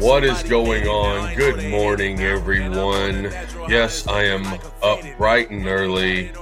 What 0.00 0.24
is 0.24 0.42
going 0.42 0.88
on? 0.88 1.32
Good 1.36 1.70
morning, 1.70 2.18
everyone. 2.18 3.30
Yes, 3.68 4.08
I 4.08 4.24
am 4.24 4.44
up 4.82 4.98
bright 5.16 5.50
and 5.50 5.64
early. 5.68 6.32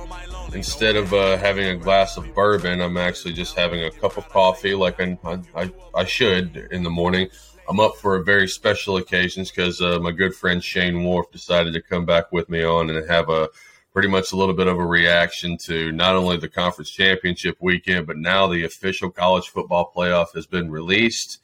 Instead 0.54 0.96
of 0.96 1.12
uh, 1.12 1.36
having 1.36 1.66
a 1.66 1.76
glass 1.76 2.16
of 2.16 2.34
bourbon, 2.34 2.80
I'm 2.80 2.96
actually 2.96 3.34
just 3.34 3.54
having 3.54 3.84
a 3.84 3.90
cup 3.90 4.16
of 4.16 4.30
coffee, 4.30 4.74
like 4.74 4.98
I, 4.98 5.18
I, 5.54 5.70
I 5.94 6.04
should 6.06 6.68
in 6.70 6.82
the 6.82 6.88
morning. 6.88 7.28
I'm 7.68 7.80
up 7.80 7.96
for 7.96 8.16
a 8.16 8.24
very 8.24 8.48
special 8.48 8.96
occasions 8.96 9.50
because 9.50 9.82
uh, 9.82 9.98
my 9.98 10.10
good 10.10 10.34
friend 10.34 10.64
Shane 10.64 11.04
Warf 11.04 11.30
decided 11.32 11.74
to 11.74 11.82
come 11.82 12.06
back 12.06 12.32
with 12.32 12.48
me 12.48 12.64
on 12.64 12.88
and 12.88 13.10
have 13.10 13.28
a 13.28 13.50
pretty 13.92 14.08
much 14.08 14.32
a 14.32 14.36
little 14.36 14.54
bit 14.54 14.68
of 14.68 14.78
a 14.78 14.86
reaction 14.86 15.58
to 15.58 15.92
not 15.92 16.14
only 16.14 16.38
the 16.38 16.48
conference 16.48 16.88
championship 16.88 17.58
weekend, 17.60 18.06
but 18.06 18.16
now 18.16 18.46
the 18.46 18.64
official 18.64 19.10
college 19.10 19.50
football 19.50 19.92
playoff 19.94 20.34
has 20.34 20.46
been 20.46 20.70
released. 20.70 21.41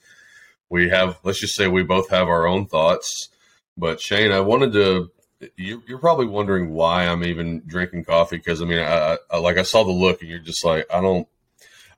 We 0.71 0.91
have, 0.91 1.19
let's 1.23 1.41
just 1.41 1.55
say, 1.55 1.69
we 1.69 1.83
both 1.83 2.11
have 2.11 2.29
our 2.29 2.47
own 2.47 2.67
thoughts. 2.67 3.29
But 3.77 4.01
Shane, 4.01 4.33
I 4.33 4.41
wanted 4.41 4.73
to. 4.73 5.11
You're 5.57 5.99
probably 5.99 6.27
wondering 6.27 6.71
why 6.71 7.07
I'm 7.07 7.23
even 7.23 7.63
drinking 7.65 8.05
coffee 8.05 8.39
because 8.39 8.61
I 8.61 8.65
mean, 8.65 8.81
I, 8.81 9.19
I 9.31 9.39
like 9.39 9.57
I 9.57 9.63
saw 9.63 9.85
the 9.85 9.93
look 9.93 10.21
and 10.21 10.29
you're 10.29 10.41
just 10.41 10.65
like, 10.65 10.85
I 10.93 11.01
don't. 11.01 11.29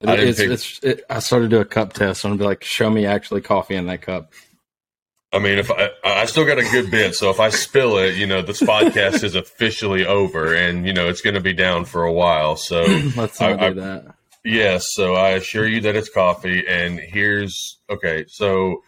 I, 0.07 0.15
it's, 0.17 0.39
pick, 0.39 0.51
it's, 0.51 0.81
it, 0.83 1.05
I 1.09 1.21
started 1.21 1.51
to 1.51 1.57
do 1.57 1.61
a 1.61 1.65
cup 1.65 1.95
test. 1.95 2.25
I'm 2.25 2.33
gonna 2.33 2.39
be 2.39 2.45
like, 2.45 2.65
show 2.65 2.91
me 2.91 3.07
actually 3.07 3.41
coffee 3.41 3.77
in 3.77 3.87
that 3.87 4.03
cup. 4.03 4.33
I 5.33 5.39
mean, 5.39 5.59
if 5.59 5.71
I, 5.71 5.91
I 6.05 6.25
still 6.25 6.45
got 6.45 6.59
a 6.59 6.65
good 6.65 6.91
bit, 6.91 7.15
so 7.15 7.31
if 7.31 7.39
I 7.39 7.51
spill 7.51 7.99
it, 7.99 8.17
you 8.17 8.27
know, 8.27 8.43
this 8.43 8.61
podcast 8.61 9.23
is 9.23 9.37
officially 9.37 10.05
over, 10.05 10.55
and 10.55 10.87
you 10.87 10.93
know 10.93 11.09
it's 11.09 11.21
going 11.21 11.35
to 11.35 11.41
be 11.41 11.53
down 11.53 11.85
for 11.85 12.03
a 12.03 12.13
while. 12.13 12.57
So 12.57 12.83
let's 13.17 13.41
not 13.41 13.63
I, 13.63 13.69
do 13.71 13.81
that. 13.81 14.15
Yes, 14.45 14.87
so 14.93 15.15
I 15.15 15.31
assure 15.31 15.67
you 15.67 15.83
that 15.83 15.97
it's 15.97 16.09
coffee, 16.09 16.67
and 16.67 16.99
here's 16.99 17.79
okay. 17.91 18.25
So 18.29 18.83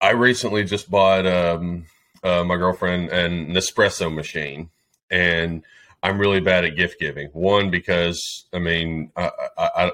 I 0.00 0.10
recently 0.10 0.64
just 0.64 0.90
bought 0.90 1.26
um, 1.26 1.86
uh, 2.22 2.44
my 2.44 2.56
girlfriend 2.56 3.10
an 3.10 3.48
Nespresso 3.54 4.12
machine, 4.12 4.68
and 5.10 5.62
I'm 6.02 6.18
really 6.18 6.40
bad 6.40 6.66
at 6.66 6.76
gift 6.76 7.00
giving. 7.00 7.28
One 7.28 7.70
because 7.70 8.46
I 8.52 8.58
mean, 8.58 9.10
I, 9.16 9.30
I, 9.56 9.70
I 9.76 9.90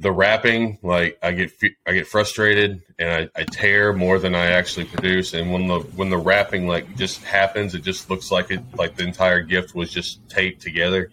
the 0.00 0.10
wrapping 0.10 0.78
like 0.82 1.16
i 1.22 1.30
get 1.30 1.52
i 1.86 1.92
get 1.92 2.06
frustrated 2.06 2.82
and 2.98 3.30
I, 3.36 3.40
I, 3.40 3.44
tear 3.44 3.92
more 3.92 4.18
than 4.18 4.34
i 4.34 4.46
actually 4.46 4.86
produce 4.86 5.34
and 5.34 5.52
when 5.52 5.68
the 5.68 5.78
when 5.78 6.10
the 6.10 6.18
wrapping 6.18 6.66
like 6.66 6.96
just 6.96 7.22
happens 7.22 7.74
it 7.74 7.84
just 7.84 8.10
looks 8.10 8.30
like 8.30 8.50
it 8.50 8.60
like 8.76 8.96
the 8.96 9.04
entire 9.04 9.40
gift 9.40 9.74
was 9.74 9.92
just 9.92 10.28
taped 10.28 10.60
together 10.62 11.10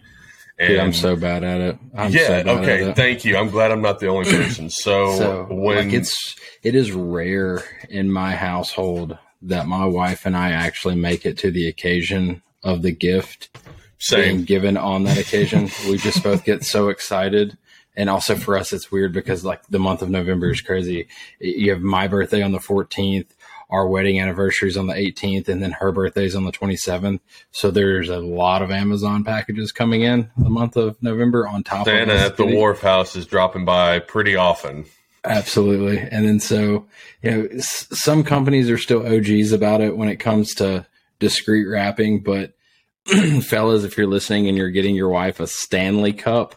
and 0.58 0.68
Dude, 0.68 0.78
i'm 0.78 0.92
so 0.92 1.16
bad 1.16 1.42
at 1.44 1.60
it. 1.60 1.78
I'm 1.94 2.12
yeah 2.12 2.42
so 2.42 2.58
okay 2.58 2.92
thank 2.94 3.24
you. 3.24 3.36
I'm 3.36 3.50
glad 3.50 3.70
i'm 3.70 3.82
not 3.82 4.00
the 4.00 4.08
only 4.08 4.30
person. 4.36 4.70
So, 4.70 5.16
so 5.18 5.46
when 5.50 5.76
like 5.76 5.92
it's 5.92 6.36
it 6.62 6.74
is 6.74 6.92
rare 6.92 7.62
in 7.88 8.12
my 8.12 8.32
household 8.34 9.18
that 9.42 9.66
my 9.66 9.84
wife 9.84 10.24
and 10.26 10.36
i 10.36 10.50
actually 10.50 10.94
make 10.94 11.26
it 11.26 11.38
to 11.38 11.50
the 11.50 11.68
occasion 11.68 12.42
of 12.62 12.82
the 12.82 12.92
gift 12.92 13.58
Same. 13.98 14.20
being 14.22 14.44
given 14.44 14.76
on 14.76 15.04
that 15.04 15.18
occasion. 15.18 15.68
We 15.88 15.96
just 15.96 16.22
both 16.22 16.44
get 16.44 16.64
so 16.64 16.88
excited. 16.90 17.56
And 17.96 18.08
also 18.08 18.36
for 18.36 18.56
us 18.56 18.72
it's 18.72 18.90
weird 18.90 19.12
because 19.12 19.44
like 19.44 19.66
the 19.66 19.78
month 19.78 20.00
of 20.00 20.10
november 20.10 20.50
is 20.50 20.60
crazy. 20.60 21.08
You 21.40 21.72
have 21.72 21.82
my 21.82 22.06
birthday 22.08 22.42
on 22.42 22.52
the 22.52 22.58
14th 22.58 23.26
our 23.72 23.88
wedding 23.88 24.20
anniversary 24.20 24.68
is 24.68 24.76
on 24.76 24.86
the 24.86 24.94
18th 24.94 25.48
and 25.48 25.60
then 25.62 25.72
her 25.72 25.90
birthday 25.90 26.24
is 26.24 26.36
on 26.36 26.44
the 26.44 26.52
27th 26.52 27.18
so 27.50 27.70
there's 27.70 28.08
a 28.08 28.18
lot 28.20 28.62
of 28.62 28.70
amazon 28.70 29.24
packages 29.24 29.72
coming 29.72 30.02
in 30.02 30.30
the 30.36 30.50
month 30.50 30.76
of 30.76 31.02
november 31.02 31.48
on 31.48 31.64
top 31.64 31.86
Santa 31.86 32.12
of 32.14 32.20
at 32.20 32.36
the 32.36 32.46
Warf 32.46 32.80
house 32.82 33.16
is 33.16 33.26
dropping 33.26 33.64
by 33.64 33.98
pretty 33.98 34.36
often. 34.36 34.84
Absolutely. 35.24 35.98
And 35.98 36.26
then 36.26 36.40
so 36.40 36.86
you 37.22 37.30
know 37.30 37.48
s- 37.56 37.86
some 37.92 38.22
companies 38.24 38.68
are 38.68 38.78
still 38.78 39.06
og's 39.06 39.52
about 39.52 39.80
it 39.80 39.96
when 39.96 40.08
it 40.08 40.16
comes 40.16 40.54
to 40.56 40.86
discreet 41.18 41.64
wrapping 41.66 42.22
but 42.22 42.54
fellas 43.42 43.84
if 43.84 43.96
you're 43.96 44.06
listening 44.06 44.48
and 44.48 44.56
you're 44.58 44.70
getting 44.70 44.94
your 44.94 45.08
wife 45.08 45.40
a 45.40 45.46
stanley 45.46 46.12
cup 46.12 46.56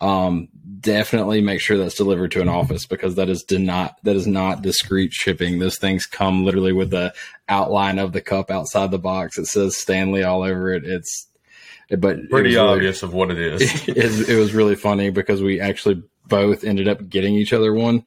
um, 0.00 0.48
definitely 0.80 1.40
make 1.40 1.60
sure 1.60 1.78
that's 1.78 1.94
delivered 1.94 2.30
to 2.32 2.42
an 2.42 2.48
office 2.48 2.86
because 2.86 3.14
that 3.14 3.28
is 3.28 3.44
not 3.50 3.96
that 4.02 4.16
is 4.16 4.26
not 4.26 4.62
discreet 4.62 5.12
shipping. 5.12 5.58
Those 5.58 5.78
things 5.78 6.06
come 6.06 6.44
literally 6.44 6.72
with 6.72 6.90
the 6.90 7.14
outline 7.48 7.98
of 7.98 8.12
the 8.12 8.20
cup 8.20 8.50
outside 8.50 8.90
the 8.90 8.98
box. 8.98 9.38
It 9.38 9.46
says 9.46 9.76
Stanley 9.76 10.22
all 10.22 10.42
over 10.42 10.72
it. 10.72 10.84
It's 10.84 11.28
but 11.88 12.28
pretty 12.28 12.56
obvious 12.56 13.02
really, 13.02 13.10
of 13.10 13.14
what 13.14 13.30
it 13.30 13.38
is. 13.38 13.62
it, 13.88 14.28
it 14.28 14.38
was 14.38 14.54
really 14.54 14.74
funny 14.74 15.10
because 15.10 15.42
we 15.42 15.60
actually 15.60 16.02
both 16.26 16.64
ended 16.64 16.88
up 16.88 17.08
getting 17.08 17.34
each 17.34 17.52
other 17.52 17.72
one. 17.72 18.04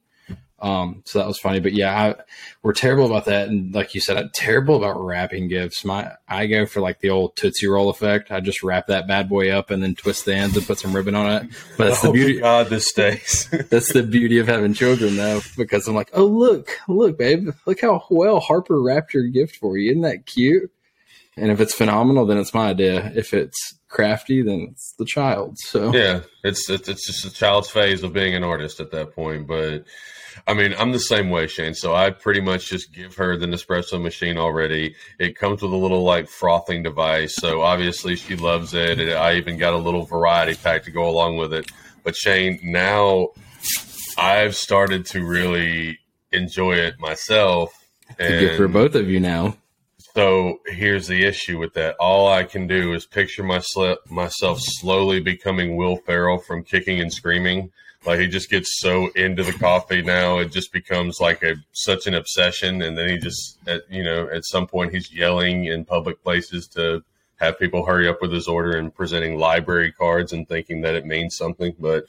Um, 0.62 1.04
so 1.06 1.20
that 1.20 1.28
was 1.28 1.40
funny, 1.40 1.60
but 1.60 1.74
yeah, 1.74 1.92
I, 1.92 2.16
we're 2.62 2.74
terrible 2.74 3.06
about 3.06 3.26
that. 3.26 3.48
And 3.48 3.74
like 3.74 3.96
you 3.96 4.02
said, 4.02 4.18
I'm 4.18 4.30
terrible 4.34 4.76
about 4.76 5.00
wrapping 5.00 5.48
gifts. 5.48 5.86
My, 5.86 6.12
I 6.28 6.48
go 6.48 6.66
for 6.66 6.82
like 6.82 7.00
the 7.00 7.10
old 7.10 7.36
Tootsie 7.36 7.68
Roll 7.68 7.90
effect. 7.90 8.32
I 8.32 8.40
just 8.40 8.64
wrap 8.64 8.88
that 8.88 9.08
bad 9.08 9.30
boy 9.30 9.52
up 9.52 9.70
and 9.70 9.82
then 9.82 9.96
twist 9.96 10.26
the 10.26 10.36
ends 10.36 10.58
and 10.58 10.66
put 10.66 10.80
some 10.80 10.96
ribbon 10.96 11.16
on 11.16 11.32
it. 11.32 11.52
But 11.78 11.90
that's 11.90 12.04
oh 12.04 12.08
the 12.08 12.14
beauty. 12.14 12.40
God, 12.40 12.68
this 12.68 12.88
stays. 12.88 13.48
that's 13.70 13.94
the 13.94 14.04
beauty 14.04 14.40
of 14.40 14.48
having 14.48 14.74
children 14.74 15.16
though, 15.16 15.42
because 15.58 15.88
I'm 15.88 15.96
like, 15.96 16.12
oh, 16.14 16.26
look, 16.26 16.78
look, 16.88 17.18
babe, 17.18 17.50
look 17.66 17.82
how 17.82 18.06
well 18.10 18.40
Harper 18.40 18.82
wrapped 18.82 19.14
your 19.14 19.28
gift 19.28 19.56
for 19.56 19.78
you. 19.78 19.92
Isn't 19.92 20.04
that 20.04 20.26
cute? 20.26 20.72
And 21.38 21.52
if 21.52 21.62
it's 21.62 21.74
phenomenal, 21.74 22.26
then 22.26 22.38
it's 22.38 22.54
my 22.54 22.70
idea. 22.70 23.14
If 23.16 23.34
it's 23.34 23.76
crafty, 23.88 24.42
then 24.42 24.70
it's 24.72 24.94
the 25.00 25.06
child. 25.06 25.58
So 25.58 25.94
yeah, 25.94 26.22
it's, 26.44 26.70
it's, 26.70 26.90
it's 26.90 27.08
just 27.08 27.24
a 27.24 27.32
child's 27.32 27.70
phase 27.70 28.04
of 28.04 28.12
being 28.12 28.36
an 28.36 28.44
artist 28.44 28.82
at 28.82 28.92
that 28.92 29.16
point. 29.16 29.48
But, 29.48 29.86
I 30.48 30.54
mean, 30.54 30.74
I'm 30.78 30.92
the 30.92 31.00
same 31.00 31.30
way, 31.30 31.48
Shane. 31.48 31.74
So 31.74 31.96
I 31.96 32.10
pretty 32.10 32.42
much 32.42 32.70
just 32.70 32.94
give 32.94 33.16
her 33.16 33.38
the 33.38 33.46
Nespresso 33.46 34.02
machine 34.02 34.38
already. 34.38 34.96
It 35.20 35.36
comes 35.36 35.62
with 35.62 35.72
a 35.72 35.78
little 35.78 36.04
like 36.04 36.28
frothing 36.28 36.84
device. 36.84 37.36
So 37.36 37.62
obviously 37.62 38.16
she 38.16 38.36
loves 38.36 38.74
it. 38.74 39.00
And 39.00 39.12
I 39.12 39.36
even 39.36 39.58
got 39.58 39.74
a 39.74 39.78
little 39.78 40.06
variety 40.06 40.56
pack 40.56 40.84
to 40.84 40.92
go 40.92 41.10
along 41.10 41.38
with 41.38 41.54
it. 41.54 41.70
But 42.04 42.16
Shane, 42.16 42.60
now 42.64 43.30
I've 44.18 44.56
started 44.56 45.06
to 45.08 45.26
really 45.26 46.00
enjoy 46.32 46.74
it 46.74 47.00
myself. 47.00 47.74
And 48.18 48.40
good 48.40 48.58
for 48.58 48.68
both 48.68 48.96
of 48.96 49.10
you 49.10 49.20
now. 49.20 49.58
So 50.16 50.60
here's 50.66 51.08
the 51.08 51.24
issue 51.24 51.60
with 51.60 51.76
that. 51.76 51.96
All 52.00 52.28
I 52.28 52.44
can 52.44 52.68
do 52.68 52.94
is 52.94 53.06
picture 53.06 53.44
myself 53.44 54.00
myself 54.10 54.60
slowly 54.60 55.20
becoming 55.20 55.76
Will 55.76 55.98
Ferrell 55.98 56.40
from 56.40 56.64
Kicking 56.64 57.00
and 57.00 57.14
Screaming 57.14 57.72
like 58.06 58.20
he 58.20 58.28
just 58.28 58.50
gets 58.50 58.80
so 58.80 59.10
into 59.10 59.44
the 59.44 59.54
coffee 59.54 60.02
now, 60.02 60.40
it 60.40 60.52
just 60.52 60.72
becomes 60.72 61.20
like 61.20 61.44
a 61.44 61.56
such 61.74 62.08
an 62.08 62.14
obsession. 62.14 62.82
And 62.82 62.98
then 62.98 63.10
he 63.10 63.18
just, 63.18 63.58
at, 63.68 63.82
you 63.90 64.04
know, 64.04 64.30
at 64.30 64.46
some 64.46 64.68
point 64.68 64.94
he's 64.94 65.14
yelling 65.14 65.66
in 65.66 65.86
public 65.86 66.24
places 66.24 66.68
to 66.70 67.04
have 67.38 67.60
people 67.60 67.86
hurry 67.86 68.08
up 68.08 68.22
with 68.22 68.32
his 68.32 68.48
order 68.48 68.78
and 68.78 68.94
presenting 68.94 69.38
library 69.38 69.92
cards 69.92 70.34
and 70.34 70.48
thinking 70.48 70.82
that 70.82 70.96
it 70.96 71.06
means 71.06 71.36
something. 71.36 71.76
But 71.80 72.06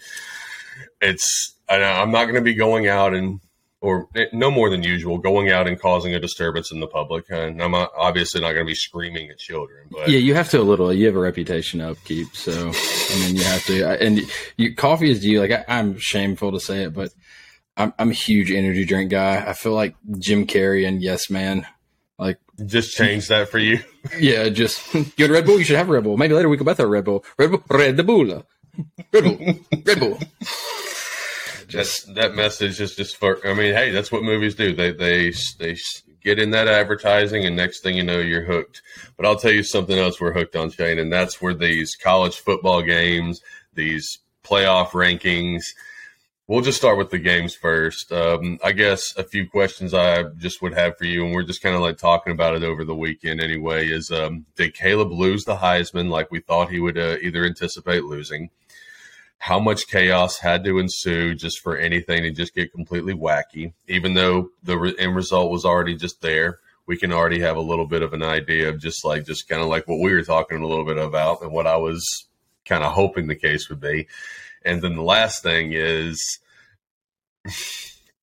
it's, 1.01 1.55
I'm 1.69 2.11
not 2.11 2.25
going 2.25 2.35
to 2.37 2.41
be 2.41 2.55
going 2.55 2.89
out 2.89 3.15
and 3.15 3.41
or 3.81 4.09
eh, 4.15 4.27
no 4.33 4.51
more 4.51 4.69
than 4.69 4.83
usual, 4.83 5.19
going 5.19 5.51
out 5.51 5.67
and 5.67 5.81
causing 5.81 6.15
a 6.15 6.21
disturbance 6.21 6.71
in 6.71 6.81
the 6.81 6.87
public. 6.87 7.25
And 7.31 7.63
I'm 7.63 7.75
obviously 7.75 8.41
not 8.41 8.53
going 8.53 8.67
to 8.67 8.71
be 8.71 8.75
screaming 8.75 9.31
at 9.31 9.39
children. 9.39 9.89
But 9.91 10.09
yeah, 10.09 10.19
you 10.19 10.35
have 10.35 10.51
to 10.51 10.61
a 10.61 10.63
little. 10.63 10.93
You 10.93 11.07
have 11.07 11.17
a 11.17 11.21
reputation 11.21 11.81
to 11.81 11.91
upkeep, 11.91 12.35
so 12.35 12.53
I 12.53 13.19
mean, 13.21 13.37
you 13.37 13.43
have 13.45 13.65
to. 13.67 14.03
And 14.03 14.21
you, 14.57 14.75
coffee 14.75 15.11
is 15.11 15.25
you. 15.25 15.41
Like 15.41 15.53
I, 15.53 15.65
am 15.69 15.99
shameful 15.99 16.53
to 16.53 16.61
say 16.61 16.85
it, 16.85 16.93
but 16.93 17.11
I'm, 17.77 17.93
I'm 17.99 18.11
a 18.11 18.15
huge 18.15 18.51
energy 18.51 18.85
drink 18.85 19.11
guy. 19.11 19.45
I 19.47 19.55
feel 19.55 19.73
like 19.73 19.97
Jim 20.19 20.47
Carrey 20.47 20.87
and 20.87 21.03
Yes 21.03 21.31
Man. 21.31 21.67
Like 22.19 22.39
just 22.67 22.95
change 22.95 23.29
that 23.29 23.49
for 23.49 23.59
you. 23.59 23.81
yeah, 24.19 24.51
just 24.51 24.93
you 24.95 25.05
had 25.19 25.31
Red 25.31 25.47
Bull. 25.47 25.59
You 25.59 25.65
should 25.65 25.77
have 25.77 25.89
Red 25.89 26.05
Bull. 26.05 26.19
Maybe 26.19 26.35
later 26.35 26.51
we 26.51 26.59
can 26.59 26.67
both 26.67 26.77
that 26.77 26.87
Red 26.87 27.05
Bull. 27.05 27.25
Red 27.39 27.51
Bull. 27.51 27.63
Red 27.71 28.07
Bull. 28.07 28.45
Red 29.13 29.25
Bull. 29.25 29.59
Red 29.87 30.01
Bull 30.01 30.19
just 31.71 32.15
that 32.15 32.35
message 32.35 32.81
is 32.81 32.95
just 32.95 33.17
for. 33.17 33.39
I 33.47 33.55
mean, 33.55 33.75
hey, 33.75 33.91
that's 33.91 34.13
what 34.13 34.23
movies 34.23 34.55
do. 34.55 34.75
They 34.75 34.93
they 34.93 35.33
they 35.59 35.77
get 36.23 36.39
in 36.39 36.51
that 36.51 36.69
advertising, 36.69 37.45
and 37.47 37.57
next 37.57 37.81
thing 37.81 37.97
you 37.97 38.03
know, 38.03 38.19
you're 38.19 38.45
hooked. 38.45 38.83
But 39.17 39.27
I'll 39.27 39.39
tell 39.39 39.53
you 39.53 39.63
something 39.63 39.99
else 39.99 40.21
we're 40.21 40.33
hooked 40.33 40.57
on, 40.57 40.71
Shane, 40.71 40.99
and 40.99 41.13
that's 41.13 41.41
where 41.41 41.55
these 41.55 41.97
college 41.97 42.37
football 42.37 42.83
games, 42.83 43.41
these 43.75 44.19
playoff 44.45 44.91
rankings. 44.91 45.63
We'll 46.47 46.63
just 46.63 46.79
start 46.79 46.99
with 46.99 47.11
the 47.11 47.19
games 47.21 47.55
first. 47.55 48.11
Um, 48.11 48.59
I 48.65 48.73
guess 48.73 49.17
a 49.17 49.23
few 49.23 49.49
questions 49.49 49.95
I 49.95 50.25
just 50.37 50.61
would 50.63 50.75
have 50.75 50.99
for 50.99 51.05
you, 51.05 51.25
and 51.25 51.33
we're 51.33 51.45
just 51.45 51.63
kind 51.63 51.77
of 51.77 51.81
like 51.81 51.97
talking 51.97 52.33
about 52.33 52.57
it 52.57 52.65
over 52.65 52.85
the 52.85 52.95
weekend 52.97 53.41
anyway. 53.41 53.89
Is 53.89 54.11
um, 54.11 54.47
did 54.57 54.75
Caleb 54.75 55.13
lose 55.13 55.45
the 55.45 55.57
Heisman 55.57 56.11
like 56.11 56.31
we 56.33 56.41
thought 56.41 56.71
he 56.71 56.81
would 56.81 56.99
uh, 56.99 57.19
either 57.23 57.45
anticipate 57.45 58.05
losing? 58.05 58.51
How 59.41 59.59
much 59.59 59.87
chaos 59.87 60.39
had 60.39 60.63
to 60.65 60.79
ensue 60.79 61.35
just 61.35 61.61
for 61.61 61.75
anything 61.75 62.23
to 62.23 62.31
just 62.31 62.55
get 62.55 62.73
completely 62.73 63.15
wacky. 63.15 63.73
Even 63.89 64.13
though 64.13 64.51
the 64.63 64.95
end 64.99 65.17
result 65.17 65.51
was 65.51 65.65
already 65.65 65.97
just 65.97 66.21
there, 66.21 66.59
we 66.87 66.99
can 66.99 67.11
already 67.11 67.41
have 67.41 67.57
a 67.57 67.63
little 67.63 67.87
bit 67.87 68.03
of 68.03 68.13
an 68.13 68.23
idea 68.23 68.69
of 68.69 68.79
just 68.79 69.03
like 69.03 69.25
just 69.25 69.49
kind 69.49 69.63
of 69.63 69.69
like 69.69 69.89
what 69.89 69.99
we 69.99 70.13
were 70.13 70.23
talking 70.23 70.61
a 70.61 70.67
little 70.67 70.85
bit 70.85 70.99
about 70.99 71.41
and 71.41 71.53
what 71.53 71.67
I 71.67 71.79
was 71.79 72.05
kind 72.67 72.85
of 72.85 72.93
hoping 72.93 73.29
the 73.29 73.35
case 73.35 73.71
would 73.71 73.81
be. 73.81 74.09
And 74.63 74.83
then 74.83 74.95
the 74.95 75.03
last 75.03 75.43
thing 75.43 75.73
is 75.73 76.21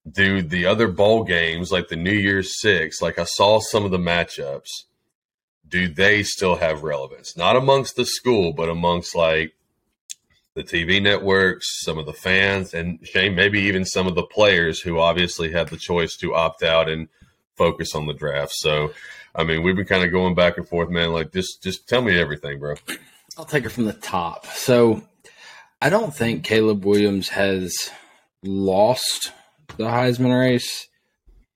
do 0.09 0.43
the 0.43 0.67
other 0.67 0.87
bowl 0.87 1.23
games 1.23 1.71
like 1.71 1.87
the 1.87 1.95
New 1.95 2.13
Year's 2.13 2.61
Six, 2.61 3.01
like 3.01 3.17
I 3.17 3.23
saw 3.23 3.59
some 3.59 3.85
of 3.85 3.91
the 3.91 3.97
matchups, 3.97 4.69
do 5.67 5.87
they 5.87 6.21
still 6.21 6.57
have 6.57 6.83
relevance? 6.83 7.35
Not 7.35 7.55
amongst 7.55 7.95
the 7.95 8.05
school, 8.05 8.53
but 8.53 8.69
amongst 8.69 9.15
like 9.15 9.55
the 10.57 10.63
TV 10.63 10.99
networks, 10.99 11.81
some 11.83 11.99
of 11.99 12.07
the 12.07 12.13
fans, 12.13 12.73
and 12.73 12.99
Shane, 13.07 13.35
maybe 13.35 13.61
even 13.61 13.85
some 13.85 14.07
of 14.07 14.15
the 14.15 14.23
players 14.23 14.81
who 14.81 14.99
obviously 14.99 15.51
had 15.51 15.67
the 15.67 15.77
choice 15.77 16.17
to 16.17 16.33
opt 16.33 16.63
out 16.63 16.89
and 16.89 17.07
focus 17.55 17.93
on 17.93 18.07
the 18.07 18.13
draft. 18.13 18.53
So, 18.55 18.91
I 19.35 19.43
mean, 19.43 19.61
we've 19.61 19.75
been 19.75 19.85
kind 19.85 20.03
of 20.03 20.11
going 20.11 20.33
back 20.33 20.57
and 20.57 20.67
forth, 20.67 20.89
man. 20.89 21.13
Like, 21.13 21.31
just 21.31 21.61
just 21.61 21.87
tell 21.87 22.01
me 22.01 22.19
everything, 22.19 22.59
bro. 22.59 22.73
I'll 23.37 23.45
take 23.45 23.65
it 23.65 23.69
from 23.69 23.85
the 23.85 23.93
top. 23.93 24.47
So, 24.47 25.03
I 25.79 25.89
don't 25.89 26.13
think 26.13 26.43
Caleb 26.43 26.83
Williams 26.85 27.29
has 27.29 27.91
lost 28.43 29.31
the 29.77 29.83
Heisman 29.83 30.37
race, 30.37 30.87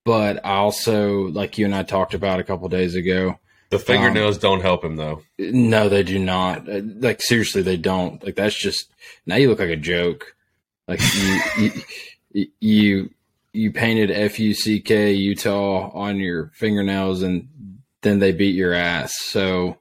but 0.05 0.45
I 0.45 0.57
also, 0.57 1.23
like 1.29 1.57
you 1.57 1.65
and 1.65 1.73
I 1.73 1.81
talked 1.81 2.13
about 2.13 2.39
a 2.39 2.43
couple 2.43 2.69
days 2.69 2.93
ago, 2.93 3.39
the 3.71 3.79
fingernails 3.79 4.35
um, 4.35 4.41
don't 4.41 4.61
help 4.61 4.83
him 4.83 4.97
though. 4.97 5.21
No, 5.39 5.89
they 5.89 6.03
do 6.03 6.19
not. 6.19 6.69
Uh, 6.69 6.81
like 6.83 7.21
seriously, 7.21 7.61
they 7.61 7.77
don't. 7.77 8.23
Like 8.23 8.35
that's 8.35 8.55
just 8.55 8.91
now 9.25 9.37
you 9.37 9.49
look 9.49 9.59
like 9.59 9.69
a 9.69 9.77
joke. 9.77 10.35
Like 10.87 10.99
you, 11.57 11.71
you, 12.31 12.47
you, 12.59 13.09
you 13.53 13.71
painted 13.71 14.11
F 14.11 14.39
U 14.39 14.53
C 14.53 14.81
K 14.81 15.13
Utah 15.13 15.89
on 15.93 16.17
your 16.17 16.51
fingernails, 16.53 17.23
and 17.23 17.47
then 18.01 18.19
they 18.19 18.33
beat 18.33 18.55
your 18.55 18.73
ass. 18.73 19.13
So, 19.17 19.77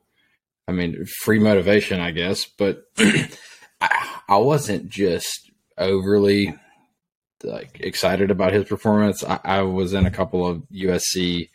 I 0.68 0.72
mean, 0.72 1.04
free 1.22 1.40
motivation, 1.40 2.00
I 2.00 2.12
guess. 2.12 2.44
But 2.44 2.84
I, 3.80 4.20
I 4.28 4.36
wasn't 4.36 4.88
just 4.88 5.50
overly 5.76 6.54
like 7.42 7.80
excited 7.80 8.30
about 8.30 8.52
his 8.52 8.66
performance. 8.66 9.24
I, 9.24 9.40
I 9.44 9.62
was 9.62 9.94
in 9.94 10.06
a 10.06 10.10
couple 10.10 10.46
of 10.46 10.62
USC 10.72 11.48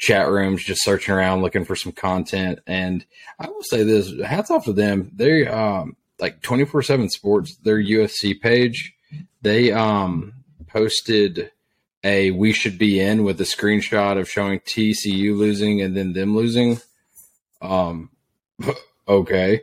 chat 0.00 0.28
rooms, 0.28 0.64
just 0.64 0.82
searching 0.82 1.14
around 1.14 1.42
looking 1.42 1.64
for 1.64 1.76
some 1.76 1.92
content. 1.92 2.58
And 2.66 3.04
I 3.38 3.46
will 3.46 3.62
say 3.62 3.84
this: 3.84 4.12
hats 4.24 4.50
off 4.50 4.64
to 4.64 4.72
them. 4.72 5.12
They 5.14 5.46
um, 5.46 5.96
like 6.18 6.42
twenty 6.42 6.64
four 6.64 6.82
seven 6.82 7.08
Sports, 7.08 7.56
their 7.62 7.78
USC 7.78 8.40
page. 8.40 8.94
They 9.42 9.70
um, 9.70 10.32
posted 10.66 11.52
a 12.02 12.32
"We 12.32 12.52
should 12.52 12.78
be 12.78 12.98
in" 12.98 13.22
with 13.22 13.40
a 13.40 13.44
screenshot 13.44 14.18
of 14.18 14.28
showing 14.28 14.60
TCU 14.60 15.36
losing 15.36 15.80
and 15.80 15.96
then 15.96 16.14
them 16.14 16.34
losing. 16.34 16.80
Um, 17.62 18.10
okay, 19.08 19.62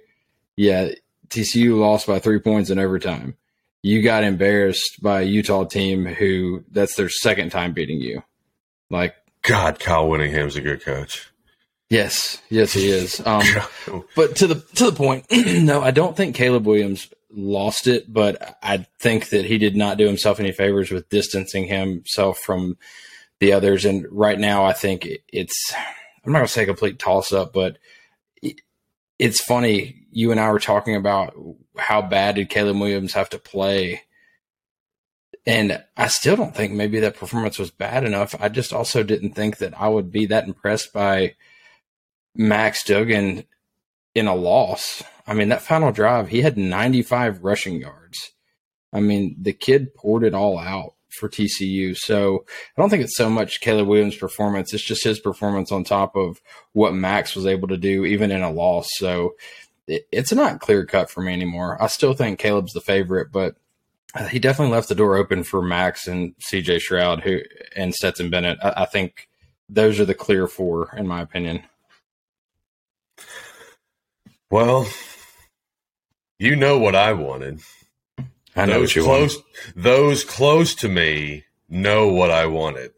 yeah, 0.55 0.91
TCU 1.29 1.77
lost 1.77 2.07
by 2.07 2.19
three 2.19 2.39
points 2.39 2.69
in 2.69 2.79
overtime. 2.79 3.35
You 3.81 4.01
got 4.01 4.23
embarrassed 4.23 5.01
by 5.01 5.21
a 5.21 5.25
Utah 5.25 5.63
team 5.63 6.05
who 6.05 6.63
that's 6.71 6.95
their 6.95 7.09
second 7.09 7.51
time 7.51 7.73
beating 7.73 8.01
you. 8.01 8.23
Like 8.89 9.15
God, 9.47 9.79
Kyle 9.79 10.09
Whittingham's 10.09 10.57
a 10.57 10.61
good 10.61 10.83
coach. 10.83 11.31
Yes, 11.89 12.41
yes, 12.49 12.73
he 12.73 12.89
is. 12.89 13.25
Um, 13.25 13.43
but 14.15 14.35
to 14.37 14.47
the 14.47 14.55
to 14.75 14.91
the 14.91 14.95
point, 14.95 15.25
no, 15.31 15.81
I 15.81 15.91
don't 15.91 16.17
think 16.17 16.35
Caleb 16.35 16.65
Williams 16.65 17.09
lost 17.31 17.87
it, 17.87 18.11
but 18.11 18.57
I 18.61 18.85
think 18.99 19.29
that 19.29 19.45
he 19.45 19.57
did 19.57 19.77
not 19.77 19.97
do 19.97 20.05
himself 20.05 20.41
any 20.41 20.51
favors 20.51 20.91
with 20.91 21.07
distancing 21.07 21.65
himself 21.65 22.39
from 22.39 22.77
the 23.39 23.53
others. 23.53 23.85
And 23.85 24.05
right 24.11 24.37
now, 24.37 24.65
I 24.65 24.73
think 24.73 25.07
it's 25.31 25.73
I'm 26.25 26.33
not 26.33 26.39
going 26.39 26.47
to 26.47 26.51
say 26.51 26.63
a 26.63 26.65
complete 26.65 26.99
toss 26.99 27.31
up, 27.31 27.53
but 27.53 27.77
it's 29.17 29.41
funny. 29.41 30.07
You 30.11 30.31
and 30.31 30.41
I 30.41 30.51
were 30.51 30.59
talking 30.59 30.97
about 30.97 31.33
how 31.77 32.01
bad 32.01 32.35
did 32.35 32.49
Caleb 32.49 32.81
Williams 32.81 33.13
have 33.13 33.29
to 33.29 33.39
play 33.39 34.01
and 35.47 35.81
I 35.95 36.07
still 36.07 36.35
don't 36.35 36.53
think 36.53 36.73
maybe 36.73 36.99
that 36.99 37.15
performance 37.15 37.57
was 37.57 37.71
bad 37.71 38.03
enough. 38.03 38.35
I 38.37 38.49
just 38.49 38.73
also 38.73 39.01
didn't 39.01 39.31
think 39.31 39.59
that 39.59 39.79
I 39.79 39.87
would 39.87 40.11
be 40.11 40.25
that 40.25 40.45
impressed 40.45 40.91
by 40.91 41.35
Max 42.35 42.83
Duggan 42.83 43.45
in 44.13 44.27
a 44.27 44.35
loss. 44.35 45.01
I 45.25 45.33
mean, 45.33 45.47
that 45.49 45.61
final 45.61 45.93
drive, 45.93 46.27
he 46.27 46.41
had 46.41 46.57
95 46.57 47.45
rushing 47.45 47.79
yards. 47.79 48.33
I 48.91 48.99
mean, 48.99 49.37
the 49.39 49.53
kid 49.53 49.95
poured 49.95 50.25
it 50.25 50.33
all 50.33 50.59
out 50.59 50.95
for 51.11 51.29
TCU. 51.29 51.95
So 51.95 52.45
I 52.77 52.81
don't 52.81 52.89
think 52.89 53.03
it's 53.03 53.17
so 53.17 53.29
much 53.29 53.61
Caleb 53.61 53.87
Williams' 53.87 54.17
performance. 54.17 54.73
It's 54.73 54.83
just 54.83 55.03
his 55.05 55.19
performance 55.19 55.71
on 55.71 55.85
top 55.85 56.17
of 56.17 56.41
what 56.73 56.93
Max 56.93 57.37
was 57.37 57.45
able 57.45 57.69
to 57.69 57.77
do, 57.77 58.03
even 58.03 58.31
in 58.31 58.41
a 58.41 58.51
loss. 58.51 58.89
So 58.97 59.35
it's 59.87 60.33
not 60.33 60.59
clear 60.59 60.85
cut 60.85 61.09
for 61.09 61.21
me 61.21 61.31
anymore. 61.31 61.81
I 61.81 61.87
still 61.87 62.13
think 62.13 62.37
Caleb's 62.37 62.73
the 62.73 62.81
favorite, 62.81 63.31
but 63.31 63.55
Uh, 64.15 64.25
he 64.27 64.39
definitely 64.39 64.73
left 64.73 64.89
the 64.89 64.95
door 64.95 65.15
open 65.15 65.43
for 65.43 65.61
Max 65.61 66.07
and 66.07 66.33
CJ 66.39 66.79
Stroud 66.79 67.21
who 67.21 67.41
and 67.75 67.93
Stetson 67.93 68.29
Bennett. 68.29 68.57
I, 68.63 68.73
I, 68.77 68.85
think 68.85 69.27
those 69.67 69.99
are 69.99 70.05
the 70.05 70.13
clear 70.13 70.47
four, 70.47 70.93
in 70.95 71.07
my 71.07 71.21
opinion. 71.21 71.63
Well, 74.49 74.87
you 76.39 76.55
know 76.55 76.77
what 76.79 76.95
I 76.95 77.13
wanted. 77.13 77.59
I 78.55 78.65
know 78.65 78.79
those 78.79 78.81
what 78.81 78.95
you 78.95 79.03
close, 79.03 79.35
want. 79.35 79.45
Those 79.75 80.23
close 80.23 80.73
to 80.75 80.87
me 80.87 81.43
know 81.69 82.07
what 82.07 82.31
I 82.31 82.45
wanted. 82.45 82.93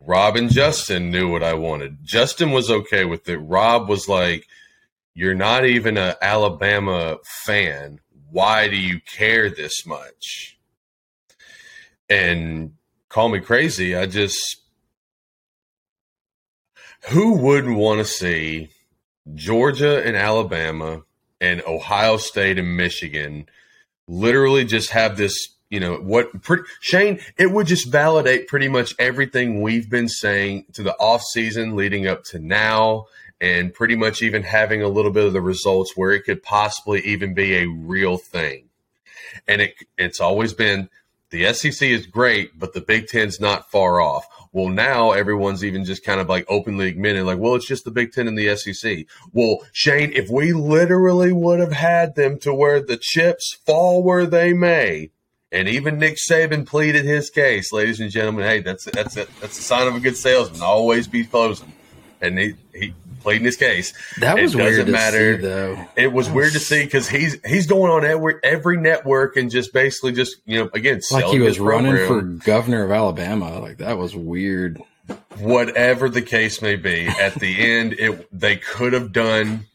Rob 0.00 0.36
and 0.36 0.52
Justin 0.52 1.10
knew 1.10 1.30
what 1.30 1.42
I 1.42 1.54
wanted. 1.54 1.98
Justin 2.04 2.52
was 2.52 2.70
okay 2.70 3.04
with 3.04 3.28
it. 3.28 3.38
Rob 3.38 3.88
was 3.88 4.06
like, 4.06 4.46
"You're 5.14 5.34
not 5.34 5.64
even 5.64 5.96
an 5.96 6.14
Alabama 6.20 7.16
fan 7.44 8.00
why 8.36 8.68
do 8.68 8.76
you 8.76 9.00
care 9.00 9.48
this 9.48 9.86
much? 9.86 10.58
And 12.10 12.74
call 13.08 13.30
me 13.30 13.40
crazy. 13.40 13.96
I 13.96 14.04
just, 14.04 14.58
who 17.08 17.38
wouldn't 17.38 17.78
want 17.78 18.00
to 18.00 18.04
see 18.04 18.68
Georgia 19.34 20.04
and 20.04 20.18
Alabama 20.18 21.04
and 21.40 21.62
Ohio 21.66 22.18
State 22.18 22.58
and 22.58 22.76
Michigan 22.76 23.48
literally 24.06 24.66
just 24.66 24.90
have 24.90 25.16
this, 25.16 25.54
you 25.70 25.80
know, 25.80 25.94
what 25.94 26.42
pretty, 26.42 26.64
Shane, 26.80 27.20
it 27.38 27.50
would 27.50 27.66
just 27.66 27.90
validate 27.90 28.48
pretty 28.48 28.68
much 28.68 28.94
everything 28.98 29.62
we've 29.62 29.88
been 29.88 30.10
saying 30.10 30.66
to 30.74 30.82
the 30.82 30.94
off 30.96 31.22
season 31.22 31.74
leading 31.74 32.06
up 32.06 32.22
to 32.24 32.38
now 32.38 33.06
and 33.40 33.74
pretty 33.74 33.96
much 33.96 34.22
even 34.22 34.42
having 34.42 34.82
a 34.82 34.88
little 34.88 35.10
bit 35.10 35.26
of 35.26 35.32
the 35.32 35.40
results 35.40 35.92
where 35.96 36.12
it 36.12 36.24
could 36.24 36.42
possibly 36.42 37.00
even 37.00 37.34
be 37.34 37.56
a 37.56 37.66
real 37.66 38.16
thing. 38.16 38.68
And 39.46 39.60
it 39.60 39.74
it's 39.98 40.20
always 40.20 40.54
been 40.54 40.88
the 41.30 41.52
SEC 41.52 41.88
is 41.88 42.06
great, 42.06 42.58
but 42.58 42.72
the 42.72 42.80
Big 42.80 43.08
Ten's 43.08 43.40
not 43.40 43.70
far 43.70 44.00
off. 44.00 44.26
Well, 44.52 44.68
now 44.68 45.12
everyone's 45.12 45.64
even 45.64 45.84
just 45.84 46.04
kind 46.04 46.20
of 46.20 46.28
like 46.28 46.46
openly 46.48 46.88
admitting, 46.88 47.26
like, 47.26 47.38
well, 47.38 47.56
it's 47.56 47.66
just 47.66 47.84
the 47.84 47.90
Big 47.90 48.12
Ten 48.12 48.28
and 48.28 48.38
the 48.38 48.56
SEC. 48.56 49.06
Well, 49.32 49.58
Shane, 49.72 50.12
if 50.14 50.30
we 50.30 50.52
literally 50.52 51.32
would 51.32 51.60
have 51.60 51.72
had 51.72 52.14
them 52.14 52.38
to 52.40 52.54
where 52.54 52.80
the 52.80 52.96
chips 52.96 53.58
fall 53.66 54.02
where 54.02 54.24
they 54.24 54.52
may, 54.52 55.10
and 55.52 55.68
even 55.68 55.98
Nick 55.98 56.16
Saban 56.16 56.66
pleaded 56.66 57.04
his 57.04 57.28
case, 57.28 57.72
ladies 57.72 58.00
and 58.00 58.10
gentlemen, 58.10 58.44
hey, 58.44 58.60
that's 58.60 58.84
that's 58.84 59.16
a, 59.16 59.26
that's 59.40 59.58
a 59.58 59.62
sign 59.62 59.86
of 59.86 59.94
a 59.94 60.00
good 60.00 60.16
salesman. 60.16 60.62
Always 60.62 61.06
be 61.06 61.24
closing. 61.24 61.72
And 62.20 62.38
he, 62.38 62.54
he 62.74 62.94
pleading 63.26 63.44
his 63.44 63.56
case. 63.56 63.92
That 64.20 64.40
was 64.40 64.54
it 64.54 64.58
weird 64.58 64.88
matter. 64.88 65.36
See, 65.36 65.42
though. 65.42 65.84
It 65.96 66.12
was, 66.12 66.28
was 66.28 66.34
weird 66.34 66.52
to 66.52 66.60
see 66.60 66.84
because 66.84 67.08
he's 67.08 67.36
he's 67.44 67.66
going 67.66 67.90
on 67.90 68.04
every 68.04 68.36
every 68.44 68.76
network 68.76 69.36
and 69.36 69.50
just 69.50 69.72
basically 69.72 70.12
just 70.12 70.36
you 70.46 70.60
know 70.60 70.70
again 70.72 71.00
like 71.10 71.24
he 71.26 71.40
was 71.40 71.58
running 71.58 72.06
for 72.06 72.22
governor 72.22 72.84
of 72.84 72.92
Alabama. 72.92 73.58
Like 73.58 73.78
that 73.78 73.98
was 73.98 74.14
weird. 74.14 74.80
Whatever 75.38 76.08
the 76.08 76.22
case 76.22 76.62
may 76.62 76.76
be, 76.76 77.08
at 77.08 77.34
the 77.34 77.58
end, 77.78 77.94
it 77.94 78.28
they 78.30 78.56
could 78.56 78.92
have 78.92 79.12
done 79.12 79.66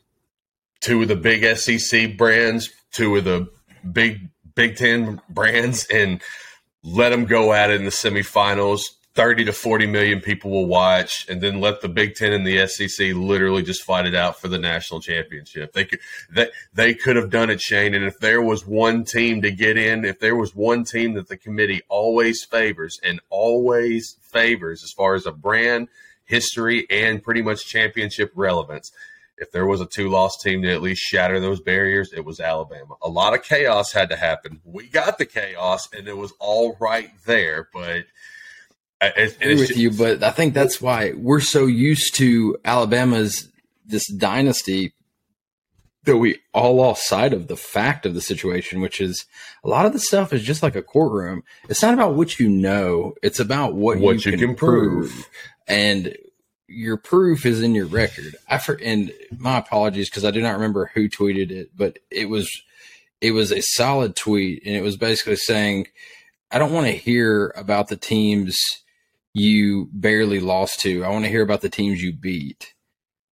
two 0.79 1.01
of 1.01 1.10
the 1.10 1.17
big 1.17 1.43
SEC 1.58 2.15
brands, 2.15 2.70
two 2.93 3.17
of 3.17 3.25
the 3.25 3.50
big 3.91 4.29
Big 4.55 4.77
Ten 4.77 5.22
brands, 5.29 5.86
and 5.91 6.22
let 6.84 7.10
them 7.10 7.25
go 7.25 7.51
at 7.51 7.70
it 7.70 7.75
in 7.79 7.84
the 7.84 7.91
semifinals 7.91 8.91
30 9.13 9.46
to 9.46 9.53
40 9.53 9.88
million 9.88 10.22
people 10.22 10.51
will 10.51 10.68
watch 10.68 11.25
and 11.27 11.41
then 11.41 11.60
let 11.60 11.82
the 11.82 11.89
Big 11.89 12.15
10 12.15 12.32
and 12.32 12.48
the 12.48 12.65
SEC 12.65 13.13
literally 13.13 13.62
just 13.62 13.84
fight 13.84 14.06
it 14.06 14.15
out 14.15 14.39
for 14.39 14.48
the 14.48 14.58
national 14.58 15.01
championship. 15.01 15.74
They 15.74 15.86
could 15.86 16.00
they, 16.30 16.50
they 16.74 16.94
could 16.94 17.18
have 17.18 17.30
done 17.30 17.50
it 17.50 17.60
Shane 17.60 17.94
and 17.94 18.06
if 18.06 18.20
there 18.20 18.41
was 18.41 18.65
one 18.65 19.03
team 19.03 19.41
to 19.41 19.51
get 19.51 19.77
in, 19.77 20.06
if 20.06 20.20
there 20.20 20.36
was 20.36 20.56
one 20.56 20.86
team 20.86 21.13
that 21.15 21.27
the 21.27 21.36
committee 21.36 21.82
always 21.89 22.46
favors 22.46 23.00
and 23.03 23.20
always 23.30 24.15
favors 24.22 24.82
as 24.84 24.91
far 24.91 25.15
as 25.15 25.25
a 25.25 25.32
brand, 25.32 25.89
history 26.24 26.88
and 26.89 27.22
pretty 27.22 27.41
much 27.41 27.65
championship 27.65 28.32
relevance, 28.34 28.91
if 29.38 29.51
there 29.51 29.65
was 29.65 29.82
a 29.82 29.86
two 29.88 30.08
loss 30.08 30.38
team 30.41 30.62
to 30.62 30.72
at 30.72 30.82
least 30.82 31.01
shatter 31.01 31.41
those 31.41 31.60
barriers, 31.60 32.13
it 32.13 32.24
was 32.24 32.39
Alabama. 32.39 32.96
A 33.01 33.10
lot 33.10 33.34
of 33.34 33.44
chaos 33.44 33.91
had 33.91 34.10
to 34.10 34.15
happen. 34.15 34.62
We 34.63 34.88
got 34.88 35.18
the 35.18 35.25
chaos 35.25 35.89
and 35.91 36.08
it 36.08 36.15
was 36.15 36.32
all 36.39 36.77
right 36.80 37.12
there, 37.25 37.68
but 37.74 38.06
I 39.01 39.08
agree 39.08 39.55
with 39.55 39.67
just, 39.70 39.79
you, 39.79 39.91
but 39.91 40.22
I 40.24 40.29
think 40.31 40.53
that's 40.53 40.79
why 40.79 41.13
we're 41.15 41.41
so 41.41 41.65
used 41.65 42.15
to 42.15 42.58
Alabama's 42.63 43.50
this 43.86 44.08
dynasty 44.12 44.93
that 46.03 46.17
we 46.17 46.39
all 46.53 46.75
lost 46.75 47.05
sight 47.08 47.34
of 47.34 47.48
the 47.48 47.58
fact 47.58 48.05
of 48.05 48.13
the 48.13 48.22
situation, 48.22 48.79
which 48.81 49.01
is 49.01 49.25
a 49.63 49.67
lot 49.67 49.86
of 49.86 49.93
the 49.93 50.00
stuff 50.00 50.34
is 50.34 50.43
just 50.43 50.63
like 50.63 50.75
a 50.75 50.81
courtroom. 50.81 51.43
It's 51.70 51.81
not 51.81 51.93
about 51.93 52.15
what 52.15 52.39
you 52.39 52.48
know; 52.50 53.13
it's 53.22 53.39
about 53.39 53.74
what, 53.74 54.00
What 54.00 54.25
you, 54.25 54.31
you 54.31 54.38
can, 54.38 54.48
can 54.50 54.55
prove. 54.55 55.10
prove. 55.12 55.29
and 55.67 56.15
your 56.67 56.98
proof 56.98 57.46
is 57.46 57.62
in 57.62 57.75
your 57.75 57.86
record. 57.86 58.36
I 58.48 58.58
for, 58.58 58.79
and 58.81 59.12
my 59.38 59.58
apologies 59.58 60.10
because 60.10 60.25
I 60.25 60.31
do 60.31 60.41
not 60.41 60.53
remember 60.53 60.91
who 60.93 61.10
tweeted 61.10 61.51
it, 61.51 61.72
but 61.75 62.00
it 62.10 62.29
was 62.29 62.50
it 63.20 63.31
was 63.31 63.51
a 63.51 63.62
solid 63.62 64.15
tweet, 64.15 64.63
and 64.65 64.75
it 64.75 64.84
was 64.84 64.96
basically 64.98 65.36
saying, 65.36 65.88
"I 66.51 66.58
don't 66.60 66.72
want 66.72 66.86
to 66.88 66.93
hear 66.93 67.53
about 67.55 67.89
the 67.89 67.98
teams 67.98 68.58
you 69.34 69.90
barely 69.94 70.40
lost 70.40 70.80
to. 70.82 71.04
I 71.04 71.10
want 71.10 71.26
to 71.26 71.32
hear 71.32 71.42
about 71.42 71.62
the 71.62 71.70
teams 71.70 72.02
you 72.02 72.14
beat." 72.14 72.74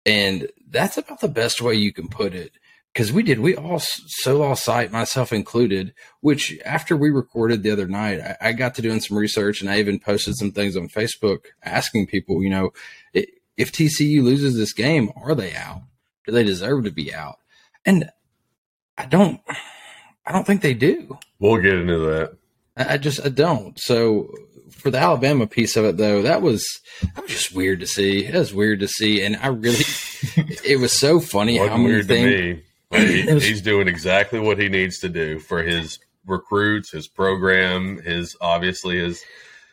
And 0.06 0.50
that's 0.70 0.98
about 0.98 1.20
the 1.20 1.28
best 1.28 1.62
way 1.62 1.76
you 1.76 1.92
can 1.92 2.08
put 2.08 2.34
it. 2.34 2.54
Because 2.94 3.12
we 3.14 3.22
did, 3.22 3.40
we 3.40 3.56
all 3.56 3.80
so 3.80 4.38
lost 4.38 4.64
sight, 4.64 4.92
myself 4.92 5.32
included. 5.32 5.94
Which 6.22 6.58
after 6.66 6.98
we 6.98 7.10
recorded 7.10 7.62
the 7.62 7.72
other 7.72 7.88
night, 7.88 8.20
I, 8.20 8.50
I 8.50 8.52
got 8.54 8.76
to 8.76 8.82
doing 8.82 9.02
some 9.02 9.18
research, 9.18 9.62
and 9.62 9.70
I 9.70 9.80
even 9.80 10.00
posted 10.00 10.36
some 10.36 10.52
things 10.52 10.76
on 10.76 10.90
Facebook 10.90 11.46
asking 11.64 12.08
people, 12.08 12.42
you 12.42 12.50
know, 12.50 12.72
if 13.58 13.72
TCU 13.72 14.24
loses 14.24 14.56
this 14.56 14.72
game, 14.72 15.12
are 15.16 15.36
they 15.36 15.54
out? 15.56 15.82
Do 16.26 16.32
they 16.32 16.44
deserve 16.44 16.84
to 16.86 16.92
be 16.92 17.14
out? 17.14 17.38
And 17.86 18.10
I 18.98 19.06
don't, 19.06 19.42
I 20.26 20.32
don't 20.32 20.46
think 20.46 20.62
they 20.62 20.74
do. 20.74 21.18
We'll 21.40 21.62
get 21.62 21.74
into 21.74 21.98
that. 22.00 22.38
I, 22.76 22.94
I 22.94 22.98
just, 22.98 23.26
I 23.26 23.30
don't. 23.30 23.80
So 23.80 24.30
for 24.72 24.90
the 24.92 24.98
Alabama 25.00 25.48
piece 25.48 25.76
of 25.78 25.86
it, 25.86 25.98
though, 25.98 26.22
that 26.24 26.42
was 26.42 26.66
that 27.02 27.22
was 27.24 27.32
just 27.32 27.54
weird 27.56 27.80
to 27.82 27.88
see. 27.88 28.26
It 28.26 28.34
was 28.36 28.54
weird 28.54 28.80
to 28.82 28.88
see, 28.88 29.22
and 29.24 29.36
I 29.38 29.48
really, 29.48 29.84
it 30.66 30.80
was 30.80 30.92
so 30.92 31.20
funny 31.20 31.58
how 31.58 31.64
Wasn't 31.66 31.80
many 31.82 31.94
weird 31.94 32.08
to 32.08 32.14
things. 32.14 32.26
me. 32.32 32.64
Like, 32.92 33.08
he- 33.10 33.34
was- 33.34 33.44
he's 33.44 33.62
doing 33.62 33.88
exactly 33.88 34.40
what 34.40 34.58
he 34.60 34.70
needs 34.70 35.00
to 35.00 35.10
do 35.10 35.40
for 35.40 35.62
his 35.64 36.00
recruits, 36.26 36.92
his 36.92 37.08
program, 37.08 38.02
his 38.02 38.36
obviously 38.42 38.98
his, 38.98 39.24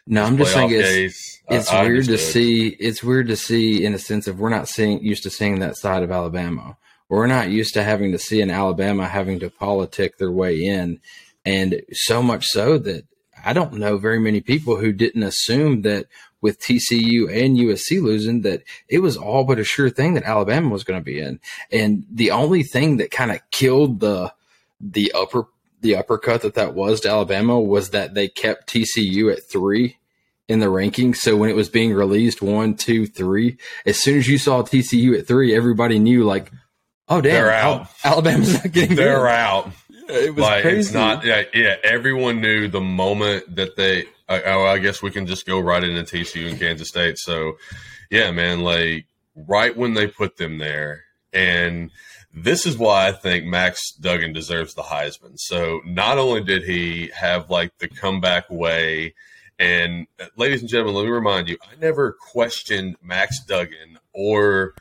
No, 0.06 0.22
his 0.22 0.30
I'm 0.30 0.36
just 0.38 0.52
saying 0.52 0.70
playoff 0.70 0.80
it's 0.80 0.88
case. 0.88 1.40
I- 1.48 1.54
it's 1.56 1.70
I 1.70 1.82
weird 1.84 2.04
to 2.06 2.18
see. 2.18 2.68
It's 2.68 3.02
weird 3.02 3.26
to 3.28 3.36
see 3.36 3.84
in 3.84 3.94
a 3.94 3.98
sense 3.98 4.26
of 4.26 4.38
we're 4.40 4.48
not 4.50 4.68
seeing 4.68 5.02
used 5.02 5.22
to 5.24 5.30
seeing 5.30 5.60
that 5.60 5.76
side 5.76 6.02
of 6.02 6.10
Alabama. 6.10 6.76
We're 7.08 7.26
not 7.26 7.50
used 7.50 7.74
to 7.74 7.82
having 7.84 8.12
to 8.12 8.18
see 8.18 8.40
an 8.40 8.50
Alabama 8.50 9.06
having 9.06 9.38
to 9.40 9.50
politic 9.50 10.16
their 10.18 10.32
way 10.32 10.64
in, 10.64 11.00
and 11.44 11.82
so 11.92 12.22
much 12.22 12.46
so 12.46 12.78
that 12.78 13.04
I 13.44 13.52
don't 13.52 13.74
know 13.74 13.96
very 13.98 14.18
many 14.18 14.40
people 14.40 14.76
who 14.76 14.92
didn't 14.92 15.22
assume 15.22 15.82
that 15.82 16.06
with 16.40 16.60
TCU 16.60 17.28
and 17.30 17.56
USC 17.56 18.02
losing 18.02 18.42
that 18.42 18.62
it 18.88 18.98
was 18.98 19.16
all 19.16 19.44
but 19.44 19.58
a 19.58 19.64
sure 19.64 19.88
thing 19.88 20.14
that 20.14 20.24
Alabama 20.24 20.68
was 20.68 20.84
going 20.84 21.00
to 21.00 21.04
be 21.04 21.18
in. 21.18 21.40
And 21.72 22.04
the 22.10 22.30
only 22.32 22.62
thing 22.62 22.98
that 22.98 23.10
kind 23.10 23.30
of 23.30 23.40
killed 23.50 24.00
the 24.00 24.32
the 24.80 25.12
upper 25.12 25.46
the 25.80 25.96
uppercut 25.96 26.42
that 26.42 26.54
that 26.54 26.74
was 26.74 27.00
to 27.00 27.08
Alabama 27.10 27.58
was 27.60 27.90
that 27.90 28.14
they 28.14 28.28
kept 28.28 28.72
TCU 28.72 29.32
at 29.32 29.42
three 29.42 29.96
in 30.48 30.60
the 30.60 30.66
rankings. 30.66 31.16
So 31.16 31.36
when 31.36 31.48
it 31.50 31.56
was 31.56 31.68
being 31.70 31.92
released 31.94 32.42
one, 32.42 32.74
two, 32.74 33.06
three, 33.06 33.56
as 33.86 33.98
soon 34.02 34.18
as 34.18 34.28
you 34.28 34.36
saw 34.38 34.62
TCU 34.62 35.18
at 35.18 35.26
three, 35.26 35.54
everybody 35.54 35.98
knew 35.98 36.24
like, 36.24 36.50
oh 37.08 37.20
damn, 37.22 37.32
They're 37.32 37.50
Al- 37.52 37.74
out. 37.80 37.88
Alabama's 38.04 38.52
not 38.54 38.72
getting 38.72 38.96
They're 38.96 39.26
in. 39.26 39.32
out. 39.32 39.70
It 40.08 40.34
was 40.34 40.42
like 40.42 40.62
crazy. 40.62 40.80
it's 40.80 40.92
not 40.92 41.24
yeah, 41.24 41.42
yeah 41.54 41.76
everyone 41.82 42.40
knew 42.40 42.68
the 42.68 42.80
moment 42.80 43.56
that 43.56 43.76
they 43.76 44.06
I, 44.28 44.52
I 44.52 44.78
guess 44.78 45.02
we 45.02 45.10
can 45.10 45.26
just 45.26 45.46
go 45.46 45.60
right 45.60 45.82
into 45.82 46.02
TCU 46.02 46.50
and 46.50 46.58
Kansas 46.58 46.88
State 46.88 47.18
so 47.18 47.58
yeah 48.10 48.30
man 48.30 48.60
like 48.60 49.06
right 49.34 49.76
when 49.76 49.94
they 49.94 50.06
put 50.06 50.36
them 50.36 50.58
there 50.58 51.04
and 51.32 51.90
this 52.32 52.66
is 52.66 52.76
why 52.76 53.08
I 53.08 53.12
think 53.12 53.44
Max 53.44 53.92
Duggan 53.92 54.32
deserves 54.32 54.74
the 54.74 54.82
Heisman 54.82 55.38
so 55.38 55.80
not 55.84 56.18
only 56.18 56.42
did 56.42 56.64
he 56.64 57.10
have 57.14 57.50
like 57.50 57.78
the 57.78 57.88
comeback 57.88 58.50
way 58.50 59.14
and 59.58 60.06
ladies 60.36 60.60
and 60.60 60.68
gentlemen 60.68 60.96
let 60.96 61.04
me 61.04 61.10
remind 61.10 61.48
you 61.48 61.56
I 61.62 61.76
never 61.80 62.12
questioned 62.12 62.96
Max 63.02 63.42
Duggan 63.44 63.98
or 64.12 64.74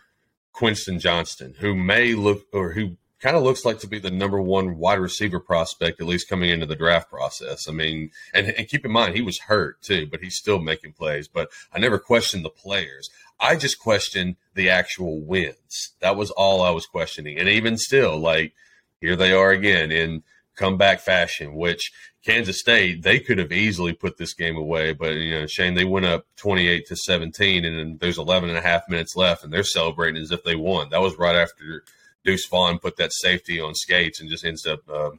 Quentin 0.51 0.99
Johnston 0.99 1.55
who 1.59 1.75
may 1.75 2.13
look 2.13 2.45
or 2.51 2.73
who 2.73 2.97
kind 3.23 3.37
of 3.37 3.43
looks 3.43 3.63
like 3.63 3.79
to 3.79 3.87
be 3.87 3.99
the 3.99 4.11
number 4.11 4.41
one 4.41 4.77
wide 4.77 4.99
receiver 4.99 5.39
prospect, 5.39 6.01
at 6.01 6.07
least 6.07 6.27
coming 6.27 6.49
into 6.49 6.65
the 6.65 6.75
draft 6.75 7.09
process. 7.09 7.69
I 7.69 7.71
mean, 7.71 8.11
and, 8.33 8.47
and 8.49 8.67
keep 8.67 8.83
in 8.83 8.91
mind, 8.91 9.15
he 9.15 9.21
was 9.21 9.39
hurt 9.39 9.81
too, 9.81 10.05
but 10.11 10.19
he's 10.19 10.35
still 10.35 10.59
making 10.59 10.91
plays. 10.91 11.29
But 11.29 11.49
I 11.71 11.79
never 11.79 11.99
questioned 11.99 12.43
the 12.43 12.49
players. 12.49 13.09
I 13.39 13.55
just 13.55 13.79
questioned 13.79 14.35
the 14.55 14.69
actual 14.69 15.21
wins. 15.21 15.93
That 16.01 16.17
was 16.17 16.31
all 16.31 16.61
I 16.61 16.71
was 16.71 16.85
questioning. 16.85 17.39
And 17.39 17.47
even 17.47 17.77
still, 17.77 18.19
like, 18.19 18.55
here 18.99 19.15
they 19.15 19.31
are 19.31 19.51
again 19.51 19.89
in 19.89 20.23
comeback 20.57 20.99
fashion, 20.99 21.55
which 21.55 21.93
Kansas 22.25 22.59
State, 22.59 23.03
they 23.03 23.21
could 23.21 23.37
have 23.37 23.53
easily 23.53 23.93
put 23.93 24.17
this 24.17 24.33
game 24.33 24.57
away. 24.57 24.91
But, 24.91 25.13
you 25.13 25.39
know, 25.39 25.47
Shane, 25.47 25.75
they 25.75 25.85
went 25.85 26.05
up 26.05 26.25
28 26.35 26.87
to 26.87 26.95
17, 26.97 27.63
and 27.63 27.99
there's 28.01 28.17
11 28.17 28.49
and 28.49 28.57
a 28.57 28.61
half 28.61 28.89
minutes 28.89 29.15
left, 29.15 29.45
and 29.45 29.53
they're 29.53 29.63
celebrating 29.63 30.21
as 30.21 30.31
if 30.31 30.43
they 30.43 30.57
won. 30.57 30.89
That 30.89 31.01
was 31.01 31.17
right 31.17 31.37
after 31.37 31.83
Deuce 32.23 32.47
Vaughn 32.47 32.79
put 32.79 32.97
that 32.97 33.13
safety 33.13 33.59
on 33.59 33.75
skates 33.75 34.19
and 34.19 34.29
just 34.29 34.45
ends 34.45 34.65
up 34.65 34.79
uh, 34.89 35.11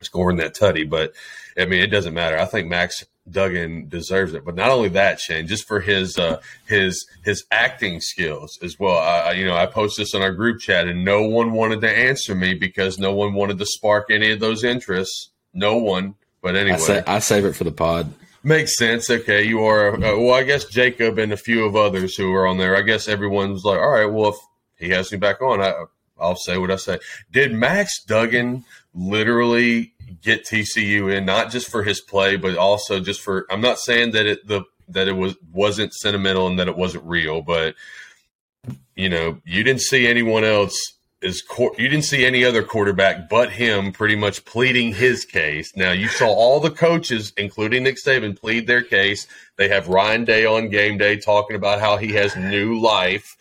scoring 0.00 0.38
that 0.38 0.54
tutty. 0.54 0.88
But 0.88 1.12
I 1.58 1.66
mean, 1.66 1.80
it 1.80 1.88
doesn't 1.88 2.14
matter. 2.14 2.38
I 2.38 2.46
think 2.46 2.68
Max 2.68 3.04
Duggan 3.30 3.88
deserves 3.88 4.34
it. 4.34 4.44
But 4.44 4.54
not 4.54 4.70
only 4.70 4.88
that, 4.90 5.20
Shane, 5.20 5.46
just 5.46 5.66
for 5.66 5.80
his 5.80 6.18
uh, 6.18 6.40
his 6.66 7.06
his 7.24 7.44
acting 7.50 8.00
skills 8.00 8.58
as 8.62 8.78
well. 8.78 8.98
I, 8.98 9.32
you 9.32 9.44
know, 9.44 9.56
I 9.56 9.66
posted 9.66 10.04
this 10.04 10.14
on 10.14 10.22
our 10.22 10.32
group 10.32 10.60
chat, 10.60 10.88
and 10.88 11.04
no 11.04 11.22
one 11.22 11.52
wanted 11.52 11.80
to 11.82 11.90
answer 11.90 12.34
me 12.34 12.54
because 12.54 12.98
no 12.98 13.12
one 13.12 13.34
wanted 13.34 13.58
to 13.58 13.66
spark 13.66 14.10
any 14.10 14.30
of 14.30 14.40
those 14.40 14.64
interests. 14.64 15.30
No 15.52 15.76
one. 15.76 16.14
But 16.42 16.56
anyway, 16.56 16.76
I, 16.76 16.78
say, 16.78 17.02
I 17.06 17.18
save 17.18 17.44
it 17.44 17.54
for 17.54 17.64
the 17.64 17.72
pod. 17.72 18.12
Makes 18.42 18.76
sense. 18.78 19.10
Okay, 19.10 19.42
you 19.42 19.64
are. 19.64 19.94
Uh, 19.94 20.18
well, 20.18 20.34
I 20.34 20.42
guess 20.42 20.64
Jacob 20.64 21.18
and 21.18 21.32
a 21.32 21.36
few 21.36 21.64
of 21.66 21.76
others 21.76 22.16
who 22.16 22.32
are 22.32 22.46
on 22.46 22.56
there. 22.56 22.76
I 22.76 22.82
guess 22.82 23.08
everyone's 23.08 23.64
like, 23.64 23.78
all 23.78 23.90
right, 23.90 24.06
well, 24.06 24.30
if 24.30 24.36
he 24.78 24.88
has 24.90 25.12
me 25.12 25.18
back 25.18 25.42
on, 25.42 25.60
I, 25.60 25.84
I'll 26.20 26.36
say 26.36 26.58
what 26.58 26.70
I 26.70 26.76
say. 26.76 26.98
Did 27.30 27.52
Max 27.52 28.02
Duggan 28.04 28.64
literally 28.94 29.92
get 30.22 30.44
TCU 30.44 31.14
in, 31.14 31.24
not 31.24 31.50
just 31.50 31.68
for 31.68 31.82
his 31.82 32.00
play, 32.00 32.36
but 32.36 32.56
also 32.56 33.00
just 33.00 33.20
for? 33.20 33.46
I'm 33.50 33.60
not 33.60 33.78
saying 33.78 34.12
that 34.12 34.26
it 34.26 34.46
the 34.46 34.64
that 34.88 35.08
it 35.08 35.12
was 35.12 35.36
wasn't 35.52 35.94
sentimental 35.94 36.46
and 36.46 36.58
that 36.58 36.68
it 36.68 36.76
wasn't 36.76 37.04
real, 37.04 37.42
but 37.42 37.74
you 38.94 39.08
know, 39.08 39.40
you 39.44 39.62
didn't 39.62 39.82
see 39.82 40.06
anyone 40.06 40.44
else 40.44 40.94
is 41.22 41.42
you 41.76 41.88
didn't 41.88 42.04
see 42.04 42.24
any 42.24 42.44
other 42.44 42.62
quarterback 42.62 43.28
but 43.28 43.50
him 43.50 43.92
pretty 43.92 44.16
much 44.16 44.44
pleading 44.46 44.94
his 44.94 45.24
case. 45.24 45.76
Now 45.76 45.92
you 45.92 46.08
saw 46.08 46.28
all 46.28 46.60
the 46.60 46.70
coaches, 46.70 47.32
including 47.36 47.82
Nick 47.82 47.96
Saban, 47.96 48.38
plead 48.38 48.66
their 48.66 48.82
case. 48.82 49.26
They 49.56 49.68
have 49.68 49.88
Ryan 49.88 50.24
Day 50.24 50.46
on 50.46 50.70
game 50.70 50.96
day 50.96 51.18
talking 51.18 51.56
about 51.56 51.80
how 51.80 51.98
he 51.98 52.12
has 52.14 52.36
new 52.36 52.80
life, 52.80 53.36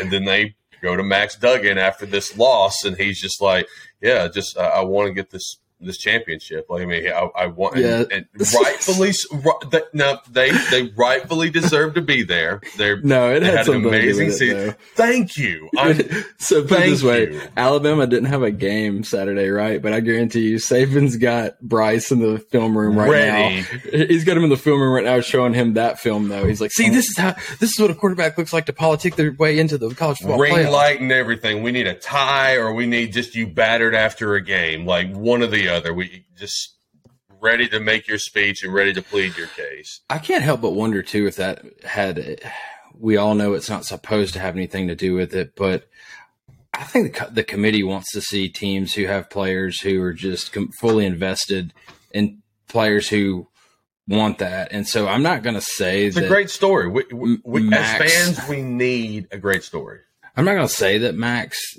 and 0.00 0.10
then 0.10 0.24
they 0.24 0.54
go 0.80 0.96
to 0.96 1.02
Max 1.02 1.36
Duggan 1.36 1.78
after 1.78 2.06
this 2.06 2.36
loss, 2.36 2.84
and 2.84 2.96
he's 2.96 3.20
just 3.20 3.40
like, 3.40 3.66
"Yeah, 4.00 4.28
just 4.28 4.58
I, 4.58 4.66
I 4.66 4.80
want 4.84 5.08
to 5.08 5.14
get 5.14 5.30
this." 5.30 5.59
This 5.82 5.96
championship, 5.96 6.66
like 6.68 6.82
I 6.82 6.84
mean, 6.84 7.06
I, 7.08 7.28
I 7.34 7.46
want, 7.46 7.76
Yeah. 7.76 8.00
and, 8.10 8.12
and 8.12 8.26
rightfully, 8.62 9.08
s- 9.10 9.26
ri- 9.32 9.70
th- 9.70 9.84
no, 9.94 10.18
they 10.30 10.50
they 10.70 10.90
rightfully 10.94 11.48
deserve 11.48 11.94
to 11.94 12.02
be 12.02 12.22
there. 12.22 12.60
They're 12.76 13.00
No, 13.00 13.32
it 13.32 13.40
they 13.40 13.46
had, 13.46 13.54
had 13.66 13.68
an 13.68 13.86
amazing 13.86 14.30
season. 14.30 14.70
it, 14.70 14.76
Thank 14.94 15.38
you. 15.38 15.70
I'm, 15.78 15.98
so 16.38 16.60
put 16.62 16.80
this 16.80 17.02
way: 17.02 17.32
you. 17.32 17.40
Alabama 17.56 18.06
didn't 18.06 18.28
have 18.28 18.42
a 18.42 18.50
game 18.50 19.04
Saturday, 19.04 19.48
right? 19.48 19.80
But 19.80 19.94
I 19.94 20.00
guarantee 20.00 20.48
you, 20.50 20.56
Saban's 20.56 21.16
got 21.16 21.58
Bryce 21.62 22.10
in 22.10 22.20
the 22.20 22.38
film 22.38 22.76
room 22.76 22.98
right 22.98 23.08
Ready. 23.08 23.62
now. 23.92 24.06
He's 24.06 24.24
got 24.24 24.36
him 24.36 24.44
in 24.44 24.50
the 24.50 24.58
film 24.58 24.82
room 24.82 24.92
right 24.92 25.04
now, 25.04 25.20
showing 25.22 25.54
him 25.54 25.74
that 25.74 25.98
film. 25.98 26.28
Though 26.28 26.46
he's 26.46 26.60
like, 26.60 26.72
"See, 26.72 26.90
oh. 26.90 26.92
this 26.92 27.08
is 27.08 27.16
how 27.16 27.34
this 27.58 27.72
is 27.72 27.80
what 27.80 27.90
a 27.90 27.94
quarterback 27.94 28.36
looks 28.36 28.52
like 28.52 28.66
to 28.66 28.74
politic 28.74 29.16
their 29.16 29.32
way 29.32 29.58
into 29.58 29.78
the 29.78 29.94
college 29.94 30.18
football 30.18 30.38
ring 30.38 30.54
playoff." 30.54 30.72
light 30.72 31.00
and 31.00 31.10
everything. 31.10 31.62
We 31.62 31.72
need 31.72 31.86
a 31.86 31.94
tie, 31.94 32.56
or 32.56 32.74
we 32.74 32.86
need 32.86 33.14
just 33.14 33.34
you 33.34 33.46
battered 33.46 33.94
after 33.94 34.34
a 34.34 34.42
game, 34.42 34.84
like 34.84 35.10
one 35.14 35.40
of 35.40 35.50
the 35.50 35.69
other. 35.70 35.94
We 35.94 36.26
just 36.36 36.76
ready 37.40 37.68
to 37.68 37.80
make 37.80 38.06
your 38.06 38.18
speech 38.18 38.62
and 38.62 38.74
ready 38.74 38.92
to 38.92 39.02
plead 39.02 39.36
your 39.36 39.46
case. 39.48 40.00
I 40.10 40.18
can't 40.18 40.44
help 40.44 40.60
but 40.60 40.72
wonder 40.72 41.02
too 41.02 41.26
if 41.26 41.36
that 41.36 41.64
had. 41.84 42.42
We 42.98 43.16
all 43.16 43.34
know 43.34 43.54
it's 43.54 43.70
not 43.70 43.86
supposed 43.86 44.34
to 44.34 44.40
have 44.40 44.56
anything 44.56 44.88
to 44.88 44.94
do 44.94 45.14
with 45.14 45.34
it, 45.34 45.56
but 45.56 45.88
I 46.74 46.84
think 46.84 47.16
the, 47.16 47.30
the 47.30 47.44
committee 47.44 47.82
wants 47.82 48.12
to 48.12 48.20
see 48.20 48.48
teams 48.48 48.94
who 48.94 49.06
have 49.06 49.30
players 49.30 49.80
who 49.80 50.02
are 50.02 50.12
just 50.12 50.52
com- 50.52 50.70
fully 50.72 51.06
invested 51.06 51.72
in 52.12 52.42
players 52.68 53.08
who 53.08 53.48
want 54.06 54.38
that. 54.38 54.72
And 54.72 54.86
so 54.86 55.08
I'm 55.08 55.22
not 55.22 55.42
going 55.42 55.54
to 55.54 55.60
say 55.60 56.06
It's 56.06 56.16
that 56.16 56.24
a 56.24 56.28
great 56.28 56.50
story. 56.50 56.88
We, 56.88 57.04
we, 57.12 57.38
we, 57.44 57.74
as 57.74 58.12
fans, 58.12 58.48
we 58.48 58.62
need 58.62 59.28
a 59.30 59.38
great 59.38 59.62
story. 59.62 60.00
I'm 60.36 60.44
not 60.44 60.54
going 60.54 60.68
to 60.68 60.72
say 60.72 60.98
that 60.98 61.14
Max 61.14 61.76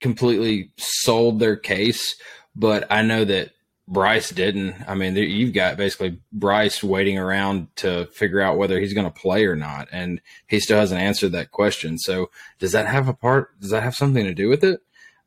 completely 0.00 0.70
sold 0.76 1.38
their 1.38 1.56
case, 1.56 2.16
but 2.54 2.86
I 2.90 3.02
know 3.02 3.24
that 3.24 3.50
Bryce 3.88 4.30
didn't. 4.30 4.76
I 4.86 4.94
mean, 4.94 5.16
you've 5.16 5.52
got 5.52 5.76
basically 5.76 6.20
Bryce 6.32 6.82
waiting 6.82 7.18
around 7.18 7.74
to 7.76 8.06
figure 8.06 8.40
out 8.40 8.56
whether 8.56 8.78
he's 8.78 8.94
going 8.94 9.10
to 9.10 9.20
play 9.20 9.44
or 9.44 9.56
not, 9.56 9.88
and 9.92 10.20
he 10.46 10.60
still 10.60 10.78
hasn't 10.78 11.00
answered 11.00 11.32
that 11.32 11.50
question. 11.50 11.98
So, 11.98 12.30
does 12.58 12.72
that 12.72 12.86
have 12.86 13.08
a 13.08 13.14
part? 13.14 13.58
Does 13.60 13.70
that 13.70 13.82
have 13.82 13.94
something 13.94 14.24
to 14.24 14.34
do 14.34 14.48
with 14.48 14.64
it? 14.64 14.80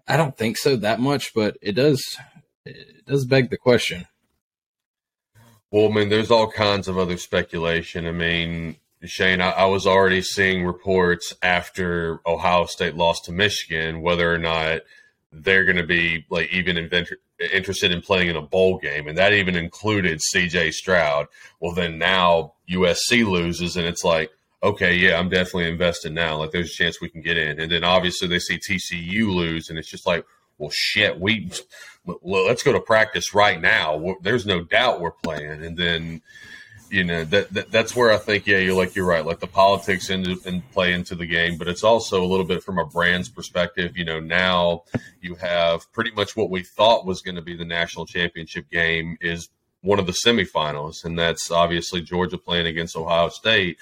I 0.07 0.17
don't 0.17 0.37
think 0.37 0.57
so 0.57 0.75
that 0.77 0.99
much, 0.99 1.33
but 1.33 1.57
it 1.61 1.73
does 1.73 2.17
it 2.65 3.05
does 3.05 3.25
beg 3.25 3.49
the 3.49 3.57
question. 3.57 4.07
Well, 5.71 5.91
I 5.91 5.93
mean, 5.93 6.09
there's 6.09 6.31
all 6.31 6.49
kinds 6.49 6.87
of 6.87 6.97
other 6.97 7.17
speculation. 7.17 8.07
I 8.07 8.11
mean, 8.11 8.77
Shane, 9.03 9.41
I, 9.41 9.51
I 9.51 9.65
was 9.65 9.85
already 9.85 10.21
seeing 10.21 10.63
reports 10.63 11.33
after 11.41 12.21
Ohio 12.25 12.65
State 12.65 12.95
lost 12.95 13.25
to 13.25 13.31
Michigan 13.31 14.01
whether 14.01 14.33
or 14.33 14.37
not 14.37 14.81
they're 15.43 15.65
going 15.65 15.77
to 15.77 15.85
be 15.85 16.25
like 16.29 16.51
even 16.51 16.77
invent- 16.77 17.09
interested 17.53 17.91
in 17.91 18.01
playing 18.01 18.29
in 18.29 18.35
a 18.35 18.41
bowl 18.41 18.77
game, 18.77 19.07
and 19.07 19.17
that 19.17 19.33
even 19.33 19.55
included 19.55 20.21
C.J. 20.21 20.71
Stroud. 20.71 21.27
Well, 21.59 21.73
then 21.73 21.97
now 21.97 22.53
USC 22.69 23.27
loses, 23.27 23.75
and 23.75 23.85
it's 23.85 24.03
like, 24.03 24.31
okay, 24.63 24.95
yeah, 24.95 25.19
I'm 25.19 25.29
definitely 25.29 25.69
invested 25.69 26.13
now. 26.13 26.37
Like, 26.37 26.51
there's 26.51 26.71
a 26.71 26.75
chance 26.75 27.01
we 27.01 27.09
can 27.09 27.21
get 27.21 27.37
in, 27.37 27.59
and 27.59 27.71
then 27.71 27.83
obviously 27.83 28.27
they 28.27 28.39
see 28.39 28.59
TCU 28.59 29.33
lose, 29.33 29.69
and 29.69 29.77
it's 29.77 29.89
just 29.89 30.07
like, 30.07 30.25
well, 30.57 30.71
shit, 30.73 31.19
we 31.19 31.51
let's 32.23 32.63
go 32.63 32.71
to 32.71 32.79
practice 32.79 33.33
right 33.33 33.59
now. 33.59 34.15
There's 34.21 34.45
no 34.45 34.61
doubt 34.61 35.01
we're 35.01 35.11
playing, 35.11 35.63
and 35.63 35.77
then 35.77 36.21
you 36.89 37.03
know 37.03 37.23
that, 37.25 37.51
that, 37.53 37.71
that's 37.71 37.95
where 37.95 38.11
I 38.11 38.17
think 38.17 38.47
yeah 38.47 38.57
you're 38.57 38.75
like 38.75 38.95
you're 38.95 39.05
right 39.05 39.25
like 39.25 39.39
the 39.39 39.47
politics 39.47 40.09
into 40.09 40.39
and 40.45 40.69
play 40.71 40.93
into 40.93 41.15
the 41.15 41.25
game 41.25 41.57
but 41.57 41.67
it's 41.67 41.83
also 41.83 42.23
a 42.23 42.27
little 42.27 42.45
bit 42.45 42.63
from 42.63 42.77
a 42.77 42.85
brand's 42.85 43.29
perspective 43.29 43.97
you 43.97 44.05
know 44.05 44.19
now 44.19 44.83
you 45.21 45.35
have 45.35 45.91
pretty 45.93 46.11
much 46.11 46.35
what 46.35 46.49
we 46.49 46.63
thought 46.63 47.05
was 47.05 47.21
going 47.21 47.35
to 47.35 47.41
be 47.41 47.55
the 47.55 47.65
national 47.65 48.05
championship 48.05 48.69
game 48.69 49.17
is 49.21 49.49
one 49.81 49.99
of 49.99 50.05
the 50.05 50.15
semifinals 50.25 51.05
and 51.05 51.17
that's 51.17 51.51
obviously 51.51 52.01
Georgia 52.01 52.37
playing 52.37 52.67
against 52.67 52.95
Ohio 52.95 53.29
State 53.29 53.77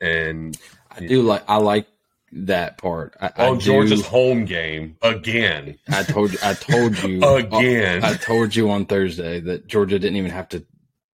and 0.00 0.56
I 0.90 1.06
do 1.06 1.22
like 1.22 1.44
I 1.48 1.56
like 1.56 1.86
that 2.32 2.78
part. 2.78 3.16
I, 3.20 3.30
oh, 3.38 3.54
I 3.54 3.58
Georgia's 3.58 4.02
do, 4.02 4.08
home 4.08 4.44
game 4.44 4.96
again. 5.02 5.78
I 5.88 6.02
told 6.02 6.32
you. 6.32 6.38
I 6.42 6.54
told 6.54 7.02
you 7.02 7.24
again. 7.36 8.04
I 8.04 8.14
told 8.14 8.54
you 8.54 8.70
on 8.70 8.86
Thursday 8.86 9.40
that 9.40 9.66
Georgia 9.66 9.98
didn't 9.98 10.16
even 10.16 10.30
have 10.30 10.48
to 10.50 10.64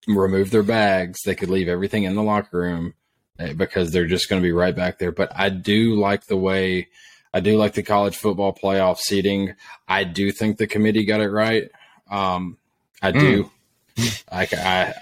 remove 0.08 0.52
their 0.52 0.64
bags. 0.64 1.20
They 1.26 1.36
could 1.36 1.50
leave 1.50 1.68
everything 1.68 2.04
in 2.04 2.16
the 2.16 2.24
locker 2.24 2.60
room 2.60 2.94
eh, 3.40 3.54
because 3.54 3.92
they're 3.92 4.08
just 4.08 4.30
going 4.30 4.42
to 4.42 4.46
be 4.46 4.52
right 4.52 4.76
back 4.76 5.00
there. 5.00 5.12
But 5.12 5.32
I 5.36 5.50
do 5.50 5.96
like 5.96 6.26
the 6.26 6.38
way 6.38 6.90
I 7.34 7.40
do 7.40 7.58
like 7.58 7.74
the 7.74 7.84
college 7.84 8.16
football 8.16 8.54
playoff 8.54 9.00
seating. 9.00 9.56
I 9.88 10.04
do 10.04 10.32
think 10.32 10.58
the 10.58 10.68
committee 10.68 11.06
got 11.06 11.22
it 11.22 11.30
right. 11.30 11.70
Um, 12.10 12.58
I 13.02 13.12
do. 13.12 13.50
Mm. 13.96 14.24
I, 14.32 14.48
I 14.58 14.94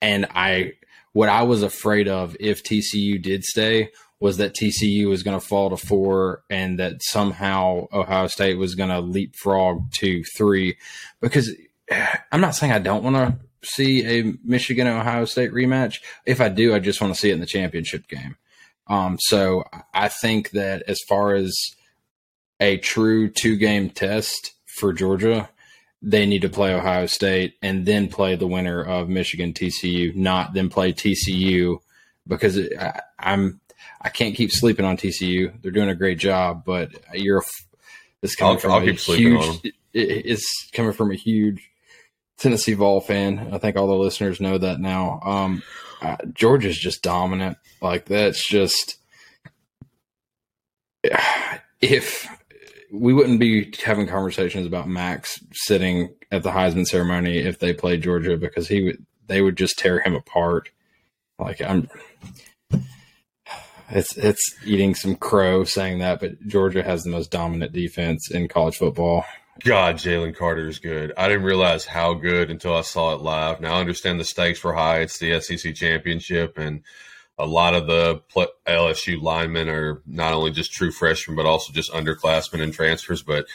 and 0.00 0.26
I 0.34 0.72
what 1.12 1.28
I 1.28 1.42
was 1.42 1.62
afraid 1.62 2.08
of 2.08 2.34
if 2.40 2.64
TCU 2.64 3.20
did 3.20 3.44
stay 3.44 3.90
was 4.20 4.38
that 4.38 4.54
TCU 4.54 5.06
was 5.06 5.22
going 5.22 5.38
to 5.38 5.46
fall 5.46 5.68
to 5.68 5.76
four 5.76 6.42
and 6.48 6.78
that 6.78 7.02
somehow 7.02 7.88
Ohio 7.92 8.26
State 8.26 8.56
was 8.56 8.74
going 8.74 8.88
to 8.88 9.00
leapfrog 9.00 9.92
to 9.98 10.24
three 10.36 10.78
because 11.20 11.54
eh, 11.90 12.16
I'm 12.32 12.40
not 12.40 12.54
saying 12.54 12.72
I 12.72 12.78
don't 12.78 13.04
want 13.04 13.16
to 13.16 13.36
see 13.62 14.04
a 14.06 14.34
Michigan 14.44 14.86
Ohio 14.86 15.24
State 15.24 15.52
rematch. 15.52 16.00
If 16.26 16.40
I 16.40 16.48
do, 16.48 16.74
I 16.74 16.78
just 16.78 17.00
want 17.00 17.14
to 17.14 17.20
see 17.20 17.30
it 17.30 17.34
in 17.34 17.40
the 17.40 17.46
championship 17.46 18.08
game. 18.08 18.36
Um, 18.86 19.18
so 19.20 19.64
I 19.92 20.08
think 20.08 20.50
that 20.50 20.82
as 20.88 20.98
far 21.08 21.34
as 21.34 21.54
a 22.60 22.78
true 22.78 23.28
two 23.28 23.56
game 23.56 23.90
test 23.90 24.52
for 24.66 24.92
Georgia, 24.92 25.48
they 26.00 26.26
need 26.26 26.42
to 26.42 26.48
play 26.48 26.72
Ohio 26.72 27.06
State 27.06 27.54
and 27.62 27.84
then 27.84 28.08
play 28.08 28.36
the 28.36 28.46
winner 28.46 28.82
of 28.82 29.08
Michigan 29.08 29.52
TCU, 29.52 30.14
not 30.14 30.54
then 30.54 30.68
play 30.68 30.92
TCU 30.92 31.78
because 32.26 32.58
I, 32.58 33.00
I'm 33.18 33.60
I 34.00 34.08
can't 34.10 34.34
keep 34.34 34.52
sleeping 34.52 34.84
on 34.84 34.96
TCU. 34.96 35.60
They're 35.60 35.72
doing 35.72 35.88
a 35.88 35.94
great 35.94 36.18
job, 36.18 36.62
but 36.64 36.90
you're 37.12 37.44
this 38.20 38.36
coming 38.36 38.54
I'll, 38.54 38.60
from 38.60 38.72
I'll 38.72 38.88
a 38.88 38.92
huge. 38.92 39.64
It, 39.64 39.74
it's 39.92 40.70
coming 40.72 40.92
from 40.92 41.10
a 41.10 41.16
huge 41.16 41.68
Tennessee 42.38 42.74
Vol 42.74 43.00
fan. 43.00 43.50
I 43.52 43.58
think 43.58 43.76
all 43.76 43.86
the 43.86 43.94
listeners 43.94 44.40
know 44.40 44.58
that 44.58 44.80
now. 44.80 45.20
Um, 45.22 45.62
uh, 46.00 46.16
Georgia's 46.32 46.78
just 46.78 47.02
dominant. 47.02 47.58
Like 47.82 48.06
that's 48.06 48.46
just 48.46 48.98
if 51.80 52.28
we 52.92 53.12
wouldn't 53.12 53.40
be 53.40 53.72
having 53.84 54.06
conversations 54.06 54.66
about 54.66 54.88
Max 54.88 55.42
sitting 55.52 56.14
at 56.30 56.42
the 56.42 56.50
Heisman 56.50 56.86
ceremony 56.86 57.38
if 57.38 57.58
they 57.58 57.72
played 57.72 58.02
Georgia 58.02 58.36
because 58.36 58.68
he 58.68 58.82
would 58.82 59.04
they 59.26 59.42
would 59.42 59.56
just 59.56 59.78
tear 59.78 60.00
him 60.00 60.14
apart. 60.14 60.70
Like 61.38 61.60
I'm 61.60 61.88
it's 63.90 64.16
it's 64.16 64.54
eating 64.64 64.94
some 64.94 65.16
crow 65.16 65.64
saying 65.64 65.98
that, 65.98 66.20
but 66.20 66.46
Georgia 66.46 66.82
has 66.82 67.02
the 67.02 67.10
most 67.10 67.30
dominant 67.30 67.72
defense 67.72 68.30
in 68.30 68.48
college 68.48 68.76
football. 68.76 69.24
God, 69.64 69.96
Jalen 69.96 70.36
Carter 70.36 70.68
is 70.68 70.78
good. 70.78 71.12
I 71.16 71.28
didn't 71.28 71.44
realize 71.44 71.84
how 71.84 72.14
good 72.14 72.50
until 72.50 72.76
I 72.76 72.82
saw 72.82 73.14
it 73.14 73.20
live. 73.20 73.60
Now 73.60 73.74
I 73.74 73.80
understand 73.80 74.20
the 74.20 74.24
stakes 74.24 74.62
were 74.62 74.74
high. 74.74 75.00
It's 75.00 75.18
the 75.18 75.40
SEC 75.40 75.74
championship, 75.74 76.58
and 76.58 76.82
a 77.38 77.46
lot 77.46 77.74
of 77.74 77.86
the 77.86 78.22
LSU 78.66 79.20
linemen 79.20 79.68
are 79.68 80.02
not 80.06 80.32
only 80.32 80.50
just 80.50 80.72
true 80.72 80.92
freshmen, 80.92 81.36
but 81.36 81.46
also 81.46 81.72
just 81.72 81.92
underclassmen 81.92 82.60
and 82.60 82.72
transfers. 82.72 83.22
But 83.22 83.46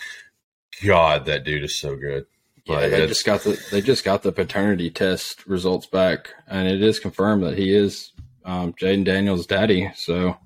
God, 0.83 1.25
that 1.25 1.43
dude 1.43 1.63
is 1.63 1.79
so 1.79 1.95
good. 1.95 2.25
Yeah, 2.65 2.75
like, 2.75 2.91
they 2.91 3.07
just 3.07 3.25
got 3.25 3.41
the 3.41 3.61
they 3.71 3.81
just 3.81 4.05
got 4.05 4.23
the 4.23 4.31
paternity 4.31 4.89
test 4.89 5.45
results 5.45 5.85
back, 5.85 6.33
and 6.47 6.67
it 6.67 6.81
is 6.81 6.99
confirmed 6.99 7.43
that 7.43 7.57
he 7.57 7.73
is 7.73 8.11
um, 8.45 8.73
Jayden 8.73 9.03
Daniels' 9.03 9.45
daddy. 9.45 9.91
So 9.95 10.37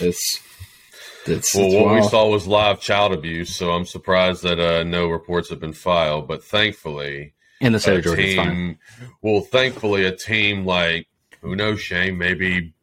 it's 0.00 0.40
it's, 1.26 1.54
well, 1.54 1.66
it's 1.66 1.74
what 1.74 1.84
wild. 1.86 2.02
we 2.02 2.08
saw 2.08 2.28
was 2.28 2.46
live 2.46 2.80
child 2.80 3.12
abuse, 3.12 3.54
so 3.54 3.72
I'm 3.72 3.84
surprised 3.84 4.42
that 4.42 4.58
uh, 4.58 4.84
no 4.84 5.08
reports 5.08 5.50
have 5.50 5.60
been 5.60 5.72
filed. 5.72 6.28
But 6.28 6.44
thankfully, 6.44 7.34
in 7.60 7.72
the 7.72 7.80
state 7.80 7.98
of 7.98 8.04
Georgia, 8.04 8.22
team, 8.22 8.78
well, 9.22 9.40
thankfully, 9.40 10.04
a 10.04 10.14
team 10.14 10.64
like 10.64 11.06
who 11.40 11.56
knows, 11.56 11.80
Shane, 11.80 12.18
maybe 12.18 12.74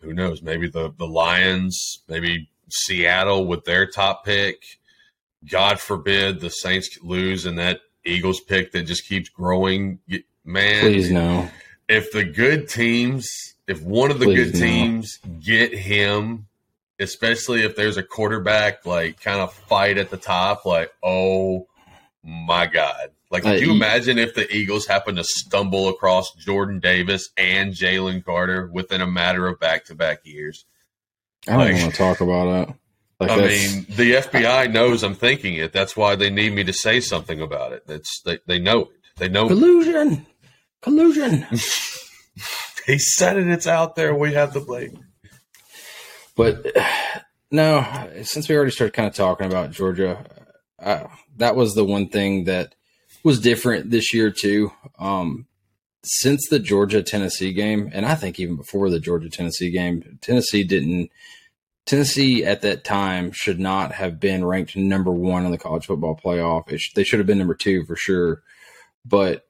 who 0.00 0.12
knows, 0.12 0.42
maybe 0.42 0.68
the 0.68 0.92
the 0.96 1.06
Lions, 1.06 2.02
maybe 2.08 2.48
Seattle 2.70 3.46
with 3.46 3.64
their 3.64 3.86
top 3.86 4.24
pick. 4.24 4.62
God 5.48 5.78
forbid 5.78 6.40
the 6.40 6.50
Saints 6.50 6.98
lose 7.02 7.44
and 7.44 7.58
that 7.58 7.80
Eagles 8.04 8.40
pick 8.40 8.72
that 8.72 8.82
just 8.82 9.06
keeps 9.06 9.28
growing. 9.28 9.98
Man, 10.44 10.80
please 10.80 11.10
no. 11.10 11.48
If 11.88 12.12
the 12.12 12.24
good 12.24 12.68
teams, 12.68 13.28
if 13.66 13.82
one 13.82 14.10
of 14.10 14.18
the 14.18 14.26
please 14.26 14.52
good 14.52 14.60
no. 14.60 14.66
teams 14.66 15.18
get 15.40 15.74
him 15.74 16.46
especially 16.98 17.62
if 17.62 17.76
there's 17.76 17.96
a 17.96 18.02
quarterback 18.02 18.86
like 18.86 19.20
kind 19.20 19.40
of 19.40 19.52
fight 19.52 19.98
at 19.98 20.10
the 20.10 20.16
top. 20.16 20.64
Like, 20.64 20.90
oh 21.02 21.66
my 22.22 22.66
god! 22.66 23.10
Like, 23.30 23.42
could 23.42 23.62
uh, 23.62 23.66
you 23.66 23.72
imagine 23.72 24.18
if 24.18 24.34
the 24.34 24.50
Eagles 24.54 24.86
happen 24.86 25.16
to 25.16 25.24
stumble 25.24 25.88
across 25.88 26.32
Jordan 26.34 26.80
Davis 26.80 27.30
and 27.36 27.72
Jalen 27.72 28.24
Carter 28.24 28.70
within 28.72 29.00
a 29.00 29.06
matter 29.06 29.48
of 29.48 29.58
back-to-back 29.58 30.20
years? 30.24 30.66
I 31.48 31.52
don't 31.52 31.60
like, 31.60 31.74
want 31.74 31.90
to 31.92 31.98
talk 31.98 32.20
about 32.20 32.68
it. 32.68 32.74
Like 33.20 33.30
I 33.30 33.36
mean, 33.36 33.86
the 33.88 34.12
FBI 34.14 34.72
knows 34.72 35.02
I'm 35.02 35.14
thinking 35.14 35.54
it. 35.54 35.72
That's 35.72 35.96
why 35.96 36.16
they 36.16 36.30
need 36.30 36.52
me 36.52 36.64
to 36.64 36.72
say 36.72 37.00
something 37.00 37.40
about 37.40 37.72
it. 37.72 37.86
That's 37.86 38.20
they, 38.22 38.38
they 38.46 38.58
know 38.58 38.82
it. 38.82 38.88
They 39.16 39.28
know 39.28 39.46
collusion, 39.46 40.26
collusion. 40.82 41.46
he 42.86 42.98
said 42.98 43.36
it. 43.36 43.48
It's 43.48 43.66
out 43.66 43.94
there. 43.94 44.14
We 44.14 44.34
have 44.34 44.52
the 44.52 44.60
blame. 44.60 45.04
But 46.36 46.66
no, 47.50 47.86
since 48.22 48.48
we 48.48 48.56
already 48.56 48.70
started 48.70 48.94
kind 48.94 49.08
of 49.08 49.14
talking 49.14 49.46
about 49.46 49.70
Georgia, 49.70 50.24
uh, 50.78 51.04
that 51.36 51.56
was 51.56 51.74
the 51.74 51.84
one 51.84 52.08
thing 52.08 52.44
that 52.44 52.74
was 53.22 53.40
different 53.40 53.90
this 53.90 54.12
year 54.12 54.30
too. 54.30 54.70
Um, 54.98 55.46
since 56.04 56.46
the 56.48 56.58
Georgia 56.58 57.02
Tennessee 57.02 57.52
game, 57.52 57.90
and 57.92 58.04
I 58.04 58.14
think 58.14 58.38
even 58.38 58.56
before 58.56 58.90
the 58.90 59.00
Georgia 59.00 59.30
Tennessee 59.30 59.70
game, 59.70 60.18
Tennessee 60.20 60.64
didn't. 60.64 61.10
Tennessee 61.86 62.46
at 62.46 62.62
that 62.62 62.82
time 62.82 63.30
should 63.30 63.60
not 63.60 63.92
have 63.92 64.18
been 64.18 64.42
ranked 64.42 64.74
number 64.74 65.10
one 65.10 65.44
in 65.44 65.50
the 65.50 65.58
college 65.58 65.84
football 65.84 66.18
playoff. 66.22 66.78
Sh- 66.78 66.94
they 66.94 67.04
should 67.04 67.18
have 67.20 67.26
been 67.26 67.36
number 67.36 67.54
two 67.54 67.84
for 67.84 67.94
sure. 67.94 68.42
But 69.04 69.46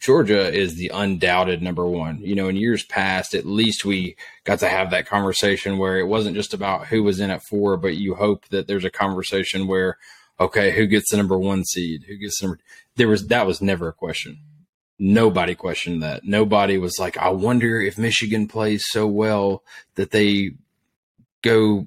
Georgia 0.00 0.52
is 0.52 0.76
the 0.76 0.90
undoubted 0.92 1.62
number 1.62 1.86
one. 1.86 2.18
You 2.18 2.34
know, 2.34 2.48
in 2.48 2.56
years 2.56 2.84
past, 2.84 3.34
at 3.34 3.46
least 3.46 3.84
we 3.84 4.16
got 4.44 4.60
to 4.60 4.68
have 4.68 4.90
that 4.90 5.06
conversation 5.06 5.78
where 5.78 5.98
it 5.98 6.06
wasn't 6.06 6.36
just 6.36 6.54
about 6.54 6.86
who 6.86 7.02
was 7.02 7.20
in 7.20 7.30
at 7.30 7.42
four, 7.42 7.76
but 7.76 7.96
you 7.96 8.14
hope 8.14 8.48
that 8.48 8.66
there's 8.66 8.84
a 8.84 8.90
conversation 8.90 9.66
where, 9.66 9.98
okay, 10.40 10.70
who 10.72 10.86
gets 10.86 11.10
the 11.10 11.16
number 11.16 11.38
one 11.38 11.64
seed? 11.64 12.04
Who 12.08 12.16
gets 12.16 12.40
the 12.40 12.46
number? 12.46 12.60
There 12.96 13.08
was 13.08 13.26
that 13.28 13.46
was 13.46 13.60
never 13.60 13.88
a 13.88 13.92
question. 13.92 14.38
Nobody 14.98 15.54
questioned 15.54 16.02
that. 16.02 16.24
Nobody 16.24 16.78
was 16.78 16.98
like, 16.98 17.16
I 17.16 17.30
wonder 17.30 17.80
if 17.80 17.98
Michigan 17.98 18.46
plays 18.46 18.84
so 18.88 19.06
well 19.06 19.64
that 19.96 20.12
they 20.12 20.52
go 21.42 21.86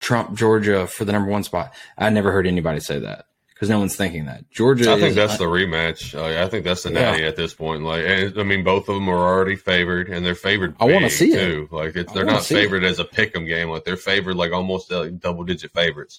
trump 0.00 0.36
Georgia 0.36 0.86
for 0.86 1.04
the 1.04 1.12
number 1.12 1.30
one 1.30 1.42
spot. 1.42 1.74
I 1.98 2.10
never 2.10 2.30
heard 2.30 2.46
anybody 2.46 2.80
say 2.80 3.00
that 3.00 3.26
because 3.56 3.70
no 3.70 3.78
one's 3.78 3.96
thinking 3.96 4.26
that. 4.26 4.50
Georgia. 4.50 4.92
I 4.92 5.00
think 5.00 5.14
that's 5.14 5.38
the 5.38 5.46
rematch. 5.46 6.14
Uh, 6.14 6.44
I 6.44 6.46
think 6.46 6.66
that's 6.66 6.82
the 6.82 6.90
natty 6.90 7.22
yeah. 7.22 7.28
at 7.28 7.36
this 7.36 7.54
point. 7.54 7.84
Like, 7.84 8.04
and, 8.04 8.38
I 8.38 8.42
mean, 8.42 8.62
both 8.62 8.86
of 8.90 8.96
them 8.96 9.08
are 9.08 9.16
already 9.16 9.56
favored, 9.56 10.10
and 10.10 10.26
they're 10.26 10.34
favored. 10.34 10.76
I 10.78 10.84
want 10.84 11.04
to 11.04 11.10
see 11.10 11.32
too. 11.32 11.66
it. 11.72 11.74
Like, 11.74 11.94
they're 12.12 12.26
not 12.26 12.44
favored 12.44 12.84
it. 12.84 12.88
as 12.88 12.98
a 12.98 13.04
pick'em 13.04 13.46
game. 13.46 13.70
Like, 13.70 13.84
they're 13.84 13.96
favored 13.96 14.36
like 14.36 14.52
almost 14.52 14.92
uh, 14.92 15.08
double 15.08 15.44
digit 15.44 15.72
favorites. 15.72 16.18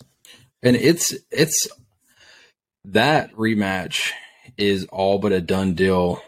and 0.63 0.76
it's 0.76 1.13
it's 1.30 1.67
that 2.86 3.32
rematch 3.36 4.13
is 4.58 4.86
all 4.86 5.19
but 5.19 5.32
a 5.32 5.39
done 5.39 5.76
deal. 5.76 6.19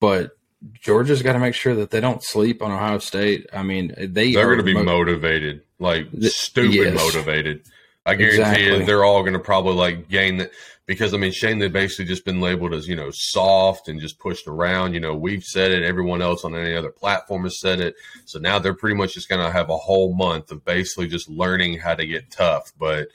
But 0.00 0.32
Georgia's 0.74 1.22
got 1.22 1.34
to 1.34 1.38
make 1.38 1.54
sure 1.54 1.76
that 1.76 1.90
they 1.90 2.00
don't 2.00 2.24
sleep 2.24 2.60
on 2.60 2.72
Ohio 2.72 2.98
State. 2.98 3.46
I 3.52 3.62
mean, 3.62 3.94
they 3.96 4.32
they're 4.32 4.46
going 4.46 4.58
to 4.58 4.64
be 4.64 4.74
mo- 4.74 4.82
motivated, 4.82 5.62
like 5.78 6.08
stupid 6.22 6.74
yes. 6.74 6.96
motivated. 6.96 7.68
I 8.06 8.14
guarantee 8.14 8.40
exactly. 8.40 8.78
you, 8.78 8.84
they're 8.86 9.04
all 9.04 9.22
going 9.22 9.32
to 9.32 9.40
probably 9.40 9.74
like 9.74 10.08
gain 10.08 10.36
that 10.36 10.52
because 10.86 11.12
I 11.12 11.16
mean, 11.16 11.32
Shane, 11.32 11.58
they've 11.58 11.72
basically 11.72 12.04
just 12.04 12.24
been 12.24 12.40
labeled 12.40 12.72
as 12.72 12.86
you 12.86 12.94
know 12.94 13.10
soft 13.12 13.88
and 13.88 14.00
just 14.00 14.20
pushed 14.20 14.46
around. 14.46 14.94
You 14.94 15.00
know, 15.00 15.14
we've 15.14 15.42
said 15.42 15.72
it. 15.72 15.82
Everyone 15.82 16.22
else 16.22 16.44
on 16.44 16.54
any 16.54 16.74
other 16.74 16.92
platform 16.92 17.42
has 17.42 17.58
said 17.58 17.80
it. 17.80 17.96
So 18.24 18.38
now 18.38 18.60
they're 18.60 18.74
pretty 18.74 18.96
much 18.96 19.14
just 19.14 19.28
going 19.28 19.44
to 19.44 19.50
have 19.50 19.68
a 19.68 19.76
whole 19.76 20.14
month 20.14 20.52
of 20.52 20.64
basically 20.64 21.08
just 21.08 21.28
learning 21.28 21.78
how 21.78 21.96
to 21.96 22.06
get 22.06 22.30
tough. 22.30 22.72
But 22.78 23.08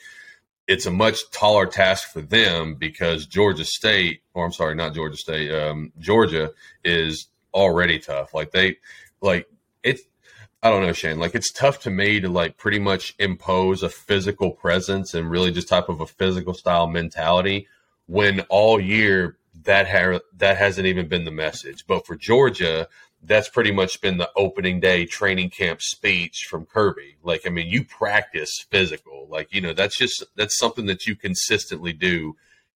it's 0.68 0.86
a 0.86 0.92
much 0.92 1.32
taller 1.32 1.66
task 1.66 2.12
for 2.12 2.22
them 2.22 2.76
because 2.76 3.26
Georgia 3.26 3.66
State, 3.66 4.22
or 4.34 4.46
I'm 4.46 4.54
sorry, 4.54 4.76
not 4.76 4.94
Georgia 4.94 5.18
State, 5.18 5.52
um, 5.52 5.94
Georgia 6.00 6.52
is 6.84 7.28
already 7.54 8.00
tough. 8.00 8.34
Like 8.34 8.52
they, 8.52 8.78
like 9.22 9.48
I 10.64 10.70
don't 10.70 10.84
know, 10.84 10.94
Shane. 10.94 11.20
Like 11.20 11.34
it's 11.34 11.52
tough 11.52 11.80
to 11.82 11.90
me 11.90 12.20
to 12.20 12.30
like 12.30 12.58
pretty 12.58 12.80
much 12.80 13.16
impose 13.18 13.82
a 13.82 13.90
physical 13.90 14.52
presence 14.52 15.14
and 15.14 15.30
really 15.30 15.52
just 15.52 15.68
type 15.68 15.90
of 15.90 16.02
a 16.02 16.08
physical 16.08 16.54
style 16.54 16.88
mentality 16.88 17.68
when 18.06 18.42
all 18.42 18.80
year 18.80 19.38
that 19.64 19.88
ha- 19.88 20.20
that 20.38 20.58
hasn't 20.58 20.88
even 20.88 21.08
been 21.08 21.26
the 21.26 21.32
message. 21.32 21.86
But 21.88 22.06
for 22.06 22.16
Georgia, 22.16 22.88
that's 23.24 23.50
pretty 23.50 23.72
much 23.72 24.02
been 24.02 24.18
the 24.18 24.32
opening 24.36 24.80
day 24.80 25.06
training 25.06 25.50
camp 25.50 25.82
speech 25.82 26.48
from 26.50 26.66
Kirby. 26.66 27.18
Like, 27.24 27.46
I 27.46 27.50
mean, 27.50 27.68
you 27.68 27.84
practice 27.84 28.66
physical. 28.70 29.28
Like, 29.30 29.54
you 29.54 29.62
know, 29.62 29.74
that's 29.74 29.98
just 29.98 30.24
that's 30.36 30.58
something 30.58 30.86
that 30.88 31.08
you 31.08 31.16
consistently 31.16 31.94
do 31.94 32.36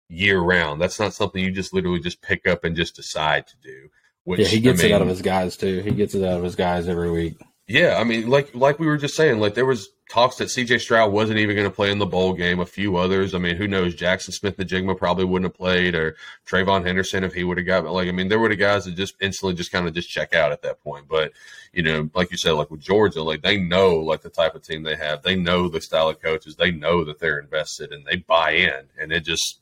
year 0.08 0.40
round. 0.40 0.82
That's 0.82 1.00
not 1.00 1.14
something 1.14 1.44
you 1.44 1.52
just 1.52 1.74
literally 1.74 2.00
just 2.00 2.22
pick 2.22 2.48
up 2.48 2.64
and 2.64 2.76
just 2.76 2.96
decide 2.96 3.48
to 3.48 3.56
do. 3.62 3.90
Which, 4.26 4.40
yeah, 4.40 4.48
he 4.48 4.60
gets 4.62 4.80
I 4.80 4.84
mean, 4.84 4.92
it 4.92 4.96
out 4.96 5.02
of 5.02 5.10
his 5.10 5.22
guys 5.22 5.58
too. 5.58 5.82
He 5.82 5.92
gets 5.92 6.16
it 6.16 6.24
out 6.24 6.38
of 6.38 6.44
his 6.44 6.56
guys 6.56 6.88
every 6.88 7.12
week. 7.12 7.38
Yeah, 7.74 7.98
I 7.98 8.04
mean, 8.04 8.30
like 8.30 8.54
like 8.54 8.78
we 8.78 8.86
were 8.86 8.98
just 8.98 9.16
saying, 9.16 9.40
like 9.40 9.56
there 9.56 9.66
was 9.66 9.90
talks 10.08 10.36
that 10.36 10.52
C.J. 10.52 10.78
Stroud 10.78 11.12
wasn't 11.12 11.40
even 11.40 11.56
going 11.56 11.68
to 11.68 11.76
play 11.76 11.92
in 11.92 11.98
the 11.98 12.06
bowl 12.06 12.34
game. 12.34 12.60
A 12.60 12.68
few 12.68 12.98
others, 12.98 13.34
I 13.34 13.40
mean, 13.40 13.56
who 13.56 13.68
knows? 13.68 13.96
Jackson 13.96 14.32
Smith-Njigba 14.32 14.96
probably 14.96 15.26
wouldn't 15.26 15.52
have 15.52 15.58
played, 15.58 15.96
or 15.96 16.16
TreVeyon 16.46 16.86
Henderson 16.86 17.24
if 17.24 17.34
he 17.34 17.44
would 17.44 17.58
have 17.58 17.66
got. 17.66 17.84
Like, 17.86 18.08
I 18.08 18.12
mean, 18.12 18.28
there 18.28 18.38
were 18.38 18.50
the 18.50 18.56
guys 18.56 18.86
that 18.86 18.94
just 18.94 19.16
instantly 19.22 19.56
just 19.56 19.72
kind 19.72 19.88
of 19.88 19.96
just 19.96 20.08
check 20.08 20.36
out 20.36 20.52
at 20.52 20.62
that 20.62 20.84
point. 20.84 21.08
But 21.08 21.32
you 21.72 21.82
know, 21.82 22.12
like 22.14 22.30
you 22.30 22.38
said, 22.38 22.52
like 22.52 22.70
with 22.70 22.82
Georgia, 22.82 23.24
like 23.24 23.42
they 23.42 23.58
know 23.58 23.96
like 23.96 24.22
the 24.22 24.30
type 24.30 24.54
of 24.54 24.62
team 24.62 24.84
they 24.84 24.96
have. 24.96 25.24
They 25.24 25.36
know 25.36 25.68
the 25.68 25.82
style 25.82 26.10
of 26.10 26.22
coaches. 26.22 26.56
They 26.56 26.70
know 26.70 27.04
that 27.06 27.18
they're 27.18 27.40
invested 27.40 27.92
and 27.92 28.06
they 28.06 28.18
buy 28.18 28.52
in, 28.52 28.84
and 29.02 29.12
it 29.12 29.26
just 29.26 29.62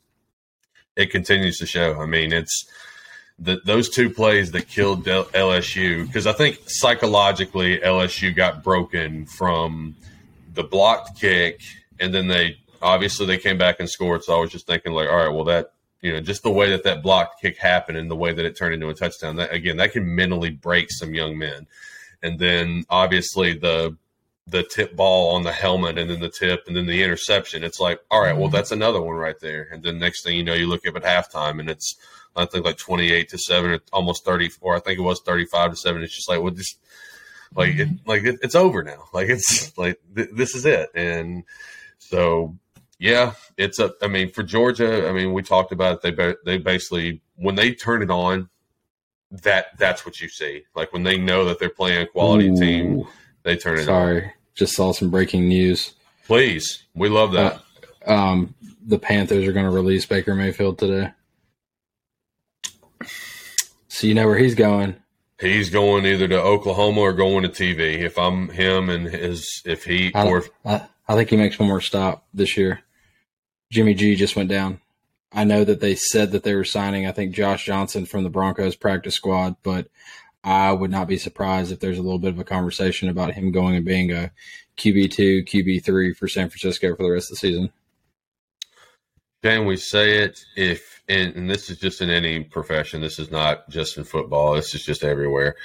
it 0.96 1.10
continues 1.10 1.56
to 1.60 1.66
show. 1.66 1.98
I 1.98 2.04
mean, 2.04 2.30
it's 2.34 2.66
the, 3.42 3.60
those 3.64 3.88
two 3.88 4.08
plays 4.08 4.52
that 4.52 4.68
killed 4.68 5.04
LSU 5.04 6.06
because 6.06 6.26
I 6.26 6.32
think 6.32 6.60
psychologically 6.66 7.78
LSU 7.78 8.34
got 8.34 8.62
broken 8.62 9.26
from 9.26 9.96
the 10.54 10.62
blocked 10.62 11.20
kick 11.20 11.60
and 11.98 12.14
then 12.14 12.28
they 12.28 12.58
obviously 12.80 13.26
they 13.26 13.38
came 13.38 13.58
back 13.58 13.80
and 13.80 13.90
scored. 13.90 14.22
So 14.22 14.36
I 14.36 14.40
was 14.40 14.50
just 14.50 14.66
thinking 14.66 14.92
like, 14.92 15.08
all 15.08 15.16
right, 15.16 15.34
well 15.34 15.44
that 15.44 15.72
you 16.02 16.12
know 16.12 16.20
just 16.20 16.44
the 16.44 16.52
way 16.52 16.70
that 16.70 16.84
that 16.84 17.02
blocked 17.02 17.40
kick 17.40 17.58
happened 17.58 17.98
and 17.98 18.10
the 18.10 18.16
way 18.16 18.32
that 18.32 18.44
it 18.44 18.56
turned 18.56 18.74
into 18.74 18.88
a 18.88 18.94
touchdown. 18.94 19.36
That 19.36 19.52
again, 19.52 19.76
that 19.78 19.92
can 19.92 20.14
mentally 20.14 20.50
break 20.50 20.90
some 20.90 21.12
young 21.12 21.36
men. 21.36 21.66
And 22.22 22.38
then 22.38 22.84
obviously 22.90 23.58
the 23.58 23.96
the 24.46 24.62
tip 24.62 24.94
ball 24.94 25.34
on 25.34 25.42
the 25.42 25.52
helmet 25.52 25.98
and 25.98 26.10
then 26.10 26.20
the 26.20 26.28
tip 26.28 26.64
and 26.68 26.76
then 26.76 26.86
the 26.86 27.02
interception. 27.02 27.64
It's 27.64 27.80
like, 27.80 28.00
all 28.08 28.20
right, 28.20 28.34
well 28.34 28.46
mm-hmm. 28.46 28.54
that's 28.54 28.70
another 28.70 29.00
one 29.00 29.16
right 29.16 29.38
there. 29.40 29.68
And 29.72 29.82
then 29.82 29.98
next 29.98 30.22
thing 30.22 30.36
you 30.36 30.44
know, 30.44 30.54
you 30.54 30.68
look 30.68 30.86
up 30.86 30.96
at 30.96 31.02
halftime 31.02 31.58
and 31.58 31.68
it's 31.68 31.96
I 32.36 32.44
think 32.46 32.64
like 32.64 32.78
28 32.78 33.28
to 33.30 33.38
7 33.38 33.80
almost 33.92 34.24
34. 34.24 34.76
I 34.76 34.80
think 34.80 34.98
it 34.98 35.02
was 35.02 35.20
35 35.20 35.70
to 35.72 35.76
7 35.76 36.02
it's 36.02 36.14
just 36.14 36.28
like 36.28 36.40
well 36.40 36.50
just 36.52 36.78
like 37.54 37.76
it 37.76 37.88
like 38.06 38.24
it, 38.24 38.38
it's 38.42 38.54
over 38.54 38.82
now. 38.82 39.04
Like 39.12 39.28
it's 39.28 39.76
like 39.78 40.00
th- 40.14 40.30
this 40.32 40.54
is 40.54 40.64
it. 40.64 40.90
And 40.94 41.44
so 41.98 42.56
yeah 42.98 43.34
it's 43.56 43.78
a 43.78 43.92
I 44.02 44.08
mean 44.08 44.30
for 44.30 44.42
Georgia 44.42 45.08
I 45.08 45.12
mean 45.12 45.32
we 45.32 45.42
talked 45.42 45.72
about 45.72 45.96
it. 45.96 46.02
They 46.02 46.10
ba- 46.10 46.36
they 46.44 46.58
basically 46.58 47.20
when 47.36 47.54
they 47.54 47.74
turn 47.74 48.02
it 48.02 48.10
on 48.10 48.48
that 49.30 49.66
that's 49.78 50.04
what 50.06 50.20
you 50.20 50.28
see. 50.28 50.64
Like 50.74 50.92
when 50.92 51.02
they 51.02 51.18
know 51.18 51.44
that 51.46 51.58
they're 51.58 51.70
playing 51.70 52.02
a 52.02 52.06
quality 52.06 52.48
Ooh, 52.48 52.56
team 52.56 53.04
they 53.42 53.56
turn 53.56 53.78
it 53.78 53.84
sorry 53.84 54.24
on. 54.24 54.30
just 54.54 54.74
saw 54.74 54.92
some 54.92 55.10
breaking 55.10 55.48
news. 55.48 55.94
Please 56.26 56.84
we 56.94 57.08
love 57.08 57.32
that. 57.32 57.60
Uh, 58.06 58.12
um 58.12 58.54
the 58.84 58.98
Panthers 58.98 59.46
are 59.46 59.52
going 59.52 59.64
to 59.66 59.70
release 59.70 60.06
Baker 60.06 60.34
Mayfield 60.34 60.78
today 60.78 61.12
so 63.92 64.06
you 64.06 64.14
know 64.14 64.26
where 64.26 64.38
he's 64.38 64.54
going. 64.54 64.96
He's 65.38 65.68
going 65.68 66.06
either 66.06 66.26
to 66.26 66.40
Oklahoma 66.40 67.00
or 67.00 67.12
going 67.12 67.42
to 67.42 67.50
TV. 67.50 67.98
If 67.98 68.18
I'm 68.18 68.48
him 68.48 68.88
and 68.88 69.06
his, 69.06 69.60
if 69.66 69.84
he 69.84 70.14
I, 70.14 70.26
or 70.26 70.38
if, 70.38 70.48
I, 70.64 70.86
I 71.06 71.14
think 71.14 71.28
he 71.28 71.36
makes 71.36 71.58
one 71.58 71.68
more 71.68 71.82
stop 71.82 72.24
this 72.32 72.56
year. 72.56 72.80
Jimmy 73.70 73.92
G 73.92 74.14
just 74.14 74.34
went 74.34 74.48
down. 74.48 74.80
I 75.30 75.44
know 75.44 75.62
that 75.64 75.80
they 75.80 75.94
said 75.94 76.32
that 76.32 76.42
they 76.42 76.54
were 76.54 76.64
signing. 76.64 77.06
I 77.06 77.12
think 77.12 77.34
Josh 77.34 77.66
Johnson 77.66 78.06
from 78.06 78.22
the 78.22 78.30
Broncos 78.30 78.76
practice 78.76 79.14
squad, 79.14 79.56
but 79.62 79.88
I 80.42 80.72
would 80.72 80.90
not 80.90 81.06
be 81.06 81.18
surprised 81.18 81.70
if 81.70 81.80
there's 81.80 81.98
a 81.98 82.02
little 82.02 82.18
bit 82.18 82.32
of 82.32 82.38
a 82.38 82.44
conversation 82.44 83.10
about 83.10 83.34
him 83.34 83.52
going 83.52 83.76
and 83.76 83.84
being 83.84 84.10
a 84.10 84.30
QB 84.78 85.10
two, 85.10 85.44
QB 85.44 85.84
three 85.84 86.14
for 86.14 86.28
San 86.28 86.48
Francisco 86.48 86.96
for 86.96 87.02
the 87.02 87.10
rest 87.10 87.30
of 87.30 87.36
the 87.36 87.46
season. 87.46 87.70
Can 89.42 89.66
we 89.66 89.76
say 89.76 90.18
it 90.18 90.44
if, 90.56 91.02
and, 91.08 91.34
and 91.34 91.50
this 91.50 91.68
is 91.68 91.78
just 91.78 92.00
in 92.00 92.10
any 92.10 92.44
profession, 92.44 93.00
this 93.00 93.18
is 93.18 93.30
not 93.30 93.68
just 93.68 93.96
in 93.96 94.04
football, 94.04 94.54
this 94.54 94.74
is 94.74 94.84
just 94.84 95.02
everywhere. 95.02 95.56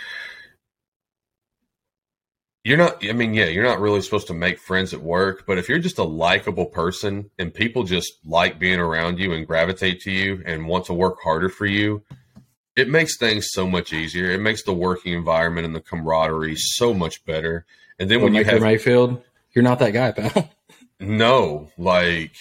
You're 2.63 2.77
not, 2.77 3.07
I 3.07 3.13
mean, 3.13 3.33
yeah, 3.33 3.45
you're 3.45 3.63
not 3.63 3.79
really 3.79 4.01
supposed 4.01 4.27
to 4.27 4.33
make 4.33 4.59
friends 4.59 4.93
at 4.93 5.01
work, 5.01 5.45
but 5.45 5.57
if 5.57 5.69
you're 5.69 5.79
just 5.79 5.99
a 5.99 6.03
likable 6.03 6.65
person 6.65 7.29
and 7.37 7.53
people 7.53 7.83
just 7.83 8.13
like 8.25 8.59
being 8.59 8.79
around 8.79 9.19
you 9.19 9.31
and 9.31 9.47
gravitate 9.47 10.01
to 10.01 10.11
you 10.11 10.43
and 10.45 10.67
want 10.67 10.85
to 10.85 10.93
work 10.93 11.19
harder 11.23 11.47
for 11.47 11.65
you, 11.65 12.03
it 12.75 12.89
makes 12.89 13.17
things 13.17 13.49
so 13.51 13.67
much 13.67 13.93
easier. 13.93 14.31
It 14.31 14.41
makes 14.41 14.63
the 14.63 14.73
working 14.73 15.13
environment 15.13 15.65
and 15.65 15.75
the 15.75 15.81
camaraderie 15.81 16.55
so 16.57 16.93
much 16.93 17.23
better. 17.25 17.65
And 17.99 18.09
then 18.09 18.21
when 18.21 18.33
you 18.33 18.43
have 18.43 18.61
Mayfield, 18.61 19.23
you're 19.53 19.63
not 19.63 19.79
that 19.79 19.91
guy, 19.91 20.11
pal. 20.11 20.49
no, 20.99 21.71
like 21.77 22.35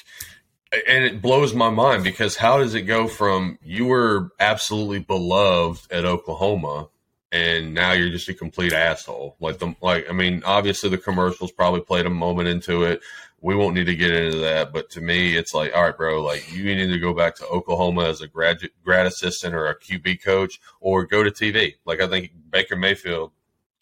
and 0.87 1.05
it 1.05 1.23
blows 1.23 1.55
my 1.55 1.71
mind 1.71 2.05
because 2.05 2.37
how 2.37 2.59
does 2.59 2.75
it 2.75 2.83
go 2.83 3.09
from 3.09 3.59
you 3.63 3.87
were 3.87 4.31
absolutely 4.39 4.99
beloved 4.99 5.91
at 5.93 6.05
Oklahoma 6.05 6.89
and 7.33 7.75
now 7.75 7.93
you're 7.93 8.11
just 8.11 8.29
a 8.29 8.35
complete 8.35 8.73
asshole? 8.73 9.37
Like 9.41 9.59
the 9.59 9.75
like 9.81 10.09
I 10.09 10.13
mean, 10.13 10.43
obviously 10.45 10.91
the 10.91 10.99
commercials 10.99 11.53
probably 11.53 11.81
played 11.81 12.07
a 12.07 12.11
moment 12.11 12.49
into 12.49 12.85
it. 12.85 13.01
We 13.41 13.55
won't 13.55 13.75
need 13.75 13.87
to 13.87 13.95
get 13.95 14.11
into 14.11 14.39
that, 14.39 14.73
but 14.73 14.91
to 14.91 15.01
me, 15.01 15.37
it's 15.37 15.55
like, 15.55 15.73
all 15.75 15.85
right, 15.85 15.97
bro, 15.97 16.23
like 16.23 16.53
you 16.53 16.65
need 16.75 16.87
to 16.89 16.99
go 16.99 17.13
back 17.13 17.37
to 17.37 17.47
Oklahoma 17.47 18.05
as 18.05 18.21
a 18.21 18.27
graduate 18.27 18.73
grad 18.83 19.07
assistant 19.07 19.55
or 19.55 19.67
a 19.67 19.79
QB 19.79 20.25
coach, 20.25 20.59
or 20.81 21.05
go 21.05 21.23
to 21.23 21.31
TV. 21.31 21.75
Like 21.85 22.01
I 22.01 22.09
think 22.09 22.33
Baker 22.51 22.77
Mayfield 22.77 23.33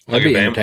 like 0.06 0.22
be 0.22 0.36
Am- 0.36 0.54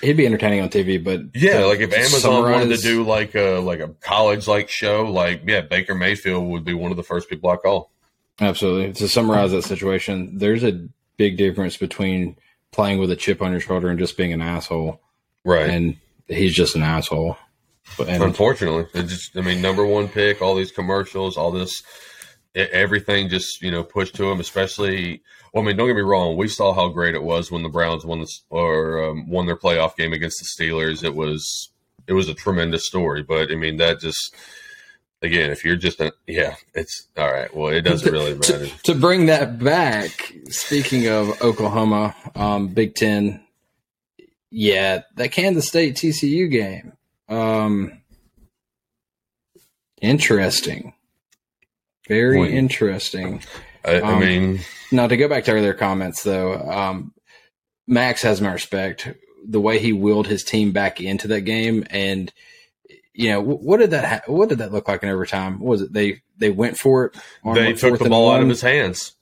he'd 0.00 0.16
be 0.16 0.26
entertaining 0.26 0.62
on 0.62 0.68
TV, 0.68 1.02
but 1.02 1.20
yeah, 1.34 1.64
like 1.64 1.80
if 1.80 1.92
Amazon 1.92 2.50
wanted 2.50 2.76
to 2.76 2.82
do 2.82 3.04
like 3.04 3.34
a 3.34 3.58
like 3.58 3.80
a 3.80 3.88
college 4.00 4.48
like 4.48 4.70
show, 4.70 5.04
like 5.04 5.42
yeah, 5.46 5.60
Baker 5.60 5.94
Mayfield 5.94 6.48
would 6.48 6.64
be 6.64 6.74
one 6.74 6.90
of 6.90 6.96
the 6.96 7.02
first 7.02 7.28
people 7.28 7.50
I 7.50 7.56
call. 7.56 7.90
Absolutely. 8.40 8.92
To 8.94 9.08
summarize 9.08 9.52
that 9.52 9.62
situation, 9.62 10.38
there's 10.38 10.64
a 10.64 10.88
big 11.16 11.36
difference 11.36 11.76
between 11.76 12.36
playing 12.70 12.98
with 12.98 13.10
a 13.10 13.16
chip 13.16 13.40
on 13.42 13.50
your 13.50 13.60
shoulder 13.60 13.88
and 13.88 13.98
just 13.98 14.16
being 14.16 14.32
an 14.32 14.42
asshole. 14.42 15.00
Right. 15.44 15.68
And 15.68 15.96
he's 16.28 16.54
just 16.54 16.74
an 16.74 16.82
asshole. 16.82 17.36
But 17.96 18.08
and, 18.08 18.22
unfortunately, 18.22 18.86
it 18.94 19.04
just 19.04 19.36
I 19.36 19.42
mean, 19.42 19.62
number 19.62 19.84
one 19.84 20.08
pick, 20.08 20.42
all 20.42 20.54
these 20.54 20.72
commercials, 20.72 21.36
all 21.36 21.50
this 21.50 21.82
everything 22.54 23.28
just 23.28 23.60
you 23.62 23.70
know 23.70 23.84
pushed 23.84 24.14
to 24.16 24.30
him. 24.30 24.40
Especially, 24.40 25.22
well, 25.56 25.64
I 25.64 25.68
mean, 25.68 25.78
don't 25.78 25.86
get 25.86 25.96
me 25.96 26.02
wrong. 26.02 26.36
We 26.36 26.48
saw 26.48 26.74
how 26.74 26.88
great 26.88 27.14
it 27.14 27.22
was 27.22 27.50
when 27.50 27.62
the 27.62 27.70
Browns 27.70 28.04
won 28.04 28.20
this 28.20 28.42
or 28.50 29.02
um, 29.02 29.26
won 29.30 29.46
their 29.46 29.56
playoff 29.56 29.96
game 29.96 30.12
against 30.12 30.38
the 30.38 30.64
Steelers. 30.64 31.02
It 31.02 31.14
was 31.14 31.70
it 32.06 32.12
was 32.12 32.28
a 32.28 32.34
tremendous 32.34 32.86
story. 32.86 33.22
But 33.22 33.50
I 33.50 33.54
mean, 33.54 33.78
that 33.78 33.98
just 33.98 34.34
again, 35.22 35.50
if 35.50 35.64
you're 35.64 35.76
just 35.76 35.98
a 36.02 36.12
yeah, 36.26 36.56
it's 36.74 37.08
all 37.16 37.32
right. 37.32 37.56
Well, 37.56 37.72
it 37.72 37.80
doesn't 37.80 38.12
really 38.12 38.34
matter. 38.34 38.66
to, 38.66 38.82
to 38.82 38.94
bring 38.94 39.26
that 39.26 39.58
back, 39.58 40.34
speaking 40.50 41.08
of 41.08 41.40
Oklahoma, 41.40 42.14
um, 42.34 42.68
Big 42.68 42.94
Ten, 42.94 43.42
yeah, 44.50 45.04
that 45.14 45.32
Kansas 45.32 45.66
State 45.66 45.94
TCU 45.94 46.50
game. 46.50 46.92
Um, 47.30 48.02
interesting. 50.02 50.92
Very 52.06 52.36
Point. 52.36 52.52
interesting. 52.52 53.42
I, 53.86 54.00
I 54.00 54.12
um, 54.14 54.20
mean, 54.20 54.60
now 54.90 55.06
to 55.06 55.16
go 55.16 55.28
back 55.28 55.44
to 55.44 55.52
earlier 55.52 55.74
comments, 55.74 56.22
though, 56.22 56.54
um, 56.54 57.14
Max 57.86 58.22
has 58.22 58.40
my 58.40 58.52
respect. 58.52 59.08
The 59.48 59.60
way 59.60 59.78
he 59.78 59.92
willed 59.92 60.26
his 60.26 60.42
team 60.42 60.72
back 60.72 61.00
into 61.00 61.28
that 61.28 61.42
game, 61.42 61.84
and 61.90 62.32
you 63.14 63.30
know, 63.30 63.40
what 63.40 63.78
did 63.78 63.92
that 63.92 64.04
ha- 64.04 64.32
what 64.32 64.48
did 64.48 64.58
that 64.58 64.72
look 64.72 64.88
like 64.88 65.02
in 65.02 65.08
overtime? 65.08 65.60
What 65.60 65.70
was 65.70 65.82
it 65.82 65.92
they 65.92 66.22
they 66.36 66.50
went 66.50 66.78
for 66.78 67.06
it? 67.06 67.16
they 67.54 67.72
took 67.72 67.98
the 67.98 68.08
ball 68.08 68.30
out 68.30 68.42
of 68.42 68.48
his 68.48 68.60
hands. 68.60 69.14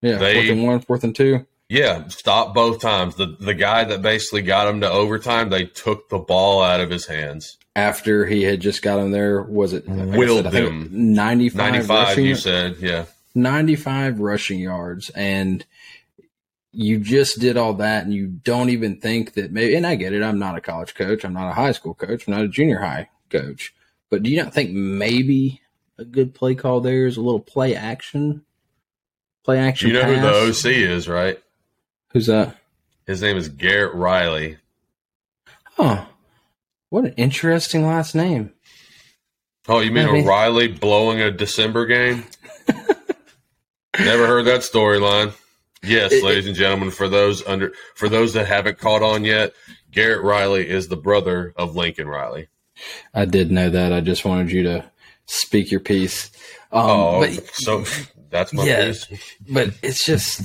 Yeah, 0.00 0.18
they- 0.18 0.34
fourth 0.34 0.50
and 0.50 0.64
one, 0.64 0.80
fourth 0.80 1.04
and 1.04 1.14
two. 1.14 1.46
Yeah, 1.68 2.08
stop 2.08 2.54
both 2.54 2.80
times. 2.80 3.16
The 3.16 3.36
the 3.40 3.54
guy 3.54 3.84
that 3.84 4.02
basically 4.02 4.42
got 4.42 4.68
him 4.68 4.82
to 4.82 4.90
overtime, 4.90 5.48
they 5.48 5.64
took 5.64 6.08
the 6.08 6.18
ball 6.18 6.62
out 6.62 6.80
of 6.80 6.90
his 6.90 7.06
hands. 7.06 7.56
After 7.74 8.26
he 8.26 8.42
had 8.42 8.60
just 8.60 8.82
got 8.82 9.00
him 9.00 9.10
there, 9.10 9.42
was 9.42 9.72
it 9.72 9.88
like 9.88 10.14
I 10.14 10.16
Willed 10.16 10.44
said, 10.44 10.54
I 10.54 10.60
them. 10.60 10.88
ninety 10.92 11.48
five 11.48 11.72
95, 11.72 12.18
you 12.18 12.34
said. 12.36 12.76
Yeah. 12.80 13.06
95 13.34 14.20
rushing 14.20 14.58
yards 14.60 15.10
and 15.10 15.64
you 16.72 16.98
just 16.98 17.38
did 17.40 17.56
all 17.56 17.74
that 17.74 18.04
and 18.04 18.12
you 18.12 18.26
don't 18.26 18.70
even 18.70 18.96
think 19.00 19.34
that 19.34 19.52
maybe 19.52 19.74
and 19.74 19.86
I 19.86 19.94
get 19.96 20.12
it 20.12 20.22
I'm 20.22 20.38
not 20.38 20.56
a 20.56 20.60
college 20.60 20.94
coach 20.94 21.24
I'm 21.24 21.32
not 21.34 21.50
a 21.50 21.54
high 21.54 21.72
school 21.72 21.94
coach 21.94 22.26
I'm 22.26 22.34
not 22.34 22.44
a 22.44 22.48
junior 22.48 22.80
high 22.80 23.08
coach 23.30 23.74
but 24.10 24.22
do 24.22 24.30
you 24.30 24.42
not 24.42 24.52
think 24.54 24.70
maybe 24.72 25.60
a 25.98 26.04
good 26.04 26.34
play 26.34 26.54
call 26.54 26.80
there 26.80 27.06
is 27.06 27.16
a 27.16 27.20
little 27.22 27.40
play 27.40 27.74
action 27.74 28.44
play 29.44 29.58
action 29.58 29.88
You 29.88 29.94
know 29.94 30.04
who 30.04 30.20
the 30.20 30.48
OC 30.50 30.66
is, 30.72 31.08
right? 31.08 31.40
who's 32.12 32.26
that 32.26 32.56
His 33.06 33.20
name 33.22 33.36
is 33.36 33.48
Garrett 33.48 33.94
Riley. 33.94 34.58
oh 35.78 36.06
what 36.90 37.04
an 37.04 37.14
interesting 37.14 37.86
last 37.86 38.14
name 38.14 38.52
Oh, 39.66 39.80
you 39.80 39.90
mean- 39.92 40.06
O'Reilly 40.26 40.68
blowing 40.68 41.22
a 41.22 41.30
December 41.30 41.86
game? 41.86 42.24
Never 44.00 44.26
heard 44.26 44.44
that 44.46 44.60
storyline. 44.60 45.32
Yes, 45.82 46.12
It- 46.12 46.24
ladies 46.24 46.46
and 46.46 46.56
gentlemen, 46.56 46.90
for 46.90 47.08
those 47.08 47.46
under 47.46 47.72
for 47.94 48.08
those 48.08 48.32
that 48.32 48.46
haven't 48.46 48.78
caught 48.78 49.02
on 49.02 49.24
yet, 49.24 49.52
Garrett 49.90 50.22
Riley 50.22 50.68
is 50.68 50.88
the 50.88 50.96
brother 50.96 51.52
of 51.56 51.76
Lincoln 51.76 52.08
Riley. 52.08 52.48
I 53.12 53.24
did 53.26 53.50
know 53.52 53.70
that 53.70 53.92
I 53.92 54.00
just 54.00 54.24
wanted 54.24 54.50
you 54.50 54.62
to 54.64 54.90
speak 55.26 55.70
your 55.70 55.80
piece 55.80 56.30
um, 56.72 56.80
oh, 56.90 57.20
but 57.20 57.46
so 57.54 57.84
that's 58.30 58.52
my 58.52 58.64
Yeah. 58.64 58.86
piece. 58.86 59.06
but 59.48 59.70
it's 59.82 60.04
just 60.04 60.42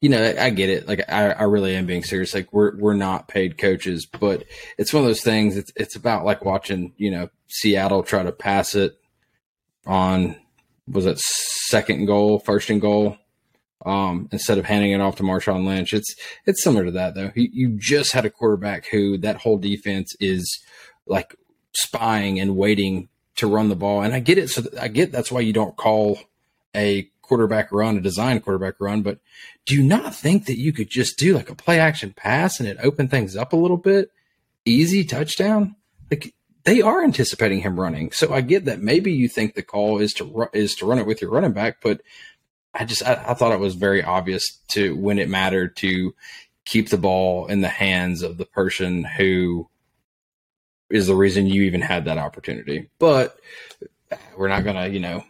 you 0.00 0.08
know 0.08 0.34
i 0.40 0.50
get 0.50 0.68
it 0.70 0.88
like 0.88 1.00
I, 1.08 1.30
I 1.30 1.42
really 1.44 1.76
am 1.76 1.86
being 1.86 2.02
serious 2.02 2.34
like 2.34 2.52
we're 2.52 2.76
we're 2.76 2.94
not 2.94 3.28
paid 3.28 3.56
coaches 3.58 4.04
but 4.06 4.44
it's 4.78 4.92
one 4.92 5.02
of 5.04 5.08
those 5.08 5.20
things 5.22 5.56
it's 5.56 5.70
it's 5.76 5.94
about 5.96 6.24
like 6.24 6.44
watching 6.44 6.92
you 6.96 7.10
know 7.10 7.28
seattle 7.48 8.02
try 8.02 8.22
to 8.24 8.32
pass 8.32 8.74
it 8.74 8.98
on 9.86 10.34
was 10.88 11.06
it 11.06 11.18
second 11.18 12.06
goal 12.06 12.38
first 12.38 12.70
and 12.70 12.80
goal 12.80 13.16
um 13.84 14.28
instead 14.32 14.58
of 14.58 14.64
handing 14.64 14.92
it 14.92 15.00
off 15.00 15.16
to 15.16 15.22
marshawn 15.22 15.66
lynch 15.66 15.92
it's 15.92 16.14
it's 16.46 16.62
similar 16.62 16.84
to 16.84 16.90
that 16.90 17.14
though 17.14 17.30
you, 17.34 17.48
you 17.52 17.68
just 17.78 18.12
had 18.12 18.24
a 18.24 18.30
quarterback 18.30 18.86
who 18.86 19.18
that 19.18 19.36
whole 19.36 19.58
defense 19.58 20.14
is 20.20 20.60
like 21.06 21.34
spying 21.74 22.40
and 22.40 22.56
waiting 22.56 23.08
to 23.34 23.46
run 23.46 23.68
the 23.68 23.76
ball 23.76 24.02
and 24.02 24.14
i 24.14 24.20
get 24.20 24.38
it 24.38 24.48
so 24.48 24.62
i 24.80 24.88
get 24.88 25.12
that's 25.12 25.30
why 25.30 25.40
you 25.40 25.52
don't 25.52 25.76
call 25.76 26.18
a 26.74 27.10
quarterback 27.26 27.72
run, 27.72 27.96
a 27.96 28.00
design 28.00 28.40
quarterback 28.40 28.74
run, 28.80 29.02
but 29.02 29.18
do 29.64 29.74
you 29.74 29.82
not 29.82 30.14
think 30.14 30.46
that 30.46 30.58
you 30.58 30.72
could 30.72 30.88
just 30.88 31.18
do 31.18 31.34
like 31.34 31.50
a 31.50 31.54
play 31.54 31.78
action 31.78 32.14
pass 32.16 32.60
and 32.60 32.68
it 32.68 32.78
open 32.82 33.08
things 33.08 33.36
up 33.36 33.52
a 33.52 33.56
little 33.56 33.76
bit? 33.76 34.10
Easy 34.64 35.04
touchdown. 35.04 35.76
Like 36.10 36.34
they 36.66 36.82
are 36.82 37.02
anticipating 37.02 37.60
him 37.60 37.78
running, 37.78 38.10
so 38.10 38.34
I 38.34 38.40
get 38.40 38.64
that. 38.64 38.82
Maybe 38.82 39.12
you 39.12 39.28
think 39.28 39.54
the 39.54 39.62
call 39.62 39.98
is 39.98 40.12
to 40.14 40.24
ru- 40.24 40.50
is 40.52 40.74
to 40.76 40.86
run 40.86 40.98
it 40.98 41.06
with 41.06 41.22
your 41.22 41.30
running 41.30 41.52
back, 41.52 41.78
but 41.80 42.02
I 42.74 42.84
just 42.84 43.06
I, 43.06 43.24
I 43.28 43.34
thought 43.34 43.52
it 43.52 43.60
was 43.60 43.76
very 43.76 44.02
obvious 44.02 44.58
to 44.72 44.96
when 44.96 45.18
it 45.20 45.30
mattered 45.30 45.76
to 45.76 46.12
keep 46.64 46.90
the 46.90 46.98
ball 46.98 47.46
in 47.46 47.60
the 47.60 47.68
hands 47.68 48.22
of 48.22 48.36
the 48.36 48.44
person 48.44 49.04
who 49.04 49.68
is 50.90 51.06
the 51.06 51.14
reason 51.14 51.46
you 51.46 51.62
even 51.62 51.80
had 51.80 52.04
that 52.04 52.18
opportunity. 52.18 52.90
But 52.98 53.38
we're 54.36 54.48
not 54.48 54.64
gonna, 54.64 54.88
you 54.88 55.00
know, 55.00 55.24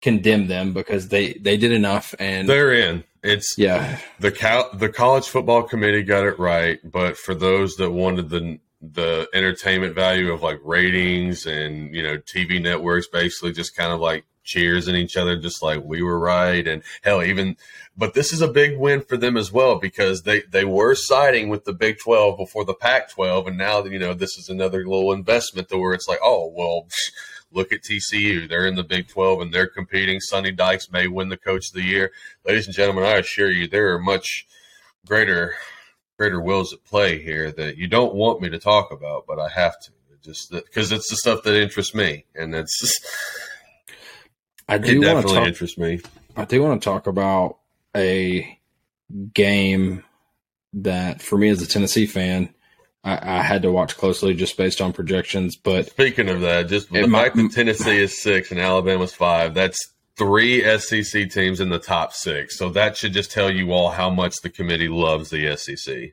condemn 0.00 0.48
them 0.48 0.72
because 0.72 1.08
they 1.08 1.34
they 1.34 1.56
did 1.56 1.70
enough 1.70 2.12
and 2.18 2.48
They're 2.48 2.72
in. 2.72 3.04
It's 3.22 3.56
yeah 3.56 4.00
the 4.18 4.32
cal- 4.32 4.70
the 4.74 4.88
college 4.88 5.28
football 5.28 5.62
committee 5.62 6.02
got 6.02 6.26
it 6.26 6.40
right, 6.40 6.80
but 6.82 7.16
for 7.16 7.36
those 7.36 7.76
that 7.76 7.92
wanted 7.92 8.30
the 8.30 8.58
the 8.82 9.28
entertainment 9.32 9.94
value 9.94 10.32
of 10.32 10.42
like 10.42 10.58
ratings 10.64 11.46
and 11.46 11.94
you 11.94 12.02
know 12.02 12.18
TV 12.18 12.60
networks, 12.60 13.06
basically 13.06 13.52
just 13.52 13.76
kind 13.76 13.92
of 13.92 14.00
like 14.00 14.24
cheersing 14.44 14.96
each 14.96 15.16
other, 15.16 15.36
just 15.36 15.62
like 15.62 15.82
we 15.84 16.02
were 16.02 16.18
right, 16.18 16.66
and 16.66 16.82
hell, 17.02 17.22
even. 17.22 17.56
But 17.96 18.14
this 18.14 18.32
is 18.32 18.40
a 18.40 18.48
big 18.48 18.78
win 18.78 19.02
for 19.02 19.16
them 19.16 19.36
as 19.36 19.52
well 19.52 19.78
because 19.78 20.22
they 20.22 20.42
they 20.50 20.64
were 20.64 20.96
siding 20.96 21.48
with 21.48 21.64
the 21.64 21.72
Big 21.72 21.98
Twelve 22.00 22.36
before 22.36 22.64
the 22.64 22.74
Pac 22.74 23.10
twelve, 23.10 23.46
and 23.46 23.56
now 23.56 23.84
you 23.84 24.00
know 24.00 24.14
this 24.14 24.36
is 24.36 24.48
another 24.48 24.84
little 24.84 25.12
investment 25.12 25.68
to 25.68 25.78
where 25.78 25.94
it's 25.94 26.08
like, 26.08 26.20
oh 26.22 26.52
well. 26.54 26.88
Look 27.54 27.70
at 27.70 27.82
TCU. 27.82 28.48
They're 28.48 28.66
in 28.66 28.76
the 28.76 28.82
Big 28.82 29.08
12 29.08 29.42
and 29.42 29.52
they're 29.52 29.66
competing. 29.66 30.20
Sonny 30.20 30.52
Dykes 30.52 30.90
may 30.90 31.06
win 31.06 31.28
the 31.28 31.36
coach 31.36 31.68
of 31.68 31.74
the 31.74 31.82
year. 31.82 32.10
Ladies 32.46 32.64
and 32.64 32.74
gentlemen, 32.74 33.04
I 33.04 33.18
assure 33.18 33.50
you 33.50 33.68
there 33.68 33.92
are 33.92 33.98
much 33.98 34.46
greater 35.04 35.54
greater 36.22 36.40
wills 36.40 36.72
at 36.72 36.84
play 36.84 37.20
here 37.20 37.50
that 37.50 37.76
you 37.76 37.88
don't 37.88 38.14
want 38.14 38.40
me 38.40 38.48
to 38.48 38.56
talk 38.56 38.92
about, 38.92 39.26
but 39.26 39.40
I 39.40 39.48
have 39.48 39.80
to. 39.80 39.90
Just 40.22 40.52
because 40.52 40.92
it's 40.92 41.10
the 41.10 41.16
stuff 41.16 41.42
that 41.42 41.60
interests 41.60 41.96
me, 41.96 42.26
and 42.36 42.54
it's 42.54 42.78
just, 42.78 43.04
I 44.68 44.78
do 44.78 45.00
want 45.00 45.26
to 45.26 45.34
talk 45.34 45.48
interests 45.48 45.76
me. 45.76 46.00
I 46.36 46.44
do 46.44 46.62
want 46.62 46.80
to 46.80 46.84
talk 46.84 47.08
about 47.08 47.58
a 47.96 48.56
game 49.34 50.04
that 50.74 51.20
for 51.20 51.36
me 51.36 51.48
as 51.48 51.60
a 51.60 51.66
Tennessee 51.66 52.06
fan 52.06 52.54
I, 53.02 53.38
I 53.40 53.42
had 53.42 53.62
to 53.62 53.72
watch 53.72 53.96
closely 53.96 54.32
just 54.32 54.56
based 54.56 54.80
on 54.80 54.92
projections 54.92 55.56
but 55.56 55.88
Speaking 55.88 56.28
of 56.28 56.40
that, 56.42 56.68
just 56.68 56.90
the 56.90 57.06
fact 57.08 57.36
that 57.36 57.50
Tennessee 57.52 57.98
is 57.98 58.22
six 58.22 58.52
and 58.52 58.60
Alabama's 58.60 59.12
five, 59.12 59.54
that's 59.54 59.92
three 60.16 60.62
SEC 60.78 61.30
teams 61.30 61.60
in 61.60 61.68
the 61.70 61.78
top 61.78 62.12
six. 62.12 62.56
So 62.58 62.68
that 62.70 62.96
should 62.96 63.12
just 63.12 63.30
tell 63.32 63.50
you 63.50 63.72
all 63.72 63.90
how 63.90 64.10
much 64.10 64.36
the 64.42 64.50
committee 64.50 64.88
loves 64.88 65.30
the 65.30 65.56
SEC. 65.56 66.12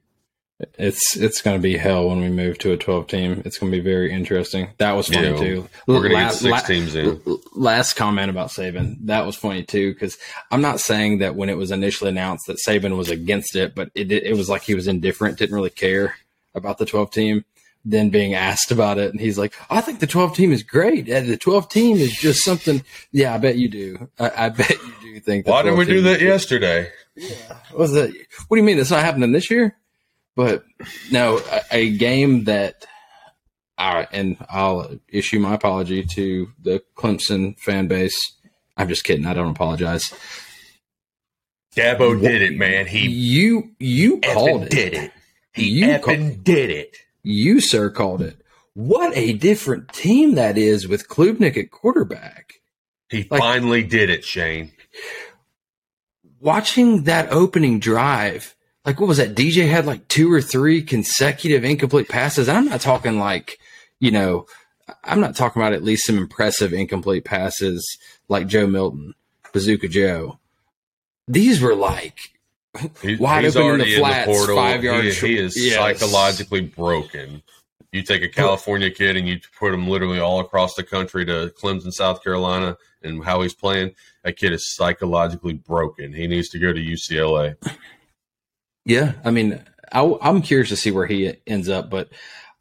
it's 0.78 1.16
it's 1.16 1.42
going 1.42 1.58
to 1.58 1.62
be 1.62 1.78
hell 1.78 2.10
when 2.10 2.20
we 2.20 2.28
move 2.30 2.58
to 2.58 2.74
a 2.74 2.78
12 2.78 3.08
team 3.08 3.42
it's 3.46 3.58
going 3.58 3.72
to 3.72 3.78
be 3.78 3.82
very 3.82 4.12
interesting 4.12 4.68
that 4.78 4.92
was 4.92 5.08
funny 5.08 5.30
Yeah, 5.30 5.38
too 5.38 5.70
We're 5.88 6.00
going 6.00 6.10
to 6.10 6.18
get 6.18 6.34
six 6.34 6.52
la- 6.52 6.60
teams 6.60 6.96
in. 6.96 7.22
last 7.56 7.94
comment 7.94 8.30
about 8.30 8.50
Saban. 8.50 8.98
That 9.06 9.26
was 9.26 9.38
funny 9.38 9.64
too, 9.64 9.94
because 9.94 10.18
I'm 10.52 10.62
not 10.62 10.82
saying 10.82 11.20
that 11.20 11.36
when 11.36 11.48
it 11.48 11.56
was 11.56 11.72
initially 11.72 12.10
announced 12.10 12.48
that 12.48 12.58
Saban 12.68 12.98
was 12.98 13.10
against 13.10 13.56
it, 13.56 13.74
but 13.74 13.90
it 13.96 14.12
it 14.12 14.36
was 14.36 14.50
like 14.50 14.64
he 14.64 14.76
was 14.76 14.88
indifferent, 14.90 15.38
didn't 15.38 15.56
really 15.56 15.70
care 15.70 16.16
about 16.54 16.78
the 16.78 16.86
12 16.86 17.10
team. 17.12 17.46
Then 17.86 18.10
being 18.10 18.34
asked 18.34 18.72
about 18.72 18.98
it, 18.98 19.12
and 19.12 19.22
he's 19.22 19.38
like, 19.38 19.54
"I 19.70 19.80
think 19.82 20.00
the 20.00 20.08
12 20.08 20.36
team 20.36 20.52
is 20.52 20.64
great. 20.64 21.06
The 21.06 21.38
12 21.38 21.70
team 21.70 21.98
is 21.98 22.12
just 22.12 22.44
something." 22.44 22.84
Yeah, 23.12 23.34
I 23.34 23.38
bet 23.38 23.56
you 23.58 23.70
do. 23.70 24.10
I, 24.20 24.46
I 24.46 24.50
bet 24.50 24.70
you 24.72 24.94
do 25.02 25.20
think. 25.22 25.48
Why 25.48 25.62
did 25.62 25.70
12 25.72 25.78
we 25.80 25.86
do 25.86 26.02
that 26.02 26.20
yesterday? 26.22 26.92
What 27.72 27.80
was 27.80 27.94
that? 27.94 28.10
What 28.48 28.58
do 28.58 28.62
you 28.62 28.66
mean 28.66 28.80
it's 28.80 28.92
not 28.92 29.04
happening 29.04 29.32
this 29.32 29.50
year? 29.50 29.76
But 30.36 30.64
no, 31.12 31.40
a, 31.52 31.62
a 31.72 31.98
game 31.98 32.44
that. 32.46 32.86
All 33.78 33.94
right, 33.96 34.10
and 34.12 34.36
I'll 34.50 35.00
issue 35.08 35.40
my 35.40 35.54
apology 35.54 36.04
to 36.04 36.52
the 36.62 36.84
Clemson 36.98 37.58
fan 37.60 37.88
base. 37.88 38.20
I'm 38.76 38.90
just 38.90 39.06
kidding. 39.06 39.26
I 39.26 39.34
don't 39.34 39.52
apologize. 39.52 40.14
Dabo 41.76 42.20
did 42.20 42.42
it, 42.42 42.58
man. 42.58 42.88
He 42.88 43.08
You 43.08 43.72
you 43.80 44.20
called 44.20 44.64
it. 44.64 44.70
did 44.72 44.94
it. 44.94 45.12
He 45.54 45.70
You 45.70 45.88
effing 45.88 46.44
did 46.44 46.70
it. 46.72 46.98
You 47.32 47.62
sir 47.62 47.92
called 47.92 48.24
it. 48.24 48.42
What 48.74 49.16
a 49.16 49.34
different 49.34 49.94
team 49.94 50.34
that 50.36 50.58
is 50.58 50.88
with 50.88 51.08
Klubnik 51.08 51.58
at 51.58 51.70
quarterback. 51.70 52.54
He 53.10 53.28
Like- 53.30 53.40
finally 53.40 53.84
did 53.84 54.10
it, 54.10 54.26
Shane. 54.26 54.72
watching 56.40 57.04
that 57.04 57.32
opening 57.32 57.80
drive, 57.80 58.56
like 58.86 59.00
what 59.00 59.08
was 59.08 59.18
that? 59.18 59.36
DJ 59.36 59.68
had 59.70 59.86
like 59.86 60.08
two 60.08 60.32
or 60.32 60.42
three 60.42 60.82
consecutive 60.82 61.64
incomplete 61.64 62.08
passes. 62.10 62.48
I'm 62.50 62.66
not 62.66 62.82
talking 62.82 63.20
like, 63.20 63.60
you 64.00 64.10
know, 64.12 64.46
I'm 65.04 65.20
not 65.20 65.36
talking 65.36 65.62
about 65.62 65.74
at 65.74 65.84
least 65.84 66.06
some 66.06 66.18
impressive 66.18 66.74
incomplete 66.74 67.26
passes 67.26 67.86
like 68.28 68.48
Joe 68.48 68.66
Milton, 68.68 69.14
Bazooka 69.54 69.88
Joe. 69.88 70.40
These 71.28 71.62
were 71.62 71.76
like 71.76 72.32
He, 73.02 73.16
Wide 73.16 73.44
he's 73.44 73.56
open 73.56 73.82
in 73.82 73.88
the 73.88 73.96
already 73.96 73.96
in 73.96 74.02
the, 74.02 74.26
portal. 74.26 74.56
five 74.56 74.84
yard 74.84 75.06
he, 75.06 75.12
he 75.12 75.38
is 75.38 75.58
Yes. 75.58 75.76
psychologically 75.76 76.62
broken. 76.62 77.42
You 77.92 78.04
take 78.04 78.22
a 78.22 78.30
California 78.30 78.92
kid 78.92 79.18
and 79.18 79.28
you 79.28 79.40
put 79.58 79.74
him 79.74 79.88
literally 79.88 80.20
all 80.20 80.40
across 80.40 80.76
the 80.76 80.84
country 80.84 81.26
to 81.26 81.52
Clemson, 81.60 81.92
South 81.92 82.24
Carolina, 82.24 82.78
and 83.02 83.24
how 83.24 83.42
he's 83.42 83.56
playing. 83.56 83.96
That 84.24 84.38
kid 84.38 84.54
is 84.54 84.72
psychologically 84.72 85.54
broken. 85.54 86.14
He 86.14 86.28
needs 86.28 86.50
to 86.50 86.60
go 86.60 86.72
to 86.72 86.80
UCLA. 86.80 87.56
Yeah, 88.86 89.14
I 89.26 89.32
mean, 89.32 89.64
I, 89.92 90.02
am 90.22 90.42
curious 90.44 90.70
to 90.70 90.76
see 90.76 90.92
where 90.92 91.08
he 91.08 91.34
ends 91.48 91.70
up, 91.70 91.90
but 91.90 92.10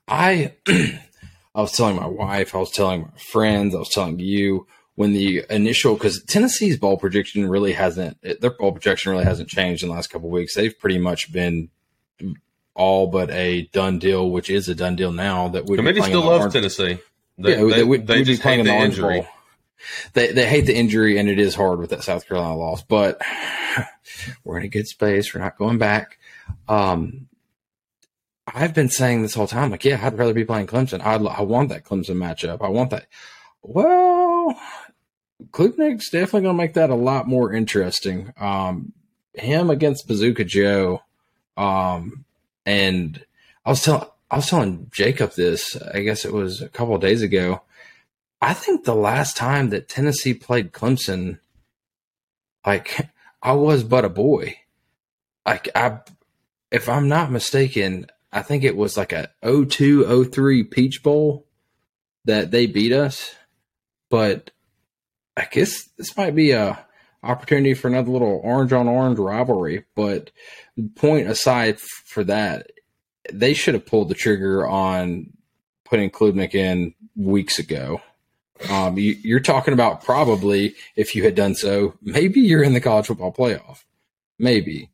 I, 0.07 0.55
I 0.69 1.61
was 1.61 1.73
telling 1.73 1.97
my 1.97 2.07
wife, 2.07 2.55
I 2.55 2.59
was 2.59 2.71
telling 2.71 3.03
my 3.03 3.19
friends, 3.19 3.75
I 3.75 3.79
was 3.79 3.91
telling 3.91 4.19
you 4.19 4.67
when 4.99 5.13
the 5.13 5.45
initial 5.49 5.95
because 5.95 6.25
Tennessee's 6.25 6.77
ball 6.77 6.97
projection 6.97 7.49
really 7.49 7.73
hasn't 7.73 8.21
their 8.21 8.51
ball 8.51 8.73
projection 8.73 9.13
really 9.13 9.23
hasn't 9.23 9.49
changed 9.49 9.85
in 9.85 9.91
the 9.91 9.95
last 9.95 10.11
couple 10.11 10.27
of 10.27 10.33
weeks. 10.33 10.57
They've 10.57 10.77
pretty 10.77 10.99
much 10.99 11.33
been 11.33 11.71
all 12.75 13.07
but 13.07 13.31
a 13.31 13.69
done 13.73 14.01
deal, 14.01 14.29
which 14.29 14.51
is 14.51 14.69
a 14.69 14.75
done 14.75 14.97
deal 14.97 15.13
now. 15.13 15.47
That 15.47 15.67
would 15.67 15.77
committee 15.77 16.03
still 16.03 16.23
loves 16.25 16.53
Tennessee. 16.53 16.99
They, 17.39 17.51
yeah, 17.51 17.63
they, 17.63 17.71
they, 17.71 17.85
would, 17.85 18.09
they 18.09 18.25
just 18.25 18.45
in 18.45 18.67
the 18.67 18.75
injury. 18.75 19.21
Bowl. 19.21 19.29
They 20.15 20.33
they 20.33 20.49
hate 20.49 20.67
the 20.67 20.75
injury, 20.75 21.17
and 21.17 21.29
it 21.29 21.39
is 21.39 21.55
hard 21.55 21.79
with 21.79 21.91
that 21.91 22.03
South 22.03 22.27
Carolina 22.27 22.57
loss. 22.57 22.83
But 22.83 23.23
we're 24.43 24.59
in 24.59 24.65
a 24.65 24.69
good 24.69 24.89
space. 24.89 25.33
We're 25.33 25.43
not 25.43 25.57
going 25.57 25.79
back. 25.79 26.19
Um, 26.67 27.29
I've 28.53 28.75
been 28.75 28.89
saying 28.89 29.23
this 29.23 29.35
whole 29.35 29.47
time, 29.47 29.71
like, 29.71 29.85
yeah, 29.85 30.01
I'd 30.03 30.19
rather 30.19 30.35
be 30.35 30.45
playing 30.45 30.67
Clemson. 30.67 31.01
I 31.03 31.15
I 31.15 31.43
want 31.43 31.69
that 31.69 31.85
Clemson 31.85 32.17
matchup. 32.17 32.63
I 32.63 32.69
want 32.69 32.91
that. 32.91 33.07
Well, 33.63 34.59
Klubnik's 35.51 36.11
definitely 36.11 36.43
going 36.43 36.57
to 36.57 36.63
make 36.63 36.75
that 36.75 36.91
a 36.91 36.95
lot 36.95 37.29
more 37.29 37.53
interesting. 37.53 38.33
Um, 38.39 38.93
him 39.35 39.71
against 39.71 40.09
Bazooka 40.09 40.45
Joe, 40.45 41.03
um, 41.57 42.25
and 42.67 43.25
I 43.65 43.71
was 43.71 43.83
telling 43.83 44.09
I 44.31 44.37
was 44.37 44.49
telling 44.49 44.91
Jacob 44.93 45.33
this. 45.33 45.77
I 45.95 46.01
guess 46.01 46.25
it 46.25 46.33
was 46.33 46.61
a 46.61 46.69
couple 46.69 46.99
days 46.99 47.23
ago. 47.23 47.63
I 48.41 48.55
think 48.55 48.85
the 48.85 48.95
last 48.95 49.37
time 49.37 49.71
that 49.71 49.89
Tennessee 49.89 50.35
played 50.35 50.73
Clemson, 50.73 51.39
like 52.67 53.09
I 53.43 53.53
was 53.53 53.85
but 53.85 54.05
a 54.05 54.09
boy. 54.09 54.59
Like 55.47 55.69
I, 55.75 56.01
if 56.71 56.89
I'm 56.89 57.09
not 57.09 57.31
mistaken, 57.31 58.07
I 58.33 58.43
think 58.43 58.65
it 58.65 58.77
was 58.77 58.97
like 58.97 59.13
a 59.13 59.31
0203 59.43 60.65
Peach 60.65 61.03
Bowl 61.03 61.47
that 62.25 62.51
they 62.51 62.67
beat 62.67 62.93
us. 62.93 63.35
But 64.11 64.51
I 65.39 65.47
guess 65.51 65.85
this 65.97 66.17
might 66.17 66.35
be 66.35 66.51
a 66.51 66.85
opportunity 67.23 67.75
for 67.75 67.89
another 67.89 68.11
little 68.11 68.41
orange 68.43 68.73
on 68.73 68.89
orange 68.89 69.19
rivalry. 69.19 69.85
But 69.95 70.31
point 70.97 71.29
aside 71.29 71.79
for 71.81 72.25
that, 72.25 72.71
they 73.33 73.55
should 73.55 73.75
have 73.75 73.87
pulled 73.87 74.09
the 74.09 74.15
trigger 74.15 74.67
on 74.67 75.33
putting 75.85 76.11
Klubnik 76.11 76.55
in 76.55 76.95
weeks 77.17 77.59
ago. 77.59 78.01
Um, 78.69 78.99
you, 78.99 79.37
are 79.37 79.41
talking 79.41 79.75
about 79.75 80.03
probably 80.03 80.75
if 80.97 81.15
you 81.15 81.23
had 81.23 81.37
done 81.37 81.55
so, 81.55 81.95
maybe 82.03 82.41
you're 82.41 82.65
in 82.65 82.73
the 82.73 82.81
college 82.81 83.07
football 83.07 83.33
playoff, 83.33 83.85
maybe. 84.39 84.91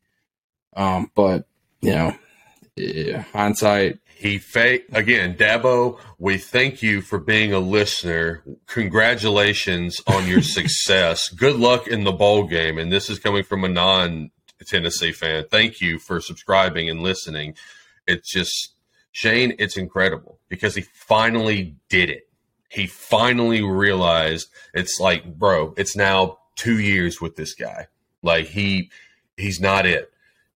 Um, 0.76 1.11
but 1.14 1.46
you 1.80 1.92
know, 1.92 2.14
yeah, 2.76 3.22
hindsight. 3.33 4.00
He 4.16 4.38
fake 4.38 4.87
again, 4.92 5.35
Dabo. 5.35 5.98
We 6.18 6.38
thank 6.38 6.83
you 6.83 7.03
for 7.03 7.18
being 7.18 7.53
a 7.53 7.59
listener. 7.59 8.42
Congratulations 8.66 9.96
on 10.07 10.27
your 10.27 10.42
success. 10.59 11.29
Good 11.29 11.57
luck 11.57 11.87
in 11.87 12.05
the 12.05 12.12
bowl 12.12 12.44
game. 12.44 12.79
And 12.79 12.92
this 12.92 13.11
is 13.11 13.18
coming 13.18 13.44
from 13.44 13.64
a 13.64 13.68
non 13.68 14.31
Tennessee 14.66 15.12
fan. 15.12 15.44
Thank 15.50 15.81
you 15.81 15.98
for 15.98 16.20
subscribing 16.20 16.88
and 16.88 17.03
listening. 17.03 17.55
It's 18.07 18.31
just 18.31 18.74
Shane. 19.12 19.55
It's 19.59 19.77
incredible 19.77 20.38
because 20.48 20.74
he 20.74 20.83
finally 20.83 21.77
did 21.88 22.09
it 22.09 22.24
he 22.74 22.88
finally 22.88 23.62
realized 23.62 24.48
it's 24.74 24.98
like, 24.98 25.38
bro, 25.38 25.74
it's 25.77 25.96
now 25.96 26.38
two 26.57 26.81
years 26.81 27.20
with 27.20 27.37
this 27.37 27.55
guy. 27.55 27.87
Like 28.22 28.46
he 28.46 28.90
he's 29.37 29.61
not 29.61 29.87
it. 29.87 30.11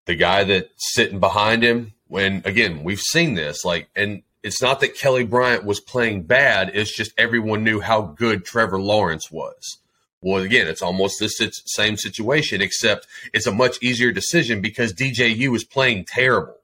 The 0.06 0.16
guy 0.16 0.42
that's 0.42 0.68
sitting 0.94 1.20
behind 1.20 1.62
him, 1.62 1.92
when 2.08 2.42
again, 2.44 2.84
we've 2.84 3.00
seen 3.00 3.34
this, 3.34 3.64
like, 3.64 3.88
and 3.94 4.22
it's 4.42 4.60
not 4.62 4.80
that 4.80 4.96
Kelly 4.96 5.24
Bryant 5.24 5.64
was 5.64 5.80
playing 5.80 6.22
bad, 6.22 6.70
it's 6.74 6.94
just 6.94 7.12
everyone 7.16 7.64
knew 7.64 7.80
how 7.80 8.02
good 8.02 8.44
Trevor 8.44 8.80
Lawrence 8.80 9.30
was. 9.30 9.78
Well, 10.20 10.42
again, 10.42 10.66
it's 10.66 10.82
almost 10.82 11.20
this 11.20 11.38
same 11.66 11.96
situation, 11.96 12.60
except 12.60 13.06
it's 13.32 13.46
a 13.46 13.52
much 13.52 13.80
easier 13.80 14.10
decision 14.10 14.60
because 14.60 14.92
DJU 14.92 15.54
is 15.54 15.62
playing 15.62 16.06
terrible. 16.06 16.56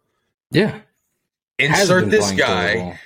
Yeah. 0.50 0.80
Insert 1.58 2.10
this 2.10 2.32
guy. 2.32 2.72
Terrible. 2.72 2.98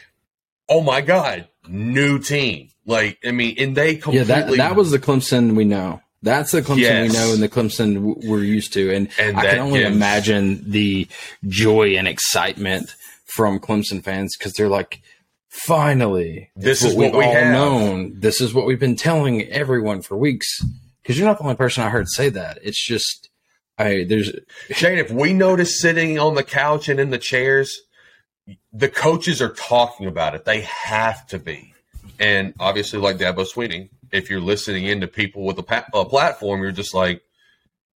Oh 0.70 0.81
my 0.81 1.03
God 1.03 1.48
new 1.68 2.18
team. 2.18 2.70
Like, 2.87 3.18
I 3.24 3.33
mean, 3.33 3.57
and 3.59 3.77
they 3.77 3.96
completely. 3.96 4.35
Yeah, 4.35 4.46
that, 4.46 4.57
that 4.57 4.77
was 4.77 4.90
the 4.90 4.98
Clemson 4.98 5.55
we 5.55 5.64
know. 5.64 6.01
That's 6.22 6.50
the 6.50 6.62
Clemson 6.62 6.78
yes. 6.78 7.11
we 7.11 7.16
know 7.16 7.33
and 7.33 7.42
the 7.42 7.48
Clemson 7.48 8.26
we're 8.26 8.42
used 8.42 8.72
to. 8.72 8.92
And, 8.92 9.09
and 9.18 9.37
I 9.37 9.46
can 9.46 9.59
only 9.61 9.81
gives... 9.81 9.94
imagine 9.94 10.70
the 10.70 11.07
joy 11.46 11.96
and 11.96 12.09
excitement 12.09 12.94
from 13.24 13.61
Clemson 13.61 14.02
fans 14.02 14.37
because 14.37 14.52
they're 14.54 14.68
like, 14.68 15.00
finally, 15.48 16.50
this 16.57 16.83
is 16.83 16.94
what, 16.94 17.12
what 17.12 17.18
we 17.18 17.24
all 17.24 17.33
have. 17.33 17.52
known. 17.52 18.18
This 18.18 18.40
is 18.40 18.52
what 18.52 18.66
we've 18.66 18.81
been 18.81 18.96
telling 18.96 19.42
everyone 19.44 20.02
for 20.02 20.16
weeks. 20.16 20.61
Because 21.02 21.18
you're 21.18 21.28
not 21.28 21.38
the 21.38 21.44
only 21.44 21.57
person 21.57 21.85
I 21.85 21.88
heard 21.88 22.09
say 22.09 22.28
that. 22.31 22.59
It's 22.62 22.85
just, 22.85 23.31
I 23.78 24.04
there's 24.07 24.31
Shane. 24.70 24.98
If 24.98 25.11
we 25.11 25.33
notice 25.33 25.81
sitting 25.81 26.18
on 26.18 26.35
the 26.35 26.42
couch 26.42 26.88
and 26.88 26.98
in 26.98 27.11
the 27.11 27.18
chairs, 27.18 27.81
the 28.72 28.88
coaches 28.88 29.40
are 29.40 29.54
talking 29.54 30.07
about 30.07 30.35
it. 30.35 30.44
They 30.44 30.62
have 30.62 31.26
to 31.28 31.38
be. 31.38 31.74
And 32.18 32.54
obviously, 32.59 32.98
like 32.98 33.18
Dabo 33.18 33.46
Swinney, 33.46 33.90
if 34.12 34.31
you're 34.31 34.40
listening 34.40 34.85
into 34.85 35.07
people 35.07 35.44
with 35.44 35.59
a, 35.59 35.62
pa- 35.62 35.87
a, 35.92 36.05
platform, 36.05 36.62
you're 36.62 36.73
just 36.73 36.94
like, 36.94 37.23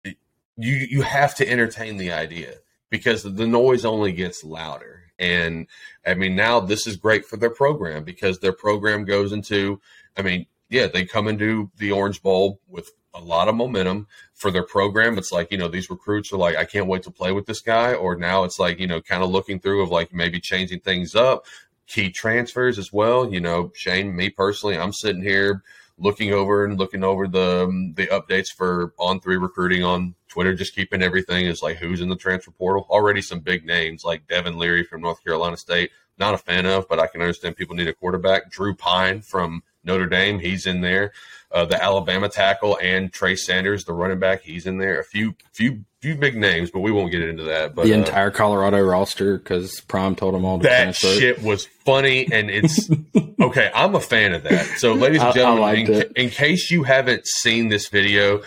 you 0.03 0.75
you 0.89 1.01
have 1.01 1.33
to 1.35 1.47
entertain 1.49 1.97
the 1.97 2.11
idea 2.11 2.55
because 2.89 3.23
the 3.23 3.47
noise 3.47 3.85
only 3.85 4.11
gets 4.11 4.43
louder. 4.43 5.03
And 5.17 5.67
I 6.05 6.13
mean, 6.13 6.35
now 6.35 6.59
this 6.59 6.87
is 6.87 6.97
great 6.97 7.25
for 7.25 7.37
their 7.37 7.49
program 7.49 8.03
because 8.03 8.39
their 8.39 8.53
program 8.53 9.05
goes 9.05 9.31
into, 9.31 9.79
I 10.17 10.21
mean, 10.21 10.45
yeah, 10.69 10.87
they 10.87 11.05
come 11.05 11.27
into 11.27 11.71
the 11.77 11.91
Orange 11.91 12.21
Bowl 12.21 12.59
with 12.67 12.91
a 13.13 13.21
lot 13.21 13.47
of 13.47 13.55
momentum 13.55 14.07
for 14.33 14.51
their 14.51 14.63
program. 14.63 15.17
It's 15.17 15.31
like, 15.31 15.51
you 15.51 15.57
know, 15.57 15.67
these 15.67 15.89
recruits 15.89 16.31
are 16.31 16.37
like, 16.37 16.55
I 16.55 16.65
can't 16.65 16.87
wait 16.87 17.03
to 17.03 17.11
play 17.11 17.31
with 17.31 17.45
this 17.45 17.61
guy. 17.61 17.93
Or 17.93 18.15
now 18.15 18.43
it's 18.43 18.59
like, 18.59 18.79
you 18.79 18.87
know, 18.87 19.01
kind 19.01 19.23
of 19.23 19.29
looking 19.29 19.59
through 19.59 19.83
of 19.83 19.89
like 19.89 20.13
maybe 20.13 20.39
changing 20.39 20.79
things 20.79 21.13
up, 21.15 21.45
key 21.87 22.09
transfers 22.09 22.79
as 22.79 22.91
well. 22.91 23.31
You 23.31 23.41
know, 23.41 23.71
Shane, 23.75 24.15
me 24.15 24.29
personally, 24.29 24.77
I'm 24.77 24.93
sitting 24.93 25.21
here 25.21 25.63
looking 26.01 26.33
over 26.33 26.65
and 26.65 26.77
looking 26.77 27.03
over 27.03 27.27
the 27.27 27.65
um, 27.65 27.93
the 27.93 28.07
updates 28.07 28.51
for 28.51 28.93
on 28.97 29.19
three 29.19 29.37
recruiting 29.37 29.83
on 29.83 30.15
Twitter, 30.27 30.53
just 30.53 30.75
keeping 30.75 31.01
everything 31.01 31.45
is 31.45 31.61
like 31.61 31.77
who's 31.77 32.01
in 32.01 32.09
the 32.09 32.15
transfer 32.15 32.51
portal. 32.51 32.87
Already 32.89 33.21
some 33.21 33.39
big 33.39 33.65
names 33.65 34.03
like 34.03 34.27
Devin 34.27 34.57
Leary 34.57 34.83
from 34.83 35.01
North 35.01 35.23
Carolina 35.23 35.57
State. 35.57 35.91
Not 36.17 36.33
a 36.33 36.37
fan 36.37 36.65
of, 36.65 36.87
but 36.89 36.99
I 36.99 37.07
can 37.07 37.21
understand 37.21 37.55
people 37.55 37.75
need 37.75 37.87
a 37.87 37.93
quarterback. 37.93 38.51
Drew 38.51 38.75
Pyne 38.75 39.21
from 39.21 39.63
Notre 39.83 40.07
Dame, 40.07 40.39
he's 40.39 40.65
in 40.65 40.81
there 40.81 41.11
uh, 41.53 41.65
the 41.65 41.81
Alabama 41.81 42.29
tackle, 42.29 42.77
and 42.81 43.11
Trey 43.11 43.35
Sanders, 43.35 43.85
the 43.85 43.93
running 43.93 44.19
back. 44.19 44.41
He's 44.41 44.65
in 44.65 44.77
there. 44.77 44.99
A 44.99 45.03
few, 45.03 45.35
few, 45.51 45.83
few 46.01 46.15
big 46.15 46.37
names, 46.37 46.71
but 46.71 46.79
we 46.79 46.91
won't 46.91 47.11
get 47.11 47.21
into 47.21 47.43
that. 47.43 47.75
But 47.75 47.85
the 47.85 47.93
uh, 47.93 47.97
entire 47.97 48.31
Colorado 48.31 48.79
roster 48.81 49.37
because 49.37 49.81
Prime 49.81 50.15
told 50.15 50.33
them 50.33 50.45
all 50.45 50.59
to 50.59 50.63
that 50.63 50.95
shit 50.95 51.41
was 51.43 51.65
funny, 51.65 52.31
and 52.31 52.49
it's 52.49 52.89
okay. 53.41 53.69
I'm 53.75 53.95
a 53.95 53.99
fan 53.99 54.33
of 54.33 54.43
that. 54.43 54.65
So, 54.77 54.93
ladies 54.93 55.21
and 55.21 55.33
gentlemen, 55.33 55.91
in, 55.91 56.11
in 56.15 56.29
case 56.29 56.71
you 56.71 56.83
haven't 56.83 57.27
seen 57.27 57.67
this 57.67 57.89
video, 57.89 58.41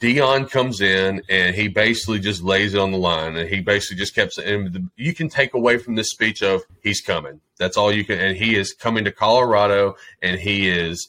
Deion 0.00 0.50
comes 0.50 0.80
in 0.80 1.22
and 1.28 1.54
he 1.54 1.68
basically 1.68 2.18
just 2.18 2.42
lays 2.42 2.74
it 2.74 2.80
on 2.80 2.90
the 2.90 2.98
line, 2.98 3.36
and 3.36 3.48
he 3.48 3.60
basically 3.60 3.96
just 3.96 4.14
kept 4.14 4.32
saying, 4.32 4.90
"You 4.96 5.14
can 5.14 5.28
take 5.28 5.54
away 5.54 5.78
from 5.78 5.94
this 5.94 6.10
speech 6.10 6.42
of 6.42 6.62
he's 6.82 7.00
coming. 7.00 7.40
That's 7.58 7.76
all 7.76 7.92
you 7.92 8.04
can." 8.04 8.18
And 8.18 8.36
he 8.36 8.56
is 8.56 8.72
coming 8.72 9.04
to 9.04 9.12
Colorado, 9.12 9.96
and 10.20 10.40
he 10.40 10.68
is 10.68 11.08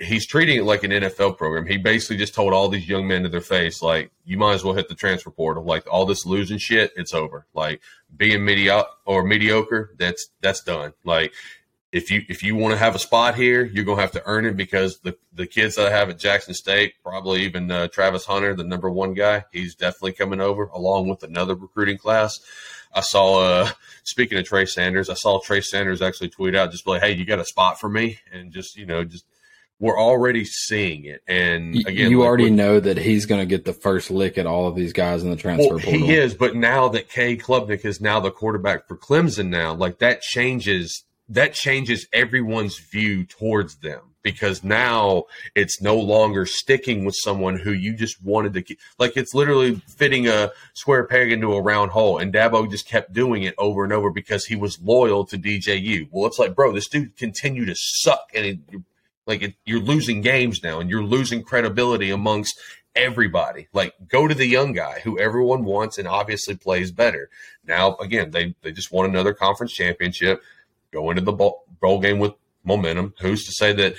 he's 0.00 0.26
treating 0.26 0.58
it 0.58 0.64
like 0.64 0.84
an 0.84 0.90
NFL 0.90 1.36
program. 1.38 1.66
He 1.66 1.76
basically 1.76 2.16
just 2.16 2.34
told 2.34 2.52
all 2.52 2.68
these 2.68 2.88
young 2.88 3.06
men 3.06 3.22
to 3.22 3.28
their 3.28 3.40
face, 3.40 3.80
like, 3.80 4.10
you 4.24 4.36
might 4.36 4.54
as 4.54 4.64
well 4.64 4.74
hit 4.74 4.88
the 4.88 4.94
transfer 4.94 5.30
portal. 5.30 5.64
Like 5.64 5.86
all 5.90 6.04
this 6.04 6.26
losing 6.26 6.58
shit, 6.58 6.92
it's 6.96 7.14
over. 7.14 7.46
Like 7.54 7.80
being 8.16 8.44
mediocre 8.44 8.90
or 9.04 9.24
mediocre, 9.24 9.94
that's 9.98 10.28
that's 10.40 10.62
done. 10.62 10.92
Like 11.04 11.32
if 11.94 12.10
you 12.10 12.22
if 12.28 12.42
you 12.42 12.56
want 12.56 12.72
to 12.72 12.78
have 12.78 12.96
a 12.96 12.98
spot 12.98 13.36
here, 13.36 13.64
you're 13.64 13.84
gonna 13.84 14.00
have 14.00 14.10
to 14.12 14.22
earn 14.26 14.46
it 14.46 14.56
because 14.56 14.98
the 14.98 15.16
the 15.32 15.46
kids 15.46 15.76
that 15.76 15.86
I 15.86 15.96
have 15.96 16.10
at 16.10 16.18
Jackson 16.18 16.52
State, 16.52 16.94
probably 17.04 17.42
even 17.42 17.70
uh, 17.70 17.86
Travis 17.86 18.24
Hunter, 18.24 18.52
the 18.52 18.64
number 18.64 18.90
one 18.90 19.14
guy, 19.14 19.44
he's 19.52 19.76
definitely 19.76 20.12
coming 20.12 20.40
over 20.40 20.66
along 20.66 21.06
with 21.06 21.22
another 21.22 21.54
recruiting 21.54 21.96
class. 21.96 22.40
I 22.92 23.00
saw, 23.00 23.42
uh, 23.44 23.70
speaking 24.02 24.38
of 24.38 24.44
Trey 24.44 24.66
Sanders, 24.66 25.08
I 25.08 25.14
saw 25.14 25.38
Trey 25.40 25.60
Sanders 25.60 26.02
actually 26.02 26.30
tweet 26.30 26.56
out 26.56 26.72
just 26.72 26.84
like, 26.84 27.00
"Hey, 27.00 27.12
you 27.12 27.24
got 27.24 27.38
a 27.38 27.44
spot 27.44 27.78
for 27.78 27.88
me?" 27.88 28.18
And 28.32 28.50
just 28.50 28.76
you 28.76 28.86
know, 28.86 29.04
just 29.04 29.24
we're 29.78 29.98
already 29.98 30.44
seeing 30.44 31.04
it. 31.04 31.22
And 31.28 31.76
again, 31.86 32.10
you 32.10 32.20
like 32.20 32.26
already 32.26 32.44
with, 32.44 32.54
know 32.54 32.80
that 32.80 32.98
he's 32.98 33.26
going 33.26 33.40
to 33.40 33.46
get 33.46 33.64
the 33.64 33.72
first 33.72 34.10
lick 34.10 34.36
at 34.36 34.46
all 34.46 34.66
of 34.66 34.74
these 34.74 34.92
guys 34.92 35.22
in 35.22 35.30
the 35.30 35.36
transfer 35.36 35.76
well, 35.76 35.84
portal. 35.84 36.06
He 36.06 36.12
is, 36.12 36.34
but 36.34 36.56
now 36.56 36.88
that 36.88 37.08
Cade 37.08 37.40
Klubnik 37.40 37.84
is 37.84 38.00
now 38.00 38.18
the 38.18 38.32
quarterback 38.32 38.88
for 38.88 38.96
Clemson, 38.96 39.48
now 39.48 39.74
like 39.74 40.00
that 40.00 40.22
changes 40.22 41.04
that 41.28 41.54
changes 41.54 42.06
everyone's 42.12 42.78
view 42.78 43.24
towards 43.24 43.76
them 43.76 44.00
because 44.22 44.64
now 44.64 45.24
it's 45.54 45.80
no 45.80 45.96
longer 45.96 46.46
sticking 46.46 47.04
with 47.04 47.14
someone 47.16 47.58
who 47.58 47.72
you 47.72 47.94
just 47.94 48.22
wanted 48.24 48.54
to 48.54 48.62
keep. 48.62 48.80
Like 48.98 49.16
it's 49.16 49.34
literally 49.34 49.82
fitting 49.96 50.26
a 50.26 50.50
square 50.72 51.04
peg 51.04 51.30
into 51.30 51.52
a 51.52 51.62
round 51.62 51.92
hole. 51.92 52.18
And 52.18 52.32
Dabo 52.32 52.68
just 52.68 52.88
kept 52.88 53.12
doing 53.12 53.42
it 53.42 53.54
over 53.58 53.84
and 53.84 53.92
over 53.92 54.10
because 54.10 54.46
he 54.46 54.56
was 54.56 54.80
loyal 54.82 55.24
to 55.26 55.38
DJU. 55.38 56.08
Well, 56.10 56.26
it's 56.26 56.38
like, 56.38 56.54
bro, 56.54 56.72
this 56.72 56.88
dude 56.88 57.16
continued 57.16 57.66
to 57.66 57.74
suck 57.76 58.30
and 58.34 58.46
it, 58.46 58.58
like 59.26 59.42
it, 59.42 59.54
you're 59.64 59.80
losing 59.80 60.20
games 60.20 60.62
now, 60.62 60.80
and 60.80 60.90
you're 60.90 61.02
losing 61.02 61.42
credibility 61.42 62.10
amongst 62.10 62.58
everybody. 62.94 63.68
Like 63.72 63.94
go 64.06 64.28
to 64.28 64.34
the 64.34 64.46
young 64.46 64.72
guy 64.72 65.00
who 65.00 65.18
everyone 65.18 65.64
wants 65.64 65.98
and 65.98 66.06
obviously 66.06 66.56
plays 66.56 66.92
better. 66.92 67.30
Now 67.66 67.96
again, 67.96 68.30
they 68.30 68.54
they 68.62 68.72
just 68.72 68.92
won 68.92 69.06
another 69.06 69.34
conference 69.34 69.72
championship. 69.72 70.42
Go 70.94 71.10
into 71.10 71.22
the 71.22 71.32
bowl, 71.32 71.64
game 72.00 72.20
with 72.20 72.32
momentum. 72.62 73.14
Who's 73.20 73.44
to 73.46 73.52
say 73.52 73.72
that 73.72 73.96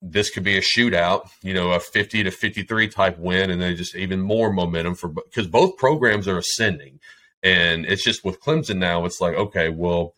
this 0.00 0.30
could 0.30 0.42
be 0.42 0.56
a 0.56 0.62
shootout, 0.62 1.28
you 1.42 1.52
know, 1.52 1.72
a 1.72 1.78
50 1.78 2.24
to 2.24 2.30
53 2.30 2.88
type 2.88 3.18
win, 3.18 3.50
and 3.50 3.60
then 3.60 3.76
just 3.76 3.94
even 3.94 4.20
more 4.20 4.50
momentum 4.50 4.94
for 4.94 5.08
because 5.08 5.46
both 5.46 5.76
programs 5.76 6.26
are 6.26 6.38
ascending. 6.38 6.98
And 7.42 7.84
it's 7.84 8.02
just 8.02 8.24
with 8.24 8.40
Clemson 8.40 8.78
now, 8.78 9.04
it's 9.04 9.20
like, 9.20 9.34
okay, 9.34 9.68
well, 9.68 10.14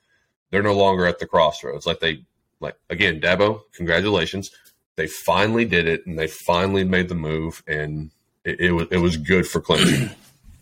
they're 0.50 0.62
no 0.62 0.74
longer 0.74 1.04
at 1.04 1.18
the 1.18 1.26
crossroads. 1.26 1.84
Like 1.84 1.98
they, 1.98 2.24
like, 2.60 2.76
again, 2.88 3.20
Dabo, 3.20 3.62
congratulations. 3.74 4.50
They 4.96 5.08
finally 5.08 5.64
did 5.64 5.88
it 5.88 6.06
and 6.06 6.16
they 6.16 6.28
finally 6.28 6.84
made 6.84 7.08
the 7.08 7.16
move, 7.16 7.64
and 7.66 8.12
it, 8.44 8.60
it 8.60 8.72
was, 8.72 8.86
it 8.92 8.98
was 8.98 9.16
good 9.16 9.48
for 9.48 9.60
Clemson. 9.60 10.14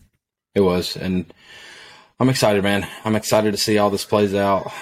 it 0.55 0.61
was. 0.61 0.97
And 0.97 1.33
I'm 2.23 2.29
excited, 2.29 2.63
man. 2.63 2.87
I'm 3.05 3.17
excited 3.17 3.51
to 3.51 3.59
see 3.59 3.75
how 3.75 3.89
this 3.89 4.05
plays 4.05 4.33
out. 4.33 4.73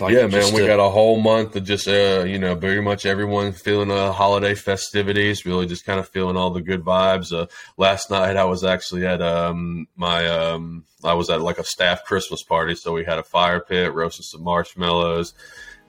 Like 0.00 0.12
yeah, 0.12 0.26
man, 0.26 0.52
we 0.52 0.60
to, 0.60 0.66
got 0.66 0.86
a 0.86 0.90
whole 0.90 1.18
month 1.18 1.56
of 1.56 1.64
just 1.64 1.88
uh, 1.88 2.24
you 2.26 2.38
know, 2.38 2.54
very 2.54 2.82
much 2.82 3.06
everyone 3.06 3.52
feeling 3.52 3.90
uh 3.90 4.12
holiday 4.12 4.54
festivities, 4.54 5.46
really 5.46 5.64
just 5.64 5.86
kind 5.86 5.98
of 5.98 6.06
feeling 6.10 6.36
all 6.36 6.50
the 6.50 6.60
good 6.60 6.82
vibes. 6.84 7.32
Uh, 7.32 7.46
last 7.78 8.10
night 8.10 8.36
I 8.36 8.44
was 8.44 8.64
actually 8.64 9.06
at 9.06 9.22
um 9.22 9.88
my 9.96 10.28
um 10.28 10.84
I 11.02 11.14
was 11.14 11.30
at 11.30 11.40
like 11.40 11.56
a 11.56 11.64
staff 11.64 12.04
Christmas 12.04 12.42
party, 12.42 12.74
so 12.74 12.92
we 12.92 13.02
had 13.02 13.18
a 13.18 13.22
fire 13.22 13.60
pit, 13.60 13.94
roasted 13.94 14.26
some 14.26 14.44
marshmallows. 14.44 15.32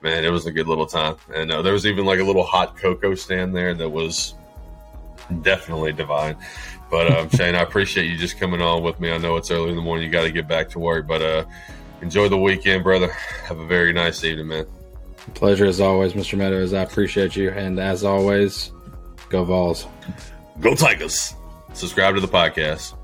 Man, 0.00 0.24
it 0.24 0.30
was 0.30 0.46
a 0.46 0.50
good 0.50 0.66
little 0.66 0.86
time, 0.86 1.16
and 1.34 1.52
uh, 1.52 1.60
there 1.60 1.74
was 1.74 1.84
even 1.84 2.06
like 2.06 2.20
a 2.20 2.24
little 2.24 2.42
hot 2.42 2.78
cocoa 2.78 3.16
stand 3.16 3.54
there 3.54 3.74
that 3.74 3.90
was 3.90 4.32
definitely 5.42 5.92
divine. 5.92 6.36
But 6.92 7.10
um, 7.10 7.30
Shane, 7.30 7.54
I 7.54 7.62
appreciate 7.62 8.10
you 8.10 8.18
just 8.18 8.38
coming 8.38 8.60
on 8.60 8.82
with 8.82 9.00
me. 9.00 9.10
I 9.10 9.16
know 9.16 9.36
it's 9.36 9.50
early 9.50 9.70
in 9.70 9.76
the 9.76 9.82
morning; 9.82 10.04
you 10.04 10.12
got 10.12 10.24
to 10.24 10.30
get 10.30 10.46
back 10.46 10.68
to 10.68 10.78
work, 10.78 11.06
but 11.06 11.22
uh 11.22 11.44
enjoy 12.02 12.28
the 12.28 12.36
weekend, 12.36 12.84
brother. 12.84 13.10
Have 13.46 13.58
a 13.58 13.66
very 13.66 13.94
nice 13.94 14.22
evening, 14.24 14.48
man. 14.48 14.66
Pleasure 15.32 15.64
as 15.64 15.80
always, 15.80 16.12
Mr. 16.12 16.36
Meadows. 16.36 16.74
I 16.74 16.82
appreciate 16.82 17.34
you. 17.34 17.50
And 17.50 17.80
as 17.80 18.04
always, 18.04 18.72
go 19.30 19.42
Vols. 19.42 19.86
Go 20.60 20.74
Tigers. 20.74 21.34
Subscribe 21.72 22.14
to 22.16 22.20
the 22.20 22.28
podcast. 22.28 22.94